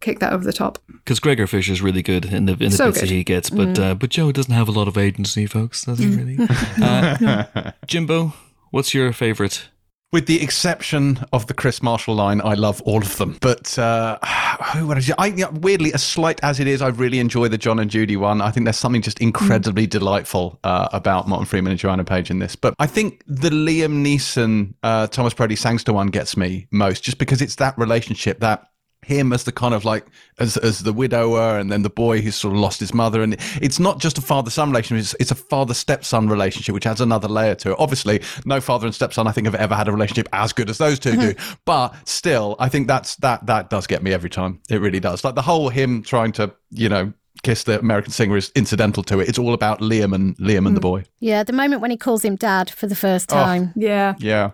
kick 0.00 0.18
that 0.20 0.32
over 0.32 0.44
the 0.44 0.52
top. 0.52 0.78
Because 0.88 1.20
Gregor 1.20 1.46
Fisher 1.46 1.72
is 1.72 1.82
really 1.82 2.02
good 2.02 2.26
in 2.26 2.46
the 2.46 2.52
in 2.52 2.70
the 2.70 2.70
so 2.70 2.86
bits 2.86 3.00
good. 3.00 3.08
that 3.08 3.14
he 3.14 3.24
gets, 3.24 3.50
but 3.50 3.68
mm. 3.68 3.78
uh, 3.78 3.94
but 3.94 4.10
Joe 4.10 4.32
doesn't 4.32 4.52
have 4.52 4.68
a 4.68 4.72
lot 4.72 4.88
of 4.88 4.98
agency, 4.98 5.46
folks. 5.46 5.84
Does 5.84 5.98
he 5.98 6.06
mm. 6.06 6.16
really? 6.16 7.62
uh, 7.66 7.72
Jimbo, 7.86 8.34
what's 8.70 8.94
your 8.94 9.12
favourite? 9.12 9.68
With 10.12 10.26
the 10.26 10.42
exception 10.42 11.24
of 11.32 11.46
the 11.46 11.54
Kris 11.54 11.84
Marshall 11.84 12.16
line, 12.16 12.40
I 12.40 12.54
love 12.54 12.82
all 12.82 12.98
of 12.98 13.16
them. 13.18 13.38
But 13.40 13.78
uh, 13.78 14.18
who 14.74 14.88
would 14.88 14.98
I, 15.18 15.28
I 15.28 15.48
weirdly, 15.52 15.94
as 15.94 16.02
slight 16.02 16.40
as 16.42 16.58
it 16.58 16.66
is, 16.66 16.82
I 16.82 16.88
really 16.88 17.20
enjoy 17.20 17.46
the 17.46 17.58
John 17.58 17.78
and 17.78 17.88
Judy 17.88 18.16
one. 18.16 18.40
I 18.40 18.50
think 18.50 18.64
there's 18.64 18.76
something 18.76 19.02
just 19.02 19.20
incredibly 19.20 19.86
mm. 19.86 19.90
delightful 19.90 20.58
uh, 20.64 20.88
about 20.92 21.28
Martin 21.28 21.46
Freeman 21.46 21.70
and 21.70 21.78
Joanna 21.78 22.04
Page 22.04 22.28
in 22.28 22.40
this. 22.40 22.56
But 22.56 22.74
I 22.80 22.88
think 22.88 23.22
the 23.28 23.50
Liam 23.50 24.04
Neeson, 24.04 24.74
uh, 24.82 25.06
Thomas 25.06 25.32
Brodie 25.32 25.54
Sangster 25.54 25.92
one 25.92 26.08
gets 26.08 26.36
me 26.36 26.66
most, 26.72 27.04
just 27.04 27.18
because 27.18 27.40
it's 27.40 27.54
that 27.56 27.78
relationship 27.78 28.40
that 28.40 28.69
him 29.10 29.32
as 29.32 29.42
the 29.42 29.52
kind 29.52 29.74
of 29.74 29.84
like 29.84 30.06
as 30.38 30.56
as 30.58 30.80
the 30.80 30.92
widower 30.92 31.58
and 31.58 31.70
then 31.70 31.82
the 31.82 31.90
boy 31.90 32.20
who's 32.20 32.36
sort 32.36 32.54
of 32.54 32.60
lost 32.60 32.78
his 32.78 32.94
mother 32.94 33.22
and 33.22 33.36
it's 33.60 33.80
not 33.80 33.98
just 33.98 34.16
a 34.16 34.20
father 34.20 34.50
son 34.50 34.70
relationship 34.70 35.02
it's, 35.02 35.14
it's 35.18 35.30
a 35.32 35.34
father 35.34 35.74
stepson 35.74 36.28
relationship 36.28 36.72
which 36.72 36.86
adds 36.86 37.00
another 37.00 37.26
layer 37.26 37.56
to 37.56 37.72
it 37.72 37.76
obviously 37.80 38.22
no 38.44 38.60
father 38.60 38.86
and 38.86 38.94
stepson 38.94 39.26
i 39.26 39.32
think 39.32 39.46
have 39.46 39.56
ever 39.56 39.74
had 39.74 39.88
a 39.88 39.92
relationship 39.92 40.28
as 40.32 40.52
good 40.52 40.70
as 40.70 40.78
those 40.78 40.98
two 40.98 41.16
do 41.16 41.34
but 41.64 41.92
still 42.08 42.54
i 42.60 42.68
think 42.68 42.86
that's 42.86 43.16
that 43.16 43.44
that 43.46 43.68
does 43.68 43.86
get 43.86 44.02
me 44.02 44.12
every 44.12 44.30
time 44.30 44.60
it 44.70 44.80
really 44.80 45.00
does 45.00 45.24
like 45.24 45.34
the 45.34 45.42
whole 45.42 45.68
him 45.68 46.02
trying 46.02 46.30
to 46.30 46.52
you 46.70 46.88
know 46.88 47.12
kiss 47.42 47.64
the 47.64 47.78
American 47.78 48.12
singer 48.12 48.36
is 48.36 48.52
incidental 48.54 49.02
to 49.04 49.20
it. 49.20 49.28
It's 49.28 49.38
all 49.38 49.54
about 49.54 49.80
Liam 49.80 50.14
and 50.14 50.36
Liam 50.36 50.66
and 50.66 50.76
the 50.76 50.80
mm. 50.80 50.82
boy. 50.82 51.04
Yeah, 51.20 51.42
the 51.42 51.52
moment 51.52 51.80
when 51.80 51.90
he 51.90 51.96
calls 51.96 52.22
him 52.22 52.36
dad 52.36 52.68
for 52.68 52.86
the 52.86 52.96
first 52.96 53.32
oh. 53.32 53.36
time. 53.36 53.68
Oh, 53.68 53.72
yeah. 53.76 54.14
Yeah. 54.18 54.50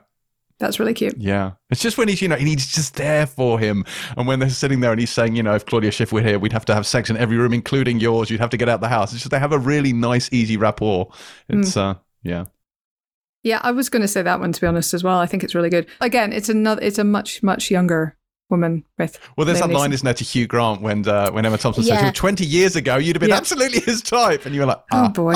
That's 0.59 0.81
really 0.81 0.95
cute. 0.95 1.17
Yeah. 1.19 1.53
It's 1.71 1.83
just 1.83 1.99
when 1.99 2.09
he's, 2.09 2.23
you 2.23 2.29
know, 2.29 2.37
he's 2.37 2.67
just 2.67 2.95
there 2.95 3.27
for 3.27 3.59
him. 3.59 3.85
And 4.17 4.27
when 4.27 4.39
they're 4.39 4.49
sitting 4.49 4.81
there 4.81 4.91
and 4.91 4.99
he's 4.99 5.11
saying, 5.11 5.37
you 5.37 5.43
know, 5.43 5.55
if 5.55 5.67
Claudia 5.67 5.91
Schiffer 5.91 6.15
were 6.15 6.23
here, 6.23 6.39
we'd 6.39 6.53
have 6.53 6.65
to 6.67 6.75
have 6.75 6.87
sex 6.87 7.11
in 7.11 7.17
every 7.17 7.37
room, 7.37 7.53
including 7.53 8.01
yours. 8.01 8.31
You'd 8.31 8.41
have 8.41 8.51
to 8.51 8.57
get 8.57 8.69
out 8.69 8.81
the 8.81 8.89
house. 8.89 9.13
It's 9.13 9.23
just 9.23 9.31
they 9.31 9.39
have 9.39 9.53
a 9.53 9.59
really 9.59 9.93
nice, 9.93 10.33
easy 10.33 10.57
rapport. 10.57 11.11
It's, 11.49 11.75
mm. 11.75 11.77
uh, 11.77 11.95
yeah. 12.23 12.47
Yeah, 13.43 13.61
I 13.63 13.71
was 13.71 13.89
going 13.91 14.03
to 14.03 14.09
say 14.09 14.23
that 14.23 14.41
one 14.41 14.53
to 14.53 14.61
be 14.61 14.67
honest 14.67 14.95
as 14.95 15.05
well. 15.05 15.19
I 15.19 15.27
think 15.27 15.45
it's 15.45 15.55
really 15.55 15.71
good. 15.71 15.87
Again, 16.01 16.33
it's 16.33 16.49
another, 16.49 16.83
it's 16.83 16.99
a 16.99 17.05
much, 17.05 17.43
much 17.43 17.71
younger 17.71 18.17
woman 18.49 18.85
with. 18.99 19.19
Well, 19.37 19.45
there's 19.45 19.61
that 19.61 19.71
line, 19.71 19.93
isn't 19.93 20.05
there, 20.05 20.15
to 20.15 20.25
Hugh 20.25 20.47
Grant 20.47 20.81
when 20.81 21.07
uh, 21.07 21.31
when 21.31 21.45
Emma 21.45 21.59
Thompson 21.59 21.85
yeah. 21.85 21.97
says, 21.97 22.03
well, 22.03 22.13
20 22.13 22.45
years 22.47 22.77
ago, 22.77 22.97
you'd 22.97 23.17
have 23.17 23.21
been 23.21 23.31
yeah. 23.31 23.37
absolutely 23.37 23.81
his 23.81 24.03
type. 24.03 24.47
And 24.47 24.55
you 24.55 24.63
were 24.63 24.67
like, 24.67 24.83
oh, 24.91 25.05
oh 25.05 25.09
boy. 25.11 25.35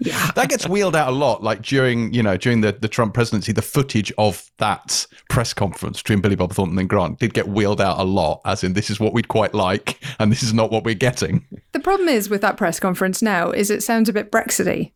Yeah. 0.00 0.30
that 0.34 0.48
gets 0.48 0.66
wheeled 0.66 0.96
out 0.96 1.08
a 1.08 1.12
lot. 1.12 1.42
Like 1.42 1.62
during, 1.62 2.12
you 2.12 2.22
know, 2.22 2.36
during 2.36 2.62
the, 2.62 2.72
the 2.72 2.88
Trump 2.88 3.14
presidency, 3.14 3.52
the 3.52 3.62
footage 3.62 4.12
of 4.18 4.50
that 4.58 5.06
press 5.28 5.52
conference 5.52 6.02
between 6.02 6.20
Billy 6.20 6.36
Bob 6.36 6.52
Thornton 6.52 6.78
and 6.78 6.88
Grant 6.88 7.18
did 7.18 7.34
get 7.34 7.48
wheeled 7.48 7.80
out 7.80 7.98
a 7.98 8.04
lot, 8.04 8.40
as 8.44 8.64
in 8.64 8.72
this 8.72 8.90
is 8.90 8.98
what 8.98 9.12
we'd 9.12 9.28
quite 9.28 9.54
like, 9.54 10.02
and 10.18 10.32
this 10.32 10.42
is 10.42 10.54
not 10.54 10.70
what 10.70 10.84
we're 10.84 10.94
getting. 10.94 11.46
The 11.72 11.80
problem 11.80 12.08
is 12.08 12.30
with 12.30 12.40
that 12.40 12.56
press 12.56 12.80
conference 12.80 13.22
now 13.22 13.50
is 13.50 13.70
it 13.70 13.82
sounds 13.82 14.08
a 14.08 14.12
bit 14.12 14.30
Brexity. 14.30 14.94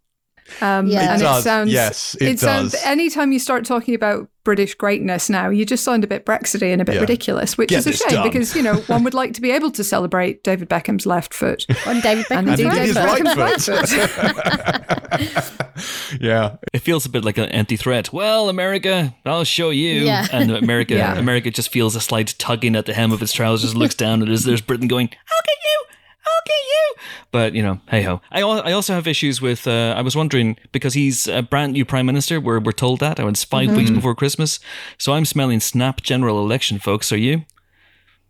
Um, 0.60 0.86
yeah. 0.88 1.04
It 1.04 1.08
and 1.12 1.22
does. 1.22 1.40
it 1.40 1.42
sounds 1.42 1.72
yes, 1.72 2.14
it, 2.16 2.22
it 2.22 2.40
does. 2.40 2.40
Sounds, 2.40 2.74
anytime 2.84 3.32
you 3.32 3.38
start 3.38 3.64
talking 3.64 3.94
about 3.94 4.28
British 4.44 4.74
greatness 4.74 5.30
now, 5.30 5.48
you 5.48 5.64
just 5.64 5.84
sound 5.84 6.04
a 6.04 6.06
bit 6.06 6.24
Brexity 6.24 6.70
and 6.70 6.82
a 6.82 6.84
bit 6.84 6.96
yeah. 6.96 7.00
ridiculous, 7.00 7.56
which 7.56 7.70
Get 7.70 7.78
is 7.78 7.86
a 7.86 7.92
shame 7.92 8.10
done. 8.10 8.28
because 8.28 8.54
you 8.54 8.62
know 8.62 8.74
one 8.82 9.04
would 9.04 9.14
like 9.14 9.32
to 9.34 9.40
be 9.40 9.50
able 9.50 9.70
to 9.72 9.82
celebrate 9.82 10.44
David 10.44 10.68
Beckham's 10.68 11.06
left 11.06 11.32
foot 11.32 11.64
and 11.86 12.02
David 12.02 12.26
Beckham's 12.26 12.94
right, 12.94 13.36
right 13.36 13.60
foot. 13.60 14.90
yeah, 16.20 16.56
it 16.72 16.80
feels 16.80 17.06
a 17.06 17.08
bit 17.08 17.24
like 17.24 17.38
an 17.38 17.46
empty 17.46 17.76
threat. 17.76 18.12
Well, 18.12 18.48
America, 18.48 19.14
I'll 19.24 19.44
show 19.44 19.70
you. 19.70 20.04
Yeah. 20.04 20.26
and 20.32 20.50
America, 20.50 20.94
yeah. 20.96 21.18
America 21.18 21.50
just 21.50 21.70
feels 21.70 21.96
a 21.96 22.00
slight 22.00 22.34
tugging 22.38 22.76
at 22.76 22.86
the 22.86 22.94
hem 22.94 23.12
of 23.12 23.22
its 23.22 23.32
trousers, 23.32 23.74
looks 23.74 23.94
down, 24.04 24.20
and 24.20 24.30
there's, 24.30 24.44
there's 24.44 24.60
Britain 24.60 24.88
going, 24.88 25.08
"How 25.08 25.40
can 25.46 25.56
you?" 25.62 25.84
I'll 26.26 26.42
get 26.46 26.52
you. 26.52 26.94
But, 27.32 27.54
you 27.54 27.62
know, 27.62 27.80
hey 27.88 28.02
ho. 28.02 28.20
I, 28.30 28.40
I 28.40 28.72
also 28.72 28.94
have 28.94 29.06
issues 29.06 29.40
with, 29.40 29.66
uh, 29.66 29.94
I 29.96 30.00
was 30.00 30.16
wondering, 30.16 30.56
because 30.72 30.94
he's 30.94 31.26
a 31.26 31.42
brand 31.42 31.74
new 31.74 31.84
prime 31.84 32.06
minister, 32.06 32.40
we're, 32.40 32.60
we're 32.60 32.72
told 32.72 33.00
that, 33.00 33.18
and 33.18 33.28
it's 33.28 33.44
5 33.44 33.68
mm-hmm. 33.68 33.76
weeks 33.76 33.90
before 33.90 34.14
Christmas. 34.14 34.58
So 34.98 35.12
I'm 35.12 35.24
smelling 35.24 35.60
snap 35.60 36.00
general 36.00 36.38
election, 36.38 36.78
folks. 36.78 37.12
Are 37.12 37.18
you? 37.18 37.44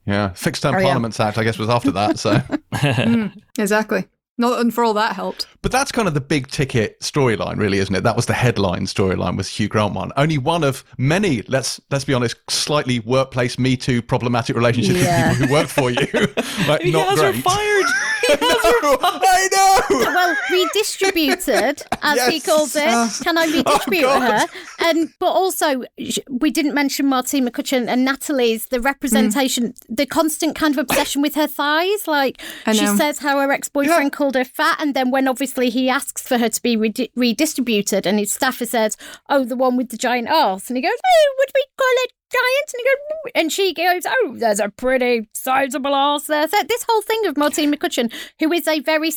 Yeah. 0.06 0.30
Fixed 0.30 0.62
term 0.62 0.74
Parliaments 0.74 1.20
Act, 1.20 1.38
I 1.38 1.44
guess, 1.44 1.58
was 1.58 1.68
after 1.68 1.90
that. 1.92 2.18
So. 2.18 2.34
mm, 2.72 3.32
exactly. 3.58 4.06
Not 4.36 4.58
and 4.58 4.74
for 4.74 4.82
all 4.82 4.94
that 4.94 5.14
helped. 5.14 5.46
But 5.62 5.70
that's 5.70 5.92
kind 5.92 6.08
of 6.08 6.14
the 6.14 6.20
big 6.20 6.48
ticket 6.48 6.98
storyline, 7.00 7.56
really, 7.56 7.78
isn't 7.78 7.94
it? 7.94 8.02
That 8.02 8.16
was 8.16 8.26
the 8.26 8.34
headline 8.34 8.86
storyline 8.86 9.36
was 9.36 9.48
Hugh 9.48 9.68
Grant 9.68 9.94
one. 9.94 10.10
Only 10.16 10.38
one 10.38 10.64
of 10.64 10.84
many, 10.98 11.42
let's 11.42 11.80
let's 11.90 12.04
be 12.04 12.14
honest, 12.14 12.36
slightly 12.50 12.98
workplace 13.00 13.58
Me 13.58 13.76
Too 13.76 14.02
problematic 14.02 14.56
relationships 14.56 15.00
yeah. 15.00 15.28
with 15.28 15.38
people 15.38 15.46
who 15.46 15.52
work 15.54 15.68
for 15.68 15.90
you. 15.90 16.06
like, 16.68 16.82
he 16.82 16.90
not 16.90 17.10
has 17.10 17.20
great. 17.20 17.36
her 17.36 17.42
fired. 17.42 17.86
I 18.28 19.48
know. 19.52 19.96
Well, 19.98 20.36
redistributed, 20.50 21.82
as 22.02 22.16
yes. 22.16 22.32
he 22.32 22.40
calls 22.40 22.74
it. 22.74 22.88
Uh, 22.88 23.08
Can 23.22 23.38
I 23.38 23.46
redistribute 23.46 24.04
oh, 24.04 24.20
her? 24.20 24.46
And 24.80 25.10
but 25.18 25.30
also, 25.30 25.82
we 26.30 26.50
didn't 26.50 26.74
mention 26.74 27.06
Martine 27.06 27.46
McCutcheon 27.46 27.86
and 27.86 28.04
Natalie's 28.04 28.66
the 28.68 28.80
representation, 28.80 29.72
mm. 29.72 29.96
the 29.96 30.06
constant 30.06 30.56
kind 30.56 30.74
of 30.74 30.78
obsession 30.78 31.22
with 31.22 31.34
her 31.34 31.46
thighs. 31.46 32.08
Like 32.08 32.40
she 32.72 32.86
says 32.86 33.18
how 33.18 33.38
her 33.40 33.52
ex 33.52 33.68
boyfriend 33.68 34.04
yeah. 34.12 34.16
Called 34.24 34.36
her 34.36 34.44
fat, 34.44 34.78
and 34.80 34.94
then 34.94 35.10
when 35.10 35.28
obviously 35.28 35.68
he 35.68 35.90
asks 35.90 36.22
for 36.22 36.38
her 36.38 36.48
to 36.48 36.62
be 36.62 36.76
re- 36.76 37.10
redistributed, 37.14 38.06
and 38.06 38.18
his 38.18 38.32
staffer 38.32 38.64
says, 38.64 38.96
"Oh, 39.28 39.44
the 39.44 39.56
one 39.56 39.76
with 39.76 39.90
the 39.90 39.98
giant 39.98 40.28
arse," 40.28 40.70
and 40.70 40.78
he 40.78 40.82
goes, 40.82 40.92
"Oh, 40.92 41.34
would 41.38 41.50
we 41.54 41.64
call 41.76 41.94
it 42.04 42.12
giant? 42.32 42.72
And, 42.72 42.80
he 42.80 42.84
goes, 42.84 43.32
and 43.34 43.52
she 43.52 43.74
goes, 43.74 44.06
Oh, 44.06 44.36
there's 44.38 44.60
a 44.60 44.70
pretty 44.70 45.28
sizable 45.34 45.94
ass 45.94 46.26
there. 46.26 46.48
So 46.48 46.56
this 46.68 46.84
whole 46.88 47.02
thing 47.02 47.26
of 47.26 47.36
Martine 47.36 47.72
McCutcheon, 47.72 48.12
who 48.40 48.52
is 48.52 48.66
a 48.66 48.80
very 48.80 49.10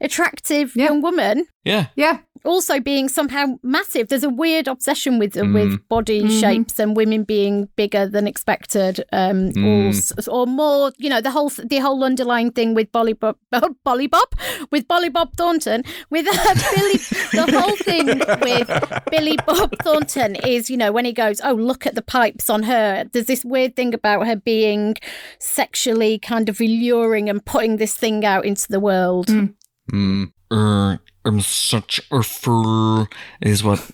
attractive 0.00 0.74
yeah. 0.74 0.86
young 0.86 1.00
woman. 1.02 1.46
Yeah. 1.64 1.86
Yeah. 1.94 2.18
Also 2.44 2.80
being 2.80 3.08
somehow 3.08 3.46
massive. 3.62 4.08
There's 4.08 4.24
a 4.24 4.28
weird 4.30 4.68
obsession 4.68 5.18
with 5.18 5.34
Mm. 5.34 5.54
with 5.54 5.88
body 5.88 6.22
Mhm. 6.22 6.40
shapes 6.40 6.78
and 6.78 6.96
women 6.96 7.24
being 7.24 7.68
bigger 7.76 8.06
than 8.06 8.26
expected, 8.26 9.04
um, 9.12 9.48
or 9.48 9.52
Mm. 9.52 9.88
s- 9.90 10.28
or 10.28 10.46
more. 10.46 10.92
You 10.98 11.10
know, 11.10 11.20
the 11.20 11.30
whole 11.30 11.50
the 11.64 11.78
whole 11.78 12.02
underlying 12.04 12.50
thing 12.52 12.74
with 12.74 12.90
Bolly 12.92 13.12
Bob, 13.12 13.36
Bolly 13.84 14.06
Bob, 14.06 14.28
with 14.70 14.86
Bolly 14.88 15.08
Bob 15.08 15.36
Thornton, 15.36 15.84
with 16.10 16.26
uh, 16.26 16.32
Billy. 16.76 16.98
the 17.32 17.60
whole 17.60 17.76
thing 17.76 18.06
with 18.06 18.68
Billy 19.10 19.36
Bob 19.46 19.74
Thornton 19.82 20.36
is, 20.36 20.68
you 20.70 20.76
know, 20.76 20.92
when 20.92 21.04
he 21.04 21.12
goes, 21.12 21.40
"Oh, 21.44 21.54
look 21.54 21.86
at 21.86 21.94
the 21.94 22.02
pipes 22.02 22.48
on 22.50 22.64
her." 22.64 23.04
There's 23.12 23.26
this 23.26 23.44
weird 23.44 23.76
thing 23.76 23.94
about 23.94 24.26
her 24.26 24.36
being 24.36 24.96
sexually 25.38 26.18
kind 26.18 26.48
of 26.48 26.60
alluring 26.60 27.28
and 27.28 27.44
putting 27.44 27.76
this 27.76 27.94
thing 27.94 28.24
out 28.24 28.44
into 28.44 28.66
the 28.68 28.80
world. 28.80 29.28
Mm. 29.92 30.32
er, 30.52 31.00
I'm 31.24 31.40
such 31.40 32.00
a 32.10 32.22
fool 32.22 33.08
is 33.40 33.62
what 33.62 33.90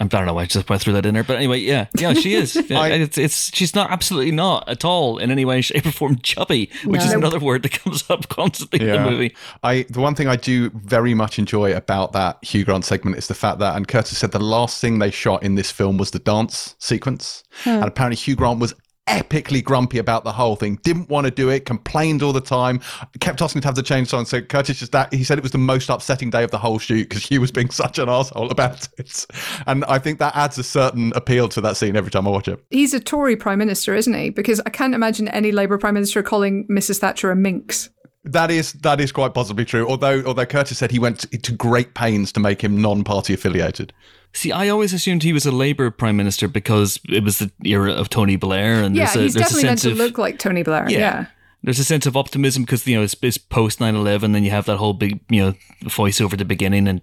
I 0.00 0.04
don't 0.06 0.26
know 0.26 0.34
why 0.34 0.42
I 0.42 0.46
just 0.46 0.68
why 0.68 0.76
I 0.76 0.78
threw 0.78 0.92
that 0.94 1.06
in 1.06 1.14
there, 1.14 1.24
but 1.24 1.36
anyway, 1.36 1.60
yeah, 1.60 1.86
yeah, 1.98 2.14
she 2.14 2.34
is. 2.34 2.56
I- 2.70 2.90
it's, 2.92 3.18
it's 3.18 3.54
she's 3.54 3.74
not 3.74 3.90
absolutely 3.90 4.32
not 4.32 4.68
at 4.68 4.84
all 4.84 5.18
in 5.18 5.30
any 5.30 5.44
way, 5.44 5.60
shape, 5.60 5.86
or 5.86 5.92
form 5.92 6.18
chubby, 6.22 6.70
which 6.84 7.02
is 7.02 7.12
another 7.12 7.38
word 7.38 7.62
that 7.62 7.72
comes 7.72 8.08
up 8.10 8.28
constantly 8.28 8.88
in 8.88 9.02
the 9.02 9.10
movie. 9.10 9.34
I 9.62 9.84
the 9.90 10.00
one 10.00 10.14
thing 10.14 10.28
I 10.28 10.36
do 10.36 10.70
very 10.70 11.14
much 11.14 11.38
enjoy 11.38 11.74
about 11.74 12.12
that 12.12 12.38
Hugh 12.42 12.64
Grant 12.64 12.84
segment 12.84 13.16
is 13.16 13.28
the 13.28 13.34
fact 13.34 13.58
that, 13.58 13.76
and 13.76 13.86
Curtis 13.86 14.18
said 14.18 14.32
the 14.32 14.40
last 14.40 14.80
thing 14.80 14.98
they 14.98 15.10
shot 15.10 15.42
in 15.42 15.54
this 15.54 15.70
film 15.70 15.98
was 15.98 16.10
the 16.10 16.18
dance 16.18 16.74
sequence, 16.78 17.44
hmm. 17.64 17.70
and 17.70 17.84
apparently 17.84 18.16
Hugh 18.16 18.36
Grant 18.36 18.60
was 18.60 18.74
epically 19.08 19.62
grumpy 19.62 19.98
about 19.98 20.24
the 20.24 20.32
whole 20.32 20.56
thing, 20.56 20.76
didn't 20.82 21.08
want 21.08 21.24
to 21.24 21.30
do 21.30 21.48
it, 21.48 21.64
complained 21.64 22.22
all 22.22 22.32
the 22.32 22.40
time, 22.40 22.80
kept 23.20 23.42
asking 23.42 23.62
to 23.62 23.68
have 23.68 23.74
the 23.74 23.82
chainsaw. 23.82 24.18
And 24.18 24.28
so 24.28 24.40
Curtis 24.40 24.78
just 24.78 24.92
that 24.92 25.12
he 25.12 25.24
said 25.24 25.38
it 25.38 25.42
was 25.42 25.52
the 25.52 25.58
most 25.58 25.88
upsetting 25.90 26.30
day 26.30 26.44
of 26.44 26.50
the 26.50 26.58
whole 26.58 26.78
shoot 26.78 27.08
because 27.08 27.26
Hugh 27.26 27.40
was 27.40 27.50
being 27.50 27.70
such 27.82 27.98
an 27.98 28.08
asshole 28.08 28.50
about 28.50 28.88
it, 28.98 29.26
and 29.66 29.84
I 29.86 29.98
think 29.98 30.18
that 30.20 30.34
adds 30.36 30.58
a 30.58 30.64
certain 30.64 31.12
appeal 31.14 31.48
to 31.50 31.60
that 31.62 31.76
scene 31.76 31.96
every 31.96 32.10
time 32.10 32.26
I 32.26 32.30
watch 32.30 32.48
it. 32.48 32.62
He's 32.70 32.94
a 32.94 33.00
Tory 33.00 33.36
prime 33.36 33.58
minister, 33.58 33.94
isn't 33.94 34.14
he? 34.14 34.30
Because 34.30 34.60
I 34.64 34.70
can't 34.70 34.94
imagine 34.94 35.28
any 35.28 35.52
Labour 35.52 35.78
prime 35.78 35.94
minister 35.94 36.22
calling 36.22 36.66
Mrs. 36.68 36.98
Thatcher 36.98 37.30
a 37.30 37.36
minx. 37.36 37.90
That 38.24 38.52
is 38.52 38.74
that 38.74 39.00
is 39.00 39.10
quite 39.10 39.34
possibly 39.34 39.64
true. 39.64 39.88
Although 39.88 40.22
although 40.24 40.46
Curtis 40.46 40.78
said 40.78 40.92
he 40.92 41.00
went 41.00 41.20
to, 41.20 41.38
to 41.38 41.52
great 41.52 41.94
pains 41.94 42.30
to 42.32 42.40
make 42.40 42.62
him 42.62 42.80
non-party 42.80 43.34
affiliated. 43.34 43.92
See, 44.34 44.50
I 44.50 44.68
always 44.68 44.92
assumed 44.94 45.22
he 45.22 45.32
was 45.32 45.44
a 45.44 45.52
Labour 45.52 45.90
prime 45.90 46.16
minister 46.16 46.48
because 46.48 46.98
it 47.08 47.22
was 47.22 47.38
the 47.38 47.50
era 47.64 47.92
of 47.92 48.08
Tony 48.08 48.36
Blair, 48.36 48.82
and 48.82 48.96
Yeah, 48.96 49.04
there's 49.06 49.16
a, 49.16 49.20
he's 49.22 49.34
there's 49.34 49.46
a 49.46 49.48
definitely 49.48 49.68
meant 49.68 49.78
to 49.82 49.90
of 49.92 49.96
look 49.98 50.18
like 50.18 50.38
Tony 50.38 50.62
Blair. 50.62 50.86
Yeah. 50.88 50.98
Yeah. 50.98 51.26
there's 51.62 51.78
a 51.78 51.84
sense 51.84 52.06
of 52.06 52.16
optimism 52.16 52.64
because 52.64 52.86
you 52.88 52.96
know 52.96 53.02
it's, 53.04 53.14
it's 53.22 53.38
post 53.38 53.78
9-11 53.78 54.32
then 54.32 54.42
you 54.42 54.50
have 54.50 54.64
that 54.66 54.78
whole 54.78 54.94
big 54.94 55.20
you 55.28 55.40
know 55.40 55.54
voiceover 55.84 56.32
at 56.32 56.38
the 56.40 56.44
beginning 56.44 56.88
and 56.88 57.00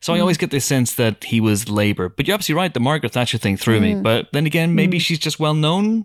so 0.00 0.12
Mm. 0.12 0.16
i 0.16 0.20
always 0.20 0.36
get 0.38 0.50
this 0.52 0.64
sense 0.64 0.94
that 0.94 1.24
he 1.24 1.40
was 1.40 1.68
labor 1.68 2.08
but 2.08 2.28
you're 2.28 2.34
absolutely 2.36 2.60
right 2.62 2.72
the 2.72 2.78
margaret 2.78 3.10
thatcher 3.12 3.36
thing 3.38 3.56
threw 3.56 3.78
Mm. 3.80 3.82
me 3.82 3.94
but 4.02 4.28
then 4.32 4.46
again 4.46 4.76
maybe 4.76 5.00
she's 5.00 5.18
just 5.18 5.40
well 5.40 5.54
known 5.54 6.04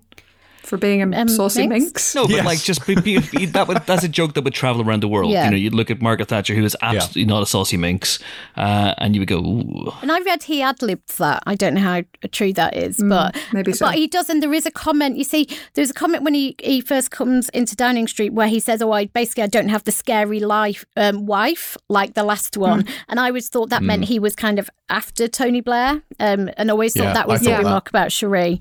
For 0.63 0.77
being 0.77 1.01
a 1.01 1.17
Um, 1.19 1.27
saucy 1.27 1.67
minx? 1.67 1.85
minx. 1.85 2.15
no 2.15 2.23
but 2.23 2.31
Yes. 2.31 2.45
like 2.45 2.59
just 2.61 2.85
be, 2.87 2.95
be, 2.95 3.19
be- 3.19 3.45
that 3.47 3.67
would, 3.67 3.79
that's 3.85 4.03
a 4.03 4.07
joke 4.07 4.33
that 4.35 4.43
would 4.43 4.53
travel 4.53 4.81
around 4.81 5.01
the 5.01 5.07
world 5.07 5.31
Yeah. 5.31 5.45
you 5.45 5.51
know 5.51 5.57
you'd 5.57 5.73
look 5.73 5.89
at 5.91 6.01
margaret 6.01 6.27
thatcher 6.29 6.53
who 6.55 6.61
was 6.63 6.75
absolutely 6.81 7.25
not 7.25 7.43
a 7.43 7.45
saucy 7.45 7.77
minx 7.77 8.19
uh, 8.55 8.93
and 8.97 9.15
you 9.15 9.21
would 9.21 9.27
go 9.27 9.39
Ooh. 9.39 9.91
And 10.01 10.11
I 10.11 10.19
read 10.19 10.43
he 10.43 10.61
ad 10.61 10.81
libbed 10.81 11.17
that. 11.17 11.43
I 11.47 11.55
don't 11.55 11.73
know 11.73 11.81
how 11.81 12.03
true 12.31 12.53
that 12.53 12.75
is, 12.75 12.97
but 13.03 13.35
maybe 13.53 13.73
so. 13.73 13.85
But 13.87 13.95
he 13.95 14.07
does, 14.07 14.29
and 14.29 14.41
there 14.41 14.53
is 14.53 14.65
a 14.65 14.71
comment. 14.71 15.17
You 15.17 15.23
see, 15.23 15.47
there's 15.73 15.89
a 15.89 15.93
comment 15.93 16.23
when 16.23 16.33
he, 16.33 16.55
he 16.63 16.81
first 16.81 17.11
comes 17.11 17.49
into 17.49 17.75
Downing 17.75 18.07
Street 18.07 18.33
where 18.33 18.47
he 18.47 18.59
says, 18.59 18.81
"Oh, 18.81 18.91
I 18.91 19.05
basically 19.05 19.43
I 19.43 19.47
don't 19.47 19.69
have 19.69 19.83
the 19.83 19.91
scary 19.91 20.39
life 20.39 20.85
um, 20.95 21.25
wife 21.25 21.75
like 21.89 22.13
the 22.13 22.23
last 22.23 22.57
one." 22.57 22.85
And 23.09 23.19
I 23.19 23.27
always 23.27 23.49
thought 23.49 23.69
that 23.69 23.83
meant 23.83 24.05
he 24.05 24.19
was 24.19 24.35
kind 24.35 24.59
of 24.59 24.69
after 24.89 25.27
Tony 25.27 25.61
Blair, 25.61 26.01
um, 26.19 26.49
and 26.57 26.69
always 26.71 26.93
thought 26.93 27.03
Yeah, 27.03 27.13
that 27.13 27.27
was 27.27 27.45
I 27.47 27.51
the 27.51 27.57
remark 27.57 27.89
about 27.89 28.11
Cherie 28.11 28.59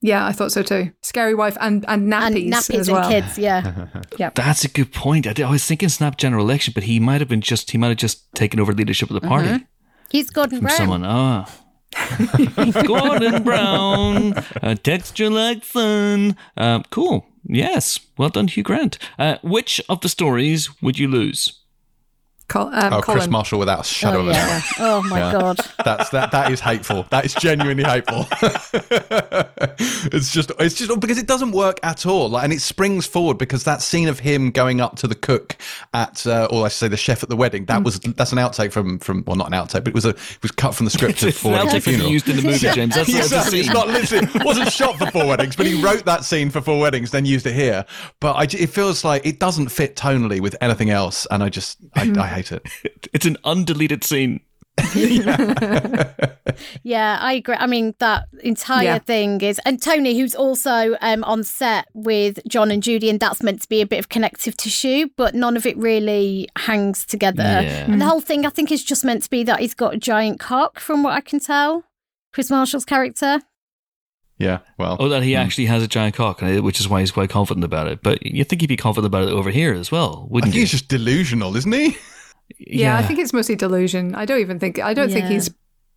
Yeah, 0.00 0.24
I 0.26 0.32
thought 0.32 0.52
so 0.52 0.62
too. 0.62 0.92
Scary 1.02 1.34
wife 1.34 1.56
and, 1.60 1.84
and 1.88 2.12
nappies, 2.12 2.44
and 2.44 2.52
nappies 2.52 2.74
as 2.78 2.88
and 2.88 2.96
well. 2.98 3.10
kids. 3.10 3.38
Yeah, 4.18 4.30
that's 4.34 4.64
a 4.64 4.68
good 4.68 4.92
point 4.92 5.26
I, 5.26 5.32
did- 5.32 5.44
I 5.46 5.50
was 5.50 5.64
thinking 5.64 5.88
snap 5.88 6.16
general 6.16 6.44
election 6.44 6.72
but 6.74 6.84
he 6.84 7.00
might 7.00 7.20
have 7.20 7.28
been 7.28 7.40
just 7.40 7.70
he 7.72 7.78
might 7.78 7.88
have 7.88 7.96
just 7.96 8.32
taken 8.34 8.60
over 8.60 8.72
leadership 8.72 9.10
of 9.10 9.20
the 9.20 9.26
party 9.26 9.66
he's 10.10 10.30
Gordon 10.30 10.58
from 10.58 10.66
Brown. 10.66 10.76
someone. 10.76 11.04
Ah. 11.04 11.50
Gordon 12.86 13.42
Brown, 13.42 14.34
a 14.62 14.74
texture 14.76 15.30
like 15.30 15.64
fun. 15.64 16.36
Um, 16.56 16.84
cool. 16.90 17.26
Yes. 17.44 17.98
Well 18.18 18.28
done, 18.28 18.48
Hugh 18.48 18.62
Grant. 18.62 18.98
Uh, 19.18 19.38
which 19.42 19.80
of 19.88 20.00
the 20.02 20.08
stories 20.08 20.68
would 20.82 20.98
you 20.98 21.08
lose? 21.08 21.57
Col- 22.48 22.74
um, 22.74 22.92
Oh, 22.94 23.00
Kris 23.02 23.28
Marshall 23.28 23.58
without 23.58 23.80
a 23.80 23.84
shadow 23.84 24.18
Oh 24.18 24.22
of 24.22 24.28
a 24.28 24.32
doubt. 24.32 24.46
yeah. 24.48 24.62
Oh 24.78 25.02
my 25.02 25.18
Yeah. 25.18 25.32
god. 25.32 25.60
That's 25.84 26.08
that. 26.10 26.30
That 26.32 26.50
is 26.50 26.60
hateful. 26.60 27.06
That 27.10 27.24
is 27.24 27.34
genuinely 27.34 27.84
hateful. 27.84 28.26
it's 30.12 30.32
just, 30.32 30.50
it's 30.58 30.74
just 30.74 31.00
because 31.00 31.18
it 31.18 31.26
doesn't 31.26 31.52
work 31.52 31.78
at 31.82 32.06
all. 32.06 32.28
Like, 32.30 32.44
and 32.44 32.52
it 32.52 32.60
springs 32.60 33.06
forward 33.06 33.38
because 33.38 33.64
that 33.64 33.82
scene 33.82 34.08
of 34.08 34.20
him 34.20 34.50
going 34.50 34.80
up 34.80 34.96
to 34.96 35.06
the 35.06 35.14
cook 35.14 35.56
at, 35.94 36.26
uh, 36.26 36.48
or 36.50 36.64
I 36.64 36.68
should 36.68 36.78
say, 36.78 36.88
the 36.88 36.96
chef 36.96 37.22
at 37.22 37.28
the 37.28 37.36
wedding. 37.36 37.66
That 37.66 37.82
was 37.84 38.00
that's 38.00 38.32
an 38.32 38.38
outtake 38.38 38.72
from 38.72 38.98
from 38.98 39.24
well, 39.26 39.36
not 39.36 39.48
an 39.48 39.52
outtake, 39.52 39.84
but 39.84 39.88
it 39.88 39.94
was 39.94 40.04
a 40.04 40.10
it 40.10 40.42
was 40.42 40.50
cut 40.52 40.74
from 40.74 40.84
the 40.84 40.90
script 40.90 41.22
of 41.24 41.34
Four 41.34 41.52
That'll 41.52 41.66
Weddings 41.66 41.84
Funeral. 41.84 42.10
used 42.10 42.28
in 42.28 42.36
the 42.36 42.42
movie, 42.42 42.58
James. 42.58 42.94
That's, 42.94 43.12
that's 43.12 43.28
the 43.30 43.36
Exactly. 43.38 43.60
It's 43.60 43.68
not 43.70 43.88
literally 43.88 44.26
it 44.34 44.44
wasn't 44.44 44.72
shot 44.72 44.96
for 44.98 45.10
Four 45.10 45.26
Weddings, 45.26 45.54
but 45.56 45.66
he 45.66 45.82
wrote 45.82 46.04
that 46.06 46.24
scene 46.24 46.50
for 46.50 46.60
Four 46.60 46.80
Weddings, 46.80 47.10
then 47.10 47.24
used 47.24 47.46
it 47.46 47.54
here. 47.54 47.84
But 48.20 48.32
I, 48.34 48.42
it 48.44 48.70
feels 48.70 49.04
like 49.04 49.24
it 49.26 49.38
doesn't 49.38 49.68
fit 49.68 49.96
tonally 49.96 50.40
with 50.40 50.56
anything 50.60 50.90
else, 50.90 51.26
and 51.30 51.42
I 51.42 51.48
just 51.48 51.78
I, 51.94 52.02
I 52.18 52.26
hate 52.38 52.52
it. 52.52 52.66
It's 53.12 53.26
an 53.26 53.36
undeleted 53.44 54.02
scene. 54.04 54.40
Yeah, 56.82 57.18
I 57.20 57.34
agree. 57.34 57.54
I 57.56 57.66
mean, 57.66 57.94
that 57.98 58.26
entire 58.42 58.84
Yeah. 58.84 58.98
thing 58.98 59.40
is, 59.42 59.60
and 59.64 59.80
Tony, 59.80 60.18
who's 60.18 60.34
also 60.34 60.96
um, 61.00 61.22
on 61.24 61.44
set 61.44 61.86
with 61.94 62.40
John 62.48 62.70
and 62.72 62.82
Judy, 62.82 63.08
and 63.10 63.20
that's 63.20 63.42
meant 63.42 63.62
to 63.62 63.68
be 63.68 63.80
a 63.80 63.86
bit 63.86 63.98
of 64.00 64.08
connective 64.08 64.56
tissue, 64.56 65.08
but 65.16 65.34
none 65.34 65.56
of 65.56 65.66
it 65.66 65.76
really 65.76 66.48
hangs 66.56 67.04
together. 67.04 67.42
Yeah. 67.42 67.84
And 67.90 68.00
the 68.00 68.06
whole 68.06 68.20
thing, 68.20 68.44
I 68.46 68.50
think, 68.50 68.72
is 68.72 68.82
just 68.82 69.04
meant 69.04 69.22
to 69.24 69.30
be 69.30 69.44
that 69.44 69.60
he's 69.60 69.74
got 69.74 69.94
a 69.94 69.98
giant 69.98 70.40
cock, 70.40 70.80
from 70.80 71.02
what 71.04 71.12
I 71.12 71.20
can 71.20 71.38
tell. 71.38 71.84
Kris 72.32 72.50
Marshall's 72.50 72.84
character. 72.84 73.40
Yeah. 74.38 74.58
Well. 74.78 74.96
Oh, 74.98 75.08
that 75.08 75.22
he 75.22 75.36
actually 75.36 75.66
has 75.66 75.82
a 75.82 75.88
giant 75.88 76.14
cock, 76.16 76.40
which 76.40 76.80
is 76.80 76.88
why 76.88 77.00
he's 77.00 77.12
quite 77.12 77.30
confident 77.30 77.64
about 77.64 77.86
it. 77.88 78.02
But 78.02 78.24
you 78.26 78.42
think 78.44 78.62
he'd 78.62 78.68
be 78.68 78.76
confident 78.76 79.06
about 79.06 79.28
it 79.28 79.32
over 79.32 79.50
here 79.50 79.74
as 79.74 79.92
well, 79.92 80.26
I 80.28 80.32
wouldn't 80.32 80.52
think 80.52 80.56
you? 80.56 80.60
he's 80.62 80.70
just 80.72 80.88
delusional, 80.88 81.54
isn't 81.56 81.72
he? 81.72 81.96
Yeah, 82.58 82.96
I 82.96 83.02
think 83.02 83.18
it's 83.18 83.32
mostly 83.32 83.56
delusion. 83.56 84.14
I 84.14 84.24
don't 84.24 84.40
even 84.40 84.58
think 84.58 84.78
I 84.78 84.94
don't 84.94 85.10
think 85.10 85.26
he's 85.26 85.50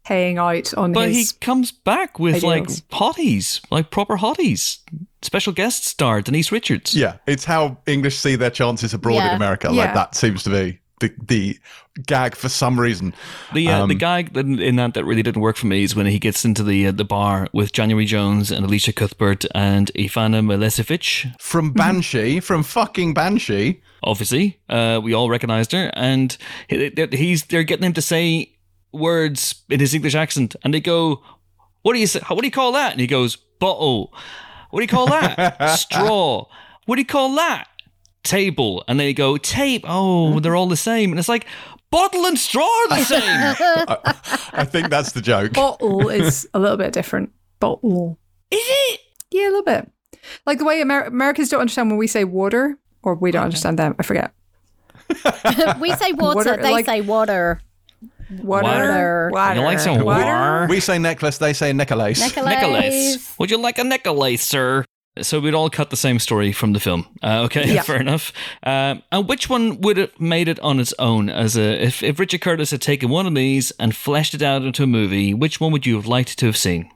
paying 0.03 0.37
out 0.37 0.73
on 0.75 0.93
But 0.93 1.11
he 1.11 1.25
comes 1.39 1.71
back 1.71 2.19
with 2.19 2.35
ideals. 2.35 2.43
like 2.89 2.89
hotties, 2.89 3.61
like 3.71 3.91
proper 3.91 4.17
hotties. 4.17 4.79
Special 5.21 5.53
guest 5.53 5.85
star 5.85 6.21
Denise 6.21 6.51
Richards. 6.51 6.95
Yeah, 6.95 7.17
it's 7.27 7.45
how 7.45 7.77
English 7.85 8.17
see 8.17 8.35
their 8.35 8.49
chances 8.49 8.93
abroad 8.93 9.17
in 9.17 9.23
Yeah. 9.25 9.35
America. 9.35 9.69
Like 9.71 9.93
that 9.93 10.15
seems 10.15 10.43
to 10.43 10.49
be 10.49 10.79
the 11.01 11.11
the 11.27 11.59
gag 12.07 12.35
for 12.35 12.47
some 12.49 12.79
reason. 12.79 13.13
The 13.53 13.67
uh, 13.67 13.85
the 13.87 13.93
Um, 13.93 13.97
guy 13.97 14.23
that, 14.23 14.45
in 14.45 14.75
that 14.77 14.93
that 14.93 15.03
really 15.05 15.21
didn't 15.23 15.41
work 15.41 15.57
for 15.57 15.67
me 15.67 15.83
is 15.83 15.93
when 15.95 16.05
he 16.05 16.17
gets 16.19 16.45
into 16.45 16.63
the 16.63 16.87
uh, 16.87 16.91
the 16.91 17.03
bar 17.05 17.47
with 17.51 17.73
January 17.73 18.05
Jones 18.05 18.49
and 18.51 18.65
Elisha 18.65 18.93
Cuthbert 18.93 19.43
and 19.53 19.91
Ivana 19.95 20.41
Milicevic. 20.41 21.33
From 21.41 21.71
Banshee, 21.81 22.39
from 22.39 22.63
fucking 22.63 23.13
Banshee. 23.13 23.81
Obviously, 24.03 24.59
uh, 24.69 24.99
we 25.03 25.13
all 25.13 25.29
recognized 25.29 25.73
her, 25.73 25.91
and 25.93 26.37
he- 26.69 26.91
he's 27.11 27.43
they're 27.45 27.63
getting 27.63 27.85
him 27.85 27.93
to 27.93 28.01
say 28.01 28.55
words 28.93 29.55
in 29.69 29.79
his 29.79 29.93
English 29.93 30.15
accent, 30.15 30.55
and 30.63 30.73
they 30.73 30.79
go, 30.81 31.21
"What 31.83 31.93
do 31.93 31.99
you 31.99 32.07
say? 32.07 32.19
What 32.27 32.39
do 32.41 32.47
you 32.47 32.51
call 32.51 32.71
that?" 32.71 32.91
And 32.93 33.01
he 33.01 33.07
goes, 33.07 33.35
"Bottle." 33.59 34.13
What 34.71 34.79
do 34.79 34.83
you 34.83 34.87
call 34.87 35.07
that? 35.07 35.67
Straw. 35.77 36.45
What 36.85 36.95
do 36.95 37.01
you 37.01 37.05
call 37.05 37.35
that? 37.35 37.67
Table. 38.23 38.83
And 38.87 38.99
they 38.99 39.13
go, 39.13 39.37
tape. 39.37 39.85
Oh, 39.87 40.39
they're 40.39 40.55
all 40.55 40.67
the 40.67 40.77
same. 40.77 41.11
And 41.11 41.19
it's 41.19 41.29
like, 41.29 41.45
bottle 41.89 42.25
and 42.25 42.37
straw 42.37 42.63
are 42.63 42.87
the 42.89 43.03
same. 43.03 43.97
I 44.53 44.63
think 44.65 44.89
that's 44.89 45.11
the 45.13 45.21
joke. 45.21 45.53
Bottle 45.53 46.09
is 46.09 46.47
a 46.53 46.59
little 46.59 46.77
bit 46.77 46.93
different. 46.93 47.31
Bottle. 47.59 48.17
Is 48.51 48.59
it? 48.61 48.99
Yeah, 49.31 49.43
a 49.43 49.51
little 49.51 49.63
bit. 49.63 49.91
Like 50.45 50.59
the 50.59 50.65
way 50.65 50.81
Amer- 50.81 51.05
Americans 51.05 51.49
don't 51.49 51.61
understand 51.61 51.89
when 51.89 51.97
we 51.97 52.07
say 52.07 52.23
water, 52.23 52.77
or 53.01 53.15
we 53.15 53.31
don't 53.31 53.43
understand 53.43 53.79
them. 53.79 53.95
I 53.97 54.03
forget. 54.03 54.33
we 55.79 55.91
say 55.95 56.13
water, 56.13 56.35
Water, 56.35 56.57
they 56.61 56.71
like- 56.71 56.85
say 56.85 57.01
water. 57.01 57.59
Water. 58.41 59.29
Water. 59.33 59.55
You 59.59 59.65
like 59.65 59.79
some 59.79 60.03
water? 60.05 60.65
We 60.69 60.79
say 60.79 60.97
necklace, 60.99 61.37
they 61.37 61.51
say 61.53 61.73
necklace. 61.73 62.19
Necklace. 62.35 63.35
Would 63.37 63.51
you 63.51 63.57
like 63.57 63.77
a 63.77 63.83
necklace, 63.83 64.41
sir? 64.41 64.85
So 65.23 65.39
we'd 65.39 65.53
all 65.53 65.69
cut 65.69 65.89
the 65.89 65.95
same 65.97 66.19
story 66.19 66.51
from 66.51 66.73
the 66.73 66.79
film. 66.79 67.07
Uh, 67.23 67.43
okay, 67.45 67.73
Yeah. 67.73 67.81
fair 67.89 67.99
enough. 67.99 68.31
Um, 68.63 69.01
and 69.11 69.27
which 69.27 69.49
one 69.49 69.81
would 69.81 69.97
have 69.97 70.19
made 70.19 70.47
it 70.47 70.59
on 70.59 70.79
its 70.79 70.93
own? 70.99 71.29
As 71.29 71.55
a 71.57 71.83
if, 71.83 72.03
if 72.03 72.19
Richard 72.19 72.41
Curtis 72.41 72.71
had 72.71 72.81
taken 72.81 73.09
one 73.09 73.25
of 73.27 73.35
these 73.35 73.71
and 73.79 73.95
fleshed 73.95 74.33
it 74.33 74.41
out 74.41 74.61
into 74.63 74.83
a 74.83 74.87
movie, 74.87 75.33
which 75.33 75.59
one 75.59 75.71
would 75.71 75.85
you 75.85 75.95
have 75.95 76.05
liked 76.07 76.37
to 76.39 76.45
have 76.45 76.57
seen? 76.57 76.89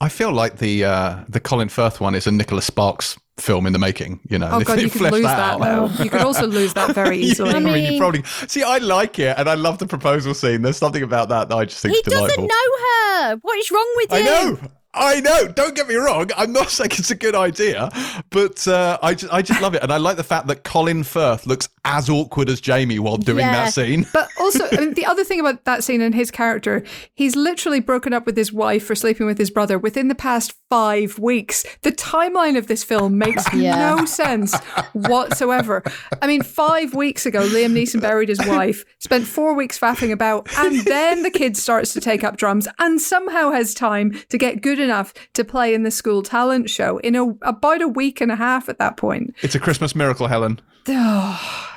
I 0.00 0.08
feel 0.08 0.32
like 0.32 0.58
the 0.58 0.84
uh, 0.84 1.16
the 1.28 1.40
Colin 1.40 1.68
Firth 1.68 2.00
one 2.00 2.14
is 2.14 2.26
a 2.26 2.30
Nicholas 2.30 2.66
Sparks 2.66 3.18
film 3.36 3.66
in 3.66 3.72
the 3.72 3.78
making. 3.80 4.20
You 4.30 4.38
know, 4.38 4.48
Oh 4.52 4.60
god, 4.60 4.80
you 4.80 4.88
could 4.90 5.10
lose 5.12 5.22
that, 5.22 5.38
out- 5.38 5.60
though. 5.60 6.04
You 6.04 6.08
could 6.10 6.20
also 6.22 6.46
lose 6.46 6.72
that 6.74 6.94
very 6.94 7.16
You- 7.18 7.24
easily. 7.30 7.50
I 7.54 7.58
mean, 7.58 7.84
you 7.84 7.90
mean- 7.90 7.98
probably 8.00 8.22
see. 8.46 8.62
I 8.62 8.78
like 8.78 9.18
it, 9.18 9.36
and 9.36 9.48
I 9.48 9.54
love 9.54 9.78
the 9.78 9.86
proposal 9.86 10.34
scene. 10.34 10.62
There's 10.62 10.76
something 10.76 11.02
about 11.02 11.30
that 11.30 11.48
that 11.48 11.56
I 11.56 11.64
just 11.64 11.80
think 11.82 11.94
He 11.94 11.98
is 11.98 12.02
delightful. 12.04 12.28
doesn't 12.28 12.46
know 12.46 12.78
her. 12.86 13.36
What 13.42 13.58
is 13.58 13.70
wrong 13.72 13.92
with 13.96 14.12
you? 14.12 14.18
I 14.18 14.22
know. 14.22 14.58
I 14.98 15.20
know. 15.20 15.48
Don't 15.48 15.74
get 15.74 15.88
me 15.88 15.94
wrong. 15.94 16.30
I'm 16.36 16.52
not 16.52 16.70
saying 16.76 16.90
it's 16.92 17.10
a 17.10 17.14
good 17.14 17.34
idea, 17.34 17.90
but 18.30 18.66
uh, 18.66 18.98
I 19.02 19.14
just 19.14 19.32
I 19.32 19.42
just 19.42 19.62
love 19.62 19.74
it, 19.74 19.82
and 19.82 19.92
I 19.92 19.96
like 19.96 20.16
the 20.16 20.24
fact 20.24 20.46
that 20.48 20.64
Colin 20.64 21.04
Firth 21.04 21.46
looks 21.46 21.68
as 21.88 22.08
awkward 22.08 22.48
as 22.48 22.60
Jamie 22.60 22.98
while 22.98 23.16
doing 23.16 23.38
Yeah. 23.40 23.64
that 23.64 23.72
scene. 23.72 24.06
But 24.12 24.28
also, 24.40 24.66
I 24.72 24.76
mean, 24.80 24.94
the 24.94 25.06
other 25.06 25.24
thing 25.24 25.40
about 25.40 25.64
that 25.64 25.84
scene 25.84 26.00
and 26.00 26.14
his 26.14 26.30
character, 26.30 26.82
he's 27.14 27.34
literally 27.36 27.80
broken 27.80 28.12
up 28.12 28.26
with 28.26 28.36
his 28.36 28.52
wife 28.52 28.84
for 28.84 28.94
sleeping 28.94 29.26
with 29.26 29.38
his 29.38 29.50
brother 29.50 29.78
within 29.78 30.08
the 30.08 30.14
past 30.14 30.54
five 30.70 31.18
weeks. 31.18 31.64
The 31.82 31.92
timeline 31.92 32.56
of 32.58 32.66
this 32.66 32.84
film 32.84 33.18
makes 33.18 33.44
Yeah. 33.54 33.94
no 33.96 34.04
sense 34.04 34.54
whatsoever. 34.92 35.82
I 36.22 36.26
mean, 36.26 36.42
five 36.42 36.94
weeks 36.94 37.26
ago, 37.26 37.40
Liam 37.40 37.72
Neeson 37.72 38.00
buried 38.00 38.28
his 38.28 38.44
wife, 38.46 38.84
spent 38.98 39.26
four 39.26 39.54
weeks 39.54 39.78
faffing 39.78 40.12
about, 40.12 40.48
and 40.58 40.80
then 40.80 41.22
the 41.22 41.30
kid 41.30 41.56
starts 41.56 41.92
to 41.94 42.00
take 42.00 42.22
up 42.24 42.36
drums 42.36 42.68
and 42.78 43.00
somehow 43.00 43.50
has 43.50 43.74
time 43.74 44.12
to 44.28 44.38
get 44.38 44.60
good 44.62 44.78
enough 44.78 45.14
to 45.34 45.44
play 45.44 45.74
in 45.74 45.82
the 45.82 45.90
school 45.90 46.22
talent 46.22 46.68
show 46.70 46.98
in 46.98 47.14
a, 47.16 47.24
about 47.42 47.80
a 47.82 47.88
week 47.88 48.20
and 48.20 48.30
a 48.30 48.36
half 48.36 48.68
at 48.68 48.78
that 48.78 48.96
point. 48.96 49.34
It's 49.42 49.54
a 49.54 49.60
Christmas 49.60 49.94
miracle, 49.94 50.26
Helen. 50.26 50.60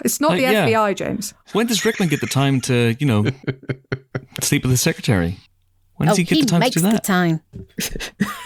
It's 0.03 0.19
not 0.19 0.31
Uh, 0.31 0.35
the 0.35 0.41
yeah. 0.41 0.67
FBI, 0.67 0.95
James. 0.95 1.33
When 1.53 1.67
does 1.67 1.85
Rickman 1.85 2.09
get 2.09 2.21
the 2.21 2.27
time 2.27 2.59
to, 2.61 2.95
you 2.99 3.05
know, 3.05 3.25
sleep 4.41 4.63
with 4.63 4.71
his 4.71 4.81
secretary? 4.81 5.37
When 5.97 6.07
does 6.07 6.15
Oh, 6.15 6.17
he 6.17 6.23
get 6.23 6.35
he 6.35 6.41
the 6.41 6.47
time 6.47 6.59
makes 6.61 6.73
to 6.73 6.79
do 6.79 6.83
that? 6.83 6.91
the 6.91 6.95
that? 6.95 7.03
time. 7.03 7.41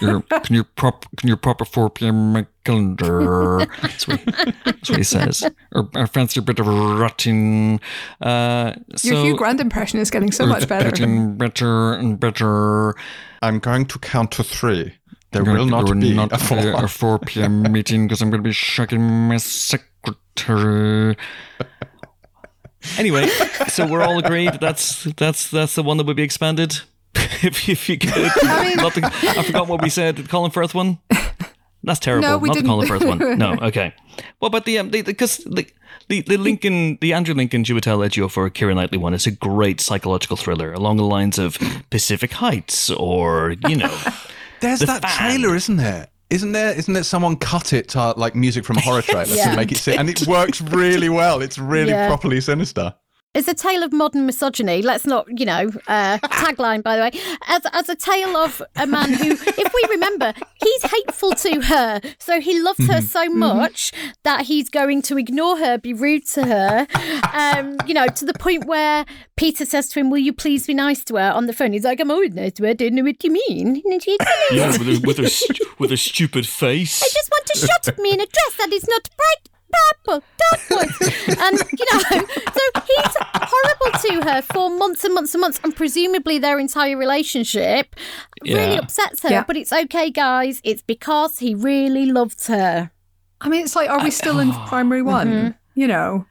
Your, 0.02 0.20
can 0.20 0.54
you 0.54 0.64
prop 0.64 1.06
can 1.16 1.28
you 1.30 1.36
prop 1.38 1.62
a 1.62 1.64
four 1.64 1.88
p.m. 1.88 2.46
calendar? 2.64 3.66
That's 3.80 4.06
what, 4.06 4.20
that's 4.64 4.90
what 4.90 4.98
he 4.98 5.02
says. 5.04 5.42
Or 5.74 5.88
I 5.94 6.04
fancy 6.04 6.40
a 6.40 6.42
bit 6.42 6.58
of 6.58 6.66
rotting. 6.66 7.80
Uh, 8.20 8.74
so, 8.96 9.08
Your 9.08 9.24
Hugh 9.24 9.36
Grant 9.36 9.60
impression 9.60 10.00
is 10.00 10.10
getting 10.10 10.32
so 10.32 10.44
much 10.44 10.68
better. 10.68 10.90
Getting 10.90 11.38
better 11.38 11.94
and 11.94 12.20
better. 12.20 12.94
I'm 13.40 13.58
going 13.60 13.86
to 13.86 13.98
count 14.00 14.32
to 14.32 14.44
three. 14.44 14.92
There 15.32 15.42
There 15.42 15.54
will 15.54 15.66
not 15.66 15.90
be 15.98 16.12
not 16.14 16.32
a 16.32 16.38
four. 16.38 16.58
a 16.84 16.88
4 16.88 17.18
p.m. 17.20 17.62
meeting 17.72 18.06
because 18.06 18.20
I'm 18.20 18.28
going 18.30 18.42
to 18.42 18.46
be 18.48 18.52
shaking 18.52 19.00
my 19.28 19.38
secretary. 19.38 19.92
Anyway, 22.98 23.26
so 23.68 23.86
we're 23.86 24.02
all 24.02 24.18
agreed 24.18 24.58
that's 24.60 25.04
that's 25.16 25.50
that's 25.50 25.74
the 25.74 25.82
one 25.82 25.96
that 25.96 26.06
would 26.06 26.16
be 26.16 26.22
expanded. 26.22 26.78
if, 27.14 27.68
if 27.68 27.88
you 27.88 27.98
could, 27.98 28.10
not 28.14 28.94
the, 28.94 29.10
I 29.36 29.42
forgot 29.42 29.66
what 29.68 29.82
we 29.82 29.88
said. 29.90 30.16
The 30.16 30.22
Colin 30.24 30.50
Firth 30.50 30.74
one. 30.74 30.98
That's 31.82 31.98
terrible. 32.00 32.28
No, 32.28 32.38
we 32.38 32.48
not 32.48 32.54
didn't. 32.54 32.66
the 32.66 32.70
Colin 32.70 32.88
Firth 32.88 33.04
one. 33.04 33.38
No, 33.38 33.54
okay. 33.62 33.92
What 34.38 34.48
about 34.48 34.66
the 34.66 34.78
um, 34.78 34.90
because 34.90 35.38
the, 35.38 35.66
the 36.08 36.20
the 36.22 36.36
Lincoln 36.36 36.98
the 37.00 37.12
Andrew 37.12 37.34
Lincoln 37.34 37.64
Jubitel 37.64 38.06
Edgeo 38.06 38.30
for 38.30 38.48
Keira 38.50 38.74
Knightley 38.74 38.98
one 38.98 39.14
is 39.14 39.26
a 39.26 39.30
great 39.32 39.80
psychological 39.80 40.36
thriller 40.36 40.72
along 40.72 40.98
the 40.98 41.04
lines 41.04 41.38
of 41.38 41.58
Pacific 41.90 42.32
Heights 42.32 42.90
or 42.90 43.54
you 43.68 43.76
know 43.76 43.98
There's 44.60 44.80
The 44.80 44.86
that 44.86 45.02
fan. 45.02 45.16
trailer, 45.40 45.56
isn't 45.56 45.76
there? 45.76 46.08
Isn't 46.28 46.52
there? 46.52 46.74
Isn't 46.76 46.92
there 46.94 47.04
someone 47.04 47.36
cut 47.36 47.72
it 47.72 47.88
to 47.90 48.10
like 48.16 48.34
music 48.34 48.64
from 48.64 48.76
a 48.78 48.80
horror 48.80 49.02
trailer 49.02 49.24
Yeah. 49.34 49.50
to 49.50 49.56
make 49.56 49.70
it 49.72 49.78
sit, 49.78 49.96
and 49.98 50.08
it 50.10 50.26
works 50.26 50.60
really 50.60 51.08
well. 51.08 51.40
It's 51.40 51.58
really 51.58 51.90
Yeah. 51.90 52.08
properly 52.08 52.40
sinister. 52.40 52.94
It's 53.36 53.48
a 53.48 53.54
tale 53.54 53.82
of 53.82 53.92
modern 53.92 54.24
misogyny. 54.24 54.80
Let's 54.80 55.06
not, 55.06 55.26
you 55.38 55.44
know, 55.44 55.70
uh, 55.88 56.18
tagline 56.24 56.82
by 56.82 56.96
the 56.96 57.02
way, 57.02 57.10
as 57.48 57.60
as 57.72 57.90
a 57.90 57.94
tale 57.94 58.34
of 58.34 58.62
a 58.76 58.86
man 58.86 59.12
who, 59.12 59.32
if 59.32 59.74
we 59.74 59.84
remember, 59.90 60.32
he's 60.54 60.82
hateful 60.84 61.32
to 61.32 61.60
her. 61.60 62.00
So 62.18 62.40
he 62.40 62.58
loves 62.62 62.86
her 62.86 63.02
so 63.02 63.28
much 63.28 63.92
that 64.22 64.46
he's 64.46 64.70
going 64.70 65.02
to 65.02 65.18
ignore 65.18 65.58
her, 65.58 65.76
be 65.76 65.92
rude 65.92 66.26
to 66.28 66.46
her, 66.46 66.86
um, 67.34 67.76
you 67.86 67.92
know, 67.92 68.06
to 68.06 68.24
the 68.24 68.32
point 68.32 68.64
where 68.64 69.04
Peter 69.36 69.66
says 69.66 69.90
to 69.90 70.00
him, 70.00 70.08
"Will 70.08 70.18
you 70.18 70.32
please 70.32 70.66
be 70.66 70.72
nice 70.72 71.04
to 71.04 71.16
her?" 71.16 71.30
On 71.32 71.46
the 71.46 71.52
phone, 71.52 71.74
he's 71.74 71.84
like, 71.84 72.00
"I'm 72.00 72.10
always 72.10 72.32
nice 72.32 72.52
to 72.54 72.62
her. 72.62 72.70
I 72.70 72.72
don't 72.72 72.94
know 72.94 73.02
what 73.02 73.22
you 73.22 73.32
mean." 73.32 73.82
Yeah 74.50 74.68
with 74.78 74.88
a, 74.88 75.06
with 75.06 75.18
a 75.18 75.66
with 75.78 75.92
a 75.92 75.96
stupid 75.98 76.46
face. 76.46 77.02
I 77.02 77.08
just 77.12 77.30
want 77.30 77.46
to 77.46 77.58
shut 77.58 77.88
at 77.88 77.98
me 77.98 78.12
in 78.14 78.20
a 78.20 78.26
dress 78.26 78.56
that 78.58 78.72
is 78.72 78.88
not 78.88 79.10
bright 79.14 79.55
purple, 79.72 80.22
dark 80.38 80.70
ones. 80.70 80.96
and, 81.00 81.58
you 81.78 81.86
know, 81.92 82.00
so 82.00 82.80
he's 82.86 83.16
horrible 83.34 83.98
to 83.98 84.30
her 84.30 84.42
for 84.42 84.70
months 84.70 85.04
and 85.04 85.14
months 85.14 85.34
and 85.34 85.40
months, 85.40 85.60
and 85.62 85.74
presumably 85.74 86.38
their 86.38 86.58
entire 86.58 86.96
relationship 86.96 87.96
really 88.42 88.76
upsets 88.76 89.22
her. 89.22 89.30
Yeah. 89.30 89.44
But 89.46 89.56
it's 89.56 89.72
okay, 89.72 90.10
guys. 90.10 90.60
It's 90.64 90.82
because 90.82 91.38
he 91.38 91.54
really 91.54 92.06
loved 92.06 92.46
her. 92.46 92.90
I 93.40 93.48
mean, 93.48 93.64
it's 93.64 93.76
like, 93.76 93.90
are 93.90 94.02
we 94.02 94.10
still 94.10 94.38
in 94.38 94.52
primary 94.66 95.02
one? 95.02 95.28
Mm-hmm. 95.28 95.80
You 95.80 95.88
know, 95.88 96.26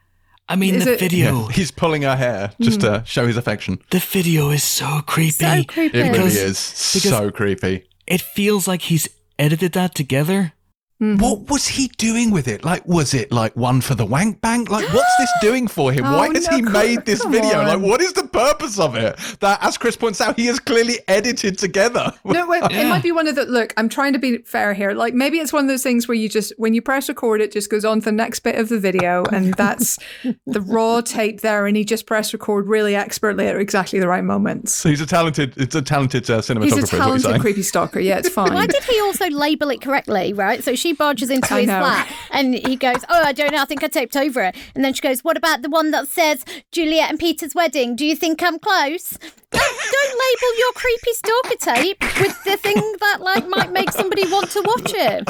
I 0.48 0.56
mean, 0.56 0.76
Is 0.76 0.84
the 0.84 0.94
it- 0.94 1.00
video. 1.00 1.46
He's 1.48 1.70
pulling 1.70 2.02
her 2.02 2.16
hair 2.16 2.52
just 2.60 2.80
to 2.80 2.86
mm. 2.86 3.06
show 3.06 3.26
his 3.26 3.36
affection. 3.36 3.80
The 3.90 3.98
video 3.98 4.50
is 4.50 4.62
so 4.62 5.00
creepy. 5.06 5.30
So 5.30 5.64
creepy. 5.64 5.98
It 5.98 6.12
really 6.12 6.26
is 6.26 6.92
because- 6.94 7.10
so 7.10 7.30
creepy. 7.30 7.88
It 8.06 8.20
feels 8.20 8.68
like 8.68 8.82
he's 8.82 9.08
edited 9.36 9.72
that 9.72 9.94
together. 9.96 10.52
What 10.98 11.50
was 11.50 11.66
he 11.66 11.88
doing 11.98 12.30
with 12.30 12.48
it? 12.48 12.64
Like, 12.64 12.86
was 12.88 13.12
it 13.12 13.30
like 13.30 13.54
one 13.54 13.82
for 13.82 13.94
the 13.94 14.06
wank 14.06 14.40
bank? 14.40 14.70
Like, 14.70 14.88
what's 14.94 15.16
this 15.18 15.30
doing 15.42 15.68
for 15.68 15.92
him? 15.92 16.06
Oh, 16.06 16.16
Why 16.16 16.28
has 16.32 16.48
no, 16.50 16.56
he 16.56 16.62
made 16.62 17.04
this 17.04 17.22
video? 17.24 17.58
on. 17.60 17.66
Like, 17.66 17.80
what 17.86 18.00
is 18.00 18.14
the 18.14 18.26
purpose 18.26 18.78
of 18.78 18.94
it? 18.96 19.14
That, 19.40 19.62
as 19.62 19.76
Chris 19.76 19.94
points 19.94 20.22
out, 20.22 20.38
he 20.38 20.46
has 20.46 20.58
clearly 20.58 20.94
edited 21.06 21.58
together. 21.58 22.12
no, 22.24 22.46
wait, 22.46 22.62
Yeah. 22.70 22.80
it 22.82 22.88
might 22.88 23.02
be 23.02 23.12
one 23.12 23.28
of 23.28 23.34
the. 23.34 23.44
Look, 23.44 23.74
I'm 23.76 23.90
trying 23.90 24.14
to 24.14 24.18
be 24.18 24.38
fair 24.38 24.72
here. 24.72 24.92
Like 24.92 25.12
maybe 25.12 25.38
it's 25.38 25.52
one 25.52 25.64
of 25.64 25.68
those 25.68 25.82
things 25.82 26.08
where 26.08 26.14
you 26.14 26.30
just, 26.30 26.54
when 26.56 26.72
you 26.72 26.80
press 26.80 27.10
record, 27.10 27.42
it 27.42 27.52
just 27.52 27.68
goes 27.70 27.84
on 27.84 27.98
to 28.00 28.04
the 28.06 28.12
next 28.12 28.40
bit 28.40 28.54
of 28.56 28.70
the 28.70 28.78
video, 28.80 29.24
and 29.26 29.52
that's 29.54 29.98
the 30.46 30.62
raw 30.62 31.02
tape 31.02 31.42
there, 31.42 31.66
and 31.66 31.76
he 31.76 31.84
just 31.84 32.06
pressed 32.06 32.32
record 32.32 32.68
really 32.68 32.96
expertly 32.96 33.46
at 33.46 33.56
exactly 33.56 33.98
the 34.00 34.08
right 34.08 34.24
moments. 34.24 34.72
So 34.72 34.88
he's 34.88 35.02
a 35.02 35.06
talented, 35.06 35.52
it's 35.58 35.74
a 35.74 35.82
talented 35.82 36.30
uh, 36.30 36.38
cinematographer. 36.40 36.62
He's 36.64 36.72
a 36.72 36.76
what 36.80 36.92
you're 36.92 37.00
talented 37.00 37.30
saying. 37.32 37.40
creepy 37.42 37.62
stalker. 37.62 38.00
Yeah, 38.00 38.16
it's 38.16 38.28
fine. 38.36 38.54
Why 38.54 38.66
did 38.66 38.82
he 38.84 38.98
also 39.00 39.28
label 39.28 39.68
it 39.68 39.82
correctly, 39.82 40.32
right? 40.32 40.64
So 40.64 40.74
she 40.74 40.85
barges 40.92 41.30
into 41.30 41.52
I 41.54 41.60
his 41.60 41.68
know. 41.68 41.78
flat 41.80 42.12
and 42.30 42.54
he 42.54 42.76
goes, 42.76 42.98
Oh, 43.08 43.22
I 43.22 43.32
don't 43.32 43.52
know. 43.52 43.62
I 43.62 43.64
think 43.64 43.82
I 43.82 43.88
taped 43.88 44.16
over 44.16 44.42
it. 44.42 44.56
And 44.74 44.84
then 44.84 44.94
she 44.94 45.00
goes, 45.00 45.24
What 45.24 45.36
about 45.36 45.62
the 45.62 45.68
one 45.70 45.90
that 45.92 46.08
says 46.08 46.44
Juliet 46.72 47.10
and 47.10 47.18
Peter's 47.18 47.54
wedding? 47.54 47.96
Do 47.96 48.04
you 48.06 48.16
think 48.16 48.42
I'm 48.42 48.58
close? 48.58 49.10
Don't, 49.50 49.92
don't 49.92 50.20
label 50.20 50.58
your 50.58 50.72
creepy 50.74 51.12
stalker 51.12 51.56
tape 51.58 52.00
with 52.20 52.44
the 52.44 52.56
thing 52.56 52.74
that 53.00 53.18
like 53.20 53.48
might 53.48 53.72
make 53.72 53.90
somebody 53.92 54.24
want 54.30 54.50
to 54.50 54.62
watch 54.62 54.92
it. 54.94 55.28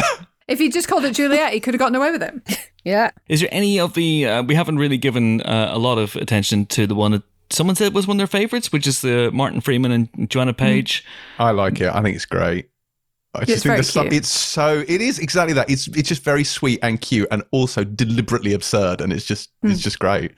If 0.48 0.58
he 0.58 0.68
just 0.68 0.86
called 0.88 1.04
it 1.04 1.14
Juliet, 1.14 1.52
he 1.52 1.60
could 1.60 1.74
have 1.74 1.78
gotten 1.80 1.96
away 1.96 2.10
with 2.12 2.22
it. 2.22 2.34
Yeah. 2.84 3.10
Is 3.28 3.40
there 3.40 3.48
any 3.50 3.80
of 3.80 3.94
the? 3.94 4.26
Uh, 4.26 4.42
we 4.44 4.54
haven't 4.54 4.78
really 4.78 4.96
given 4.96 5.42
uh, 5.42 5.70
a 5.72 5.78
lot 5.78 5.98
of 5.98 6.14
attention 6.14 6.66
to 6.66 6.86
the 6.86 6.94
one 6.94 7.10
that 7.10 7.24
someone 7.50 7.74
said 7.74 7.92
was 7.94 8.06
one 8.06 8.16
of 8.16 8.18
their 8.18 8.26
favorites, 8.40 8.70
which 8.70 8.86
is 8.86 9.00
the 9.00 9.30
Martin 9.32 9.60
Freeman 9.60 9.90
and 9.90 10.30
Joanna 10.30 10.54
Page. 10.54 11.04
I 11.38 11.50
like 11.50 11.80
it. 11.80 11.92
I 11.92 12.00
think 12.00 12.14
it's 12.14 12.26
great. 12.26 12.68
I 13.36 13.42
It's 13.42 13.50
just 13.52 13.62
think 13.64 13.74
there's 13.76 13.90
some, 13.90 14.08
cute. 14.08 14.14
it's 14.20 14.28
so 14.28 14.84
it 14.86 15.00
is 15.00 15.18
exactly 15.18 15.52
that. 15.54 15.68
It's 15.70 15.88
it's 15.88 16.08
just 16.08 16.22
very 16.24 16.44
sweet 16.44 16.78
and 16.82 17.00
cute 17.00 17.28
and 17.30 17.42
also 17.50 17.84
deliberately 17.84 18.52
absurd 18.52 19.00
and 19.00 19.12
it's 19.12 19.24
just 19.24 19.50
Hmm. 19.62 19.70
it's 19.70 19.80
just 19.80 19.98
great. 19.98 20.32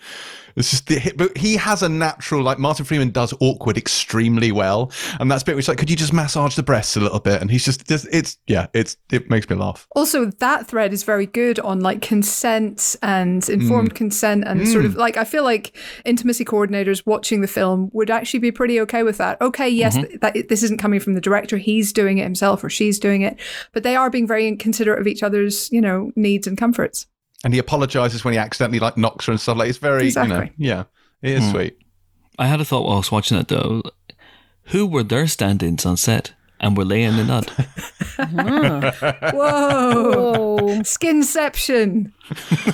It's 0.58 0.70
just 0.70 0.86
the, 0.86 1.12
but 1.16 1.36
he 1.36 1.56
has 1.56 1.82
a 1.82 1.88
natural 1.88 2.42
like 2.42 2.58
Martin 2.58 2.84
Freeman 2.84 3.10
does 3.10 3.32
awkward 3.40 3.76
extremely 3.76 4.52
well 4.52 4.92
and 5.20 5.30
that's 5.30 5.42
bit 5.42 5.56
which 5.56 5.68
like 5.68 5.78
could 5.78 5.90
you 5.90 5.96
just 5.96 6.12
massage 6.12 6.56
the 6.56 6.62
breasts 6.62 6.96
a 6.96 7.00
little 7.00 7.20
bit 7.20 7.40
and 7.40 7.50
he's 7.50 7.64
just, 7.64 7.86
just 7.86 8.06
it's 8.12 8.38
yeah 8.46 8.66
it's 8.74 8.96
it 9.10 9.30
makes 9.30 9.48
me 9.48 9.56
laugh. 9.56 9.86
Also, 9.94 10.26
that 10.26 10.66
thread 10.66 10.92
is 10.92 11.02
very 11.02 11.26
good 11.26 11.58
on 11.60 11.80
like 11.80 12.02
consent 12.02 12.96
and 13.02 13.48
informed 13.48 13.92
mm. 13.92 13.96
consent 13.96 14.44
and 14.46 14.66
sort 14.68 14.84
of 14.84 14.92
mm. 14.92 14.96
like 14.96 15.16
I 15.16 15.24
feel 15.24 15.44
like 15.44 15.76
intimacy 16.04 16.44
coordinators 16.44 17.04
watching 17.06 17.40
the 17.40 17.48
film 17.48 17.90
would 17.92 18.10
actually 18.10 18.40
be 18.40 18.52
pretty 18.52 18.80
okay 18.80 19.02
with 19.02 19.18
that. 19.18 19.40
Okay, 19.40 19.68
yes, 19.68 19.94
th- 19.94 20.20
that 20.20 20.48
this 20.48 20.62
isn't 20.62 20.78
coming 20.78 21.00
from 21.00 21.14
the 21.14 21.20
director; 21.20 21.56
he's 21.56 21.92
doing 21.92 22.18
it 22.18 22.24
himself 22.24 22.62
or 22.62 22.70
she's 22.70 22.98
doing 22.98 23.22
it, 23.22 23.38
but 23.72 23.82
they 23.82 23.96
are 23.96 24.10
being 24.10 24.26
very 24.26 24.54
considerate 24.56 25.00
of 25.00 25.06
each 25.06 25.22
other's, 25.22 25.70
you 25.72 25.80
know, 25.80 26.12
needs 26.16 26.46
and 26.46 26.58
comforts. 26.58 27.06
And 27.44 27.54
he 27.54 27.60
apologizes 27.60 28.24
when 28.24 28.34
he 28.34 28.38
accidentally 28.38 28.80
like 28.80 28.96
knocks 28.96 29.26
her 29.26 29.32
and 29.32 29.40
stuff 29.40 29.56
like 29.58 29.68
it's 29.68 29.78
very 29.78 30.08
you 30.08 30.12
know 30.14 30.22
Exactly. 30.22 30.52
yeah 30.56 30.84
it 31.22 31.30
is 31.32 31.44
Hmm. 31.44 31.50
sweet. 31.52 31.78
I 32.38 32.46
had 32.46 32.60
a 32.60 32.64
thought 32.64 32.84
while 32.84 32.94
I 32.94 32.98
was 32.98 33.12
watching 33.12 33.38
it 33.38 33.48
though. 33.48 33.82
Who 34.66 34.86
were 34.86 35.02
their 35.02 35.26
stand-ins 35.26 35.86
on 35.86 35.96
set? 35.96 36.32
And 36.60 36.76
were 36.76 36.84
they 36.84 37.02
in 37.02 37.16
the 37.16 37.24
nut? 37.24 37.50
Whoa, 39.34 40.56
Oh. 40.60 40.66
skinception! 40.82 42.12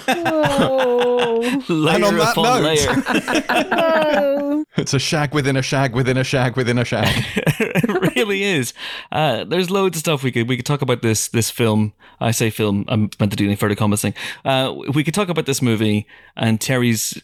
Oh. 0.08 1.62
layer 1.68 2.04
on 2.04 2.16
that 2.16 2.32
upon 2.32 2.62
note- 2.62 2.64
layer. 2.64 4.64
It's 4.76 4.94
a 4.94 4.98
shag 4.98 5.34
within 5.34 5.56
a 5.56 5.62
shag 5.62 5.94
within 5.94 6.16
a 6.16 6.24
shag 6.24 6.56
within 6.56 6.78
a 6.78 6.84
shag. 6.84 7.24
it 7.36 8.16
really 8.16 8.42
is. 8.42 8.72
Uh, 9.12 9.44
there's 9.44 9.70
loads 9.70 9.96
of 9.96 10.00
stuff 10.00 10.22
we 10.22 10.32
could 10.32 10.48
we 10.48 10.56
could 10.56 10.66
talk 10.66 10.82
about 10.82 11.02
this 11.02 11.28
this 11.28 11.50
film. 11.50 11.92
I 12.20 12.30
say 12.32 12.50
film. 12.50 12.84
I'm 12.88 13.10
meant 13.20 13.32
to 13.32 13.36
do 13.36 13.44
any 13.44 13.56
further 13.56 13.74
comments 13.74 14.02
thing. 14.02 14.14
Uh, 14.44 14.74
we 14.94 15.04
could 15.04 15.14
talk 15.14 15.28
about 15.28 15.46
this 15.46 15.62
movie 15.62 16.06
and 16.36 16.60
Terri's 16.60 17.20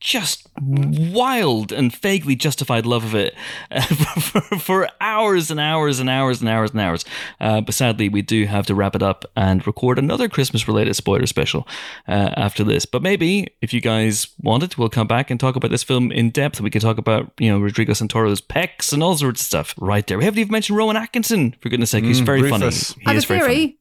just 0.00 0.48
wild 0.60 1.72
and 1.72 1.94
vaguely 1.94 2.34
justified 2.34 2.86
love 2.86 3.04
of 3.04 3.14
it 3.14 3.34
uh, 3.70 3.80
for, 3.82 4.40
for, 4.40 4.58
for, 4.58 4.88
hours 5.00 5.50
and 5.50 5.60
hours 5.60 6.00
and 6.00 6.08
hours 6.08 6.40
and 6.40 6.48
hours 6.48 6.70
and 6.70 6.80
hours. 6.80 7.04
Uh, 7.40 7.60
but 7.60 7.74
sadly, 7.74 8.08
we 8.08 8.22
do 8.22 8.46
have 8.46 8.66
to 8.66 8.74
wrap 8.74 8.96
it 8.96 9.02
up 9.02 9.24
and 9.36 9.66
record 9.66 9.98
another 9.98 10.28
Christmas 10.28 10.66
related 10.66 10.94
spoiler 10.96 11.26
special 11.26 11.66
uh, 12.08 12.30
after 12.36 12.64
this. 12.64 12.86
But 12.86 13.02
maybe 13.02 13.46
if 13.60 13.72
you 13.72 13.80
guys 13.80 14.28
want 14.40 14.62
it, 14.62 14.78
we'll 14.78 14.88
come 14.88 15.06
back 15.06 15.30
and 15.30 15.38
talk 15.38 15.56
about 15.56 15.70
this 15.70 15.82
film 15.82 16.10
in 16.10 16.30
depth. 16.30 16.60
We 16.60 16.70
can 16.70 16.80
talk 16.80 16.98
about, 16.98 17.30
you 17.38 17.50
know, 17.50 17.58
Rodrigo 17.58 17.92
Santoro's 17.92 18.40
pecs 18.40 18.92
and 18.92 19.02
all 19.02 19.16
sorts 19.16 19.40
of 19.42 19.46
stuff 19.46 19.74
right 19.78 20.06
there. 20.06 20.18
We 20.18 20.24
haven't 20.24 20.40
even 20.40 20.52
mentioned 20.52 20.78
Rowan 20.78 20.96
Atkinson, 20.96 21.54
for 21.60 21.68
goodness 21.68 21.90
sake. 21.90 22.04
He's 22.04 22.20
Mm, 22.20 22.26
very 22.26 22.42
Rufus. 22.42 22.92
funny. 22.92 23.04
I 23.06 23.10
He 23.10 23.14
have 23.14 23.16
is 23.18 23.24
a 23.24 23.28
very 23.28 23.40
funny. 23.40 23.78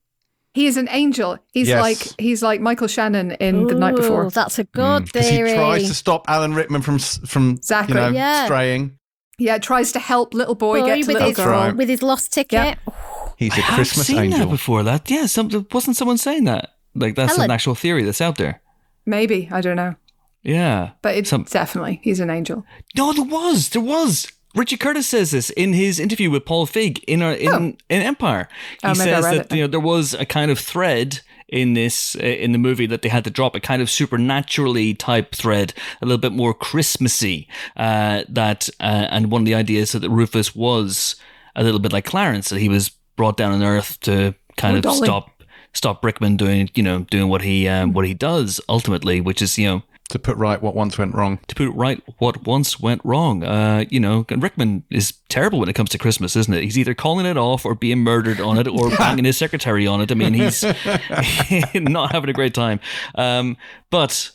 Theory. 0.53 0.63
He 0.63 0.67
is 0.67 0.77
an 0.77 0.87
angel. 0.91 1.37
He's 1.51 1.67
Yes. 1.67 1.81
like 1.81 2.19
he's 2.19 2.41
like 2.43 2.61
Michael 2.61 2.87
Shannon 2.87 3.31
in 3.33 3.67
The 3.67 3.75
Night 3.75 3.95
Before. 3.95 4.29
That's 4.29 4.59
a 4.59 4.63
mm. 4.65 4.71
good 4.71 5.05
Because 5.05 5.29
he 5.29 5.35
theory. 5.37 5.53
tries 5.53 5.87
to 5.87 5.93
stop 5.93 6.25
Alan 6.29 6.53
Rickman 6.53 6.81
from 6.81 6.95
s- 6.95 7.19
from 7.25 7.51
Exactly. 7.51 7.95
you 7.95 8.01
know 8.01 8.09
Yeah. 8.09 8.45
straying. 8.45 8.97
Yeah, 9.39 9.57
tries 9.57 9.91
to 9.93 9.99
help 9.99 10.33
little 10.35 10.55
boy, 10.55 10.81
Boy 10.81 10.85
get 10.85 10.93
to 10.93 10.99
with 10.99 11.07
little 11.07 11.27
his, 11.29 11.37
girl. 11.37 11.47
right. 11.47 11.75
with 11.75 11.89
his 11.89 12.03
lost 12.03 12.31
ticket. 12.31 12.77
Yeah. 12.87 12.93
He's 13.37 13.53
I 13.53 13.57
a 13.57 13.61
have 13.61 13.75
Christmas 13.75 14.07
seen 14.07 14.17
angel. 14.19 14.39
that 14.41 14.49
before. 14.49 14.83
That 14.83 15.09
yeah, 15.09 15.25
some, 15.25 15.49
wasn't 15.71 15.97
someone 15.97 16.17
saying 16.19 16.43
that? 16.45 16.69
Like 16.95 17.15
that's 17.15 17.31
Helen. 17.33 17.45
an 17.49 17.51
actual 17.51 17.73
theory 17.75 18.03
that's 18.03 18.21
out 18.21 18.37
there. 18.37 18.61
Maybe 19.05 19.49
I 19.51 19.59
don't 19.59 19.75
know, 19.75 19.95
Yeah, 20.43 20.91
but 21.01 21.15
it's 21.15 21.29
Some- 21.31 21.43
definitely 21.49 21.99
he's 22.03 22.19
an 22.19 22.29
angel. 22.29 22.63
No, 22.95 23.11
there 23.11 23.25
was. 23.25 23.69
There 23.69 23.81
was. 23.81 24.31
Richard 24.55 24.79
Curtis 24.79 25.07
says 25.07 25.31
this 25.31 25.49
in 25.51 25.73
his 25.73 25.99
interview 25.99 26.29
with 26.29 26.45
Paul 26.45 26.67
Feig 26.67 27.03
in 27.07 27.21
our, 27.21 27.33
in, 27.33 27.49
Oh. 27.49 27.57
in 27.89 28.01
Empire. 28.01 28.47
He 28.81 28.87
Oh, 28.89 28.93
says 28.93 29.23
that 29.23 29.51
it 29.51 29.55
you 29.55 29.61
know 29.61 29.67
there 29.67 29.79
was 29.79 30.13
a 30.13 30.25
kind 30.25 30.51
of 30.51 30.59
thread 30.59 31.21
in 31.49 31.73
this 31.73 32.15
uh, 32.15 32.19
in 32.25 32.51
the 32.51 32.57
movie 32.57 32.85
that 32.87 33.01
they 33.01 33.09
had 33.09 33.23
to 33.23 33.29
drop 33.29 33.55
a 33.55 33.59
kind 33.59 33.81
of 33.81 33.89
supernaturally 33.89 34.93
type 34.93 35.35
thread, 35.35 35.73
a 36.01 36.05
little 36.05 36.17
bit 36.19 36.31
more 36.31 36.53
Christmassy. 36.53 37.47
Uh, 37.75 38.23
that 38.29 38.69
uh, 38.79 39.07
and 39.09 39.31
one 39.31 39.41
of 39.41 39.45
the 39.45 39.55
ideas 39.55 39.91
that 39.93 40.07
Rufus 40.09 40.55
was 40.55 41.15
a 41.55 41.63
little 41.63 41.79
bit 41.79 41.93
like 41.93 42.05
Clarence, 42.05 42.49
that 42.49 42.59
he 42.59 42.69
was 42.69 42.89
brought 43.15 43.37
down 43.37 43.51
on 43.53 43.61
Earth 43.63 43.99
to 44.01 44.33
kind 44.57 44.75
Oh, 44.75 44.77
of 44.77 44.83
Dolly. 44.83 45.05
stop 45.07 45.29
stop 45.73 46.03
Rickman 46.05 46.37
doing 46.37 46.69
you 46.75 46.83
know 46.83 46.99
doing 47.09 47.27
what 47.29 47.41
he 47.41 47.67
um, 47.67 47.93
what 47.93 48.05
he 48.05 48.13
does 48.13 48.61
ultimately, 48.69 49.21
which 49.21 49.41
is 49.41 49.57
you 49.57 49.67
know 49.67 49.83
to 50.13 50.19
put 50.19 50.37
right 50.37 50.61
what 50.61 50.75
once 50.75 50.99
went 50.99 51.15
wrong. 51.15 51.39
to 51.47 51.55
put 51.55 51.69
right, 51.73 51.99
what 52.19 52.45
once 52.45 52.79
went 52.79 53.01
wrong. 53.03 53.43
Uh, 53.43 53.83
you 53.89 53.99
know, 53.99 54.25
Rickman 54.29 54.83
is 54.91 55.13
terrible 55.27 55.59
when 55.59 55.69
it 55.69 55.73
comes 55.73 55.89
to 55.89 55.97
Christmas, 55.97 56.35
isn't 56.35 56.53
it? 56.53 56.63
He's 56.63 56.77
either 56.77 56.93
calling 56.93 57.25
it 57.25 57.35
off 57.35 57.65
or 57.65 57.73
being 57.73 57.99
murdered 58.03 58.39
on 58.39 58.59
it 58.59 58.67
or 58.67 58.89
banging 58.97 59.25
his 59.25 59.37
secretary 59.37 59.87
on 59.87 60.01
it. 60.01 60.11
I 60.11 60.15
mean, 60.15 60.35
he's 60.35 60.63
not 61.73 62.11
having 62.11 62.29
a 62.29 62.33
great 62.33 62.53
time. 62.53 62.79
Um, 63.15 63.57
but 63.89 64.29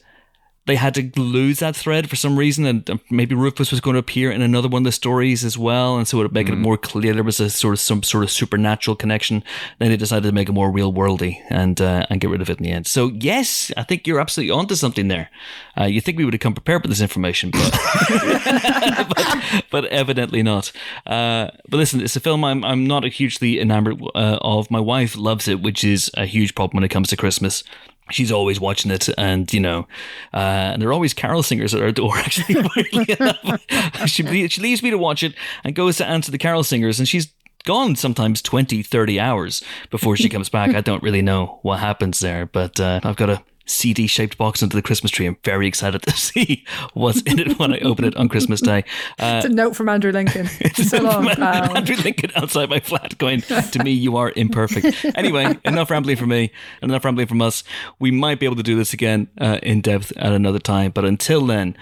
they 0.68 0.76
had 0.76 0.94
to 0.94 1.10
lose 1.16 1.60
that 1.60 1.74
thread 1.74 2.10
for 2.10 2.14
some 2.14 2.38
reason, 2.38 2.66
and 2.66 2.88
uh, 2.90 2.98
maybe 3.10 3.34
Rufus 3.34 3.70
was 3.70 3.80
going 3.80 3.94
to 3.94 4.00
appear 4.00 4.30
in 4.30 4.42
another 4.42 4.68
one 4.68 4.82
of 4.82 4.84
the 4.84 4.92
stories 4.92 5.42
as 5.42 5.56
well, 5.56 5.96
and 5.96 6.06
so 6.06 6.18
it 6.18 6.24
would 6.24 6.34
make 6.34 6.50
it 6.50 6.56
more 6.56 6.76
clear 6.76 7.14
there 7.14 7.24
was 7.24 7.40
a 7.40 7.48
sort 7.48 7.72
of 7.72 7.80
some 7.80 8.02
sort 8.02 8.22
of 8.22 8.30
supernatural 8.30 8.94
connection. 8.94 9.42
Then 9.78 9.88
they 9.88 9.96
decided 9.96 10.28
to 10.28 10.32
make 10.32 10.50
it 10.50 10.52
more 10.52 10.70
real 10.70 10.92
worldy 10.92 11.40
and 11.48 11.80
uh, 11.80 12.06
and 12.10 12.20
get 12.20 12.28
rid 12.28 12.42
of 12.42 12.50
it 12.50 12.58
in 12.58 12.64
the 12.64 12.70
end. 12.70 12.86
So 12.86 13.10
yes, 13.14 13.72
I 13.78 13.82
think 13.82 14.06
you're 14.06 14.20
absolutely 14.20 14.50
onto 14.50 14.74
something 14.74 15.08
there. 15.08 15.30
Uh, 15.80 15.84
you 15.84 16.02
think 16.02 16.18
we 16.18 16.26
would 16.26 16.34
have 16.34 16.40
come 16.40 16.54
prepared 16.54 16.82
with 16.82 16.90
this 16.90 17.00
information, 17.00 17.50
but 17.50 17.78
but, 19.08 19.64
but 19.70 19.84
evidently 19.86 20.42
not. 20.42 20.70
Uh, 21.06 21.48
but 21.66 21.78
listen, 21.78 22.02
it's 22.02 22.14
a 22.14 22.20
film 22.20 22.44
I'm 22.44 22.62
I'm 22.62 22.86
not 22.86 23.04
hugely 23.04 23.58
enamored 23.58 24.02
uh, 24.14 24.38
of. 24.42 24.70
My 24.70 24.80
wife 24.80 25.16
loves 25.16 25.48
it, 25.48 25.62
which 25.62 25.82
is 25.82 26.10
a 26.14 26.26
huge 26.26 26.54
problem 26.54 26.76
when 26.76 26.84
it 26.84 26.90
comes 26.90 27.08
to 27.08 27.16
Christmas 27.16 27.64
she's 28.10 28.32
always 28.32 28.60
watching 28.60 28.90
it 28.90 29.08
and 29.18 29.52
you 29.52 29.60
know 29.60 29.86
uh, 30.34 30.36
and 30.72 30.82
there 30.82 30.88
are 30.88 30.92
always 30.92 31.14
carol 31.14 31.42
singers 31.42 31.74
at 31.74 31.82
our 31.82 31.92
door 31.92 32.16
actually 32.18 32.54
she, 34.06 34.48
she 34.48 34.60
leaves 34.60 34.82
me 34.82 34.90
to 34.90 34.98
watch 34.98 35.22
it 35.22 35.34
and 35.64 35.74
goes 35.74 35.96
to 35.96 36.06
answer 36.06 36.30
the 36.30 36.38
carol 36.38 36.62
singers 36.64 36.98
and 36.98 37.08
she's 37.08 37.32
gone 37.64 37.96
sometimes 37.96 38.40
20 38.40 38.82
30 38.82 39.20
hours 39.20 39.62
before 39.90 40.16
she 40.16 40.28
comes 40.28 40.48
back. 40.48 40.74
I 40.74 40.80
don't 40.80 41.02
really 41.02 41.22
know 41.22 41.58
what 41.62 41.80
happens 41.80 42.20
there 42.20 42.46
but 42.46 42.78
uh, 42.80 43.00
i've 43.02 43.16
got 43.16 43.30
a 43.30 43.42
CD 43.68 44.06
shaped 44.06 44.38
box 44.38 44.62
under 44.62 44.74
the 44.76 44.82
Christmas 44.82 45.10
tree. 45.10 45.26
I'm 45.26 45.36
very 45.44 45.66
excited 45.66 46.02
to 46.02 46.10
see 46.16 46.64
what's 46.94 47.20
in 47.22 47.38
it 47.38 47.58
when 47.58 47.72
I 47.72 47.78
open 47.80 48.04
it 48.04 48.16
on 48.16 48.28
Christmas 48.28 48.60
Day. 48.60 48.84
Uh, 49.18 49.36
It's 49.38 49.46
a 49.46 49.48
note 49.50 49.76
from 49.76 49.88
Andrew 49.88 50.10
Lincoln. 50.12 50.46
so 50.74 50.98
long, 51.02 51.28
Andrew. 51.28 51.76
Andrew 51.76 51.96
Lincoln 51.96 52.30
outside 52.34 52.70
my 52.70 52.80
flat 52.80 53.16
going, 53.18 53.42
to 53.42 53.82
me, 53.84 53.90
you 53.92 54.16
are 54.16 54.32
imperfect. 54.34 55.04
Anyway, 55.16 55.56
enough 55.64 55.90
rambling 55.90 56.16
from 56.16 56.30
me, 56.30 56.50
and 56.82 56.90
enough 56.90 57.04
rambling 57.04 57.26
from 57.26 57.42
us. 57.42 57.62
We 57.98 58.10
might 58.10 58.40
be 58.40 58.46
able 58.46 58.56
to 58.56 58.62
do 58.62 58.76
this 58.76 58.92
again 58.92 59.28
uh, 59.40 59.58
in 59.62 59.80
depth 59.80 60.12
at 60.16 60.32
another 60.32 60.58
time, 60.58 60.90
but 60.92 61.04
until 61.04 61.46
then, 61.46 61.76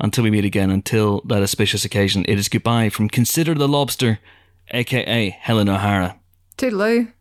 until 0.00 0.24
we 0.24 0.30
meet 0.30 0.44
again, 0.44 0.70
until 0.70 1.20
that 1.22 1.42
auspicious 1.42 1.84
occasion, 1.84 2.24
it 2.28 2.38
is 2.38 2.48
goodbye 2.48 2.88
from 2.88 3.08
Consider 3.08 3.54
the 3.54 3.68
Lobster, 3.68 4.18
aka 4.70 5.30
Helen 5.30 5.68
O'Hara. 5.68 6.18
Toodaloo. 6.56 7.12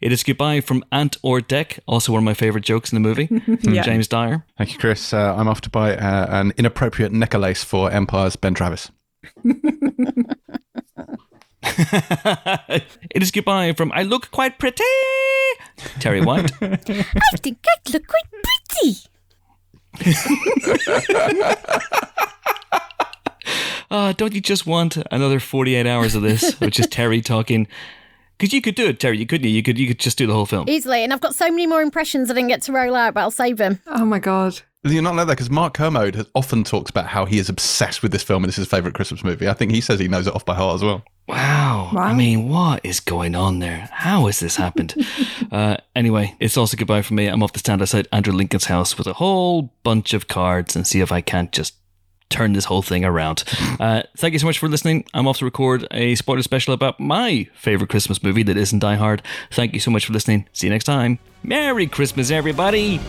It 0.00 0.12
is 0.12 0.22
goodbye 0.22 0.60
from 0.60 0.84
Ant 0.92 1.16
or 1.22 1.40
Dec, 1.40 1.78
also 1.86 2.12
one 2.12 2.18
of 2.20 2.24
my 2.24 2.34
favorite 2.34 2.64
jokes 2.64 2.92
in 2.92 2.96
the 3.02 3.08
movie, 3.08 3.26
from 3.62 3.74
Yeah. 3.74 3.82
James 3.82 4.08
Dyer. 4.08 4.44
Thank 4.58 4.72
you, 4.72 4.78
Chris. 4.78 5.12
Uh, 5.12 5.34
I'm 5.36 5.48
off 5.48 5.60
to 5.62 5.70
buy 5.70 5.96
uh, 5.96 6.26
an 6.30 6.52
inappropriate 6.56 7.12
necklace 7.12 7.62
for 7.64 7.90
Empire's 7.90 8.36
Ben 8.36 8.54
Travis. 8.54 8.90
it 11.64 13.22
is 13.22 13.30
goodbye 13.30 13.72
from 13.72 13.92
I 13.92 14.02
look 14.02 14.30
quite 14.30 14.58
pretty, 14.58 14.82
Terri 16.00 16.24
White. 16.24 16.50
I 16.62 16.76
think 17.36 17.58
I 17.66 17.90
look 17.92 18.02
quite 18.06 18.24
pretty. 18.42 18.98
Oh, 23.94 24.12
don't 24.14 24.32
you 24.34 24.40
just 24.40 24.66
want 24.66 24.96
another 25.10 25.38
48 25.38 25.86
hours 25.86 26.14
of 26.14 26.22
this, 26.22 26.58
which 26.60 26.80
is 26.80 26.86
Terry 26.86 27.20
talking? 27.20 27.66
Because 28.42 28.52
you 28.52 28.60
could 28.60 28.74
do 28.74 28.88
it, 28.88 28.98
Terri. 28.98 29.18
You 29.18 29.24
couldn't 29.24 29.48
you? 29.48 29.54
You 29.54 29.62
could 29.62 29.78
you 29.78 29.86
could 29.86 30.00
just 30.00 30.18
do 30.18 30.26
the 30.26 30.32
whole 30.32 30.46
film. 30.46 30.68
Easily. 30.68 31.04
And 31.04 31.12
I've 31.12 31.20
got 31.20 31.32
so 31.32 31.48
many 31.48 31.64
more 31.64 31.80
impressions 31.80 32.28
I 32.28 32.34
didn't 32.34 32.48
get 32.48 32.60
to 32.62 32.72
roll 32.72 32.96
out, 32.96 33.14
but 33.14 33.20
I'll 33.20 33.30
save 33.30 33.56
them. 33.56 33.80
Oh 33.86 34.04
my 34.04 34.18
god. 34.18 34.60
You're 34.82 35.00
not 35.00 35.14
like 35.14 35.28
that 35.28 35.34
because 35.34 35.48
Mark 35.48 35.74
Kermode 35.74 36.16
has 36.16 36.26
often 36.34 36.64
talks 36.64 36.90
about 36.90 37.06
how 37.06 37.24
he 37.24 37.38
is 37.38 37.48
obsessed 37.48 38.02
with 38.02 38.10
this 38.10 38.24
film 38.24 38.42
and 38.42 38.50
it's 38.50 38.56
his 38.56 38.66
favorite 38.66 38.94
Christmas 38.94 39.22
movie. 39.22 39.48
I 39.48 39.52
think 39.52 39.70
he 39.70 39.80
says 39.80 40.00
he 40.00 40.08
knows 40.08 40.26
it 40.26 40.34
off 40.34 40.44
by 40.44 40.56
heart 40.56 40.74
as 40.74 40.82
well. 40.82 41.04
Wow. 41.28 41.92
I 41.96 42.14
mean, 42.14 42.48
what 42.48 42.84
is 42.84 42.98
going 42.98 43.36
on 43.36 43.60
there? 43.60 43.88
How 43.92 44.26
has 44.26 44.40
this 44.40 44.56
happened? 44.56 44.96
uh, 45.52 45.76
anyway, 45.94 46.34
it's 46.40 46.56
also 46.56 46.76
goodbye 46.76 47.02
from 47.02 47.18
me. 47.18 47.28
I'm 47.28 47.44
off 47.44 47.52
to 47.52 47.60
stand 47.60 47.80
outside 47.80 48.08
Andrew 48.10 48.32
Lincoln's 48.34 48.64
house 48.64 48.98
with 48.98 49.06
a 49.06 49.12
whole 49.12 49.72
bunch 49.84 50.14
of 50.14 50.26
cards 50.26 50.74
and 50.74 50.84
see 50.84 51.00
if 51.00 51.12
I 51.12 51.20
can't 51.20 51.52
just 51.52 51.76
turn 52.32 52.52
this 52.52 52.64
whole 52.64 52.82
thing 52.82 53.04
around. 53.04 53.44
Uh, 53.78 54.02
thank 54.16 54.32
you 54.32 54.38
so 54.38 54.46
much 54.46 54.58
for 54.58 54.68
listening. 54.68 55.04
I'm 55.14 55.28
off 55.28 55.38
to 55.38 55.44
record 55.44 55.86
a 55.90 56.14
spoiler 56.14 56.42
special 56.42 56.74
about 56.74 56.98
my 56.98 57.48
favorite 57.54 57.90
Christmas 57.90 58.22
movie 58.22 58.42
that 58.44 58.56
isn't 58.56 58.78
Die 58.78 58.96
Hard. 58.96 59.22
Thank 59.50 59.74
you 59.74 59.80
so 59.80 59.90
much 59.90 60.06
for 60.06 60.12
listening. 60.12 60.48
See 60.52 60.66
you 60.66 60.72
next 60.72 60.84
time. 60.84 61.18
Merry 61.42 61.86
Christmas, 61.86 62.30
everybody. 62.30 63.00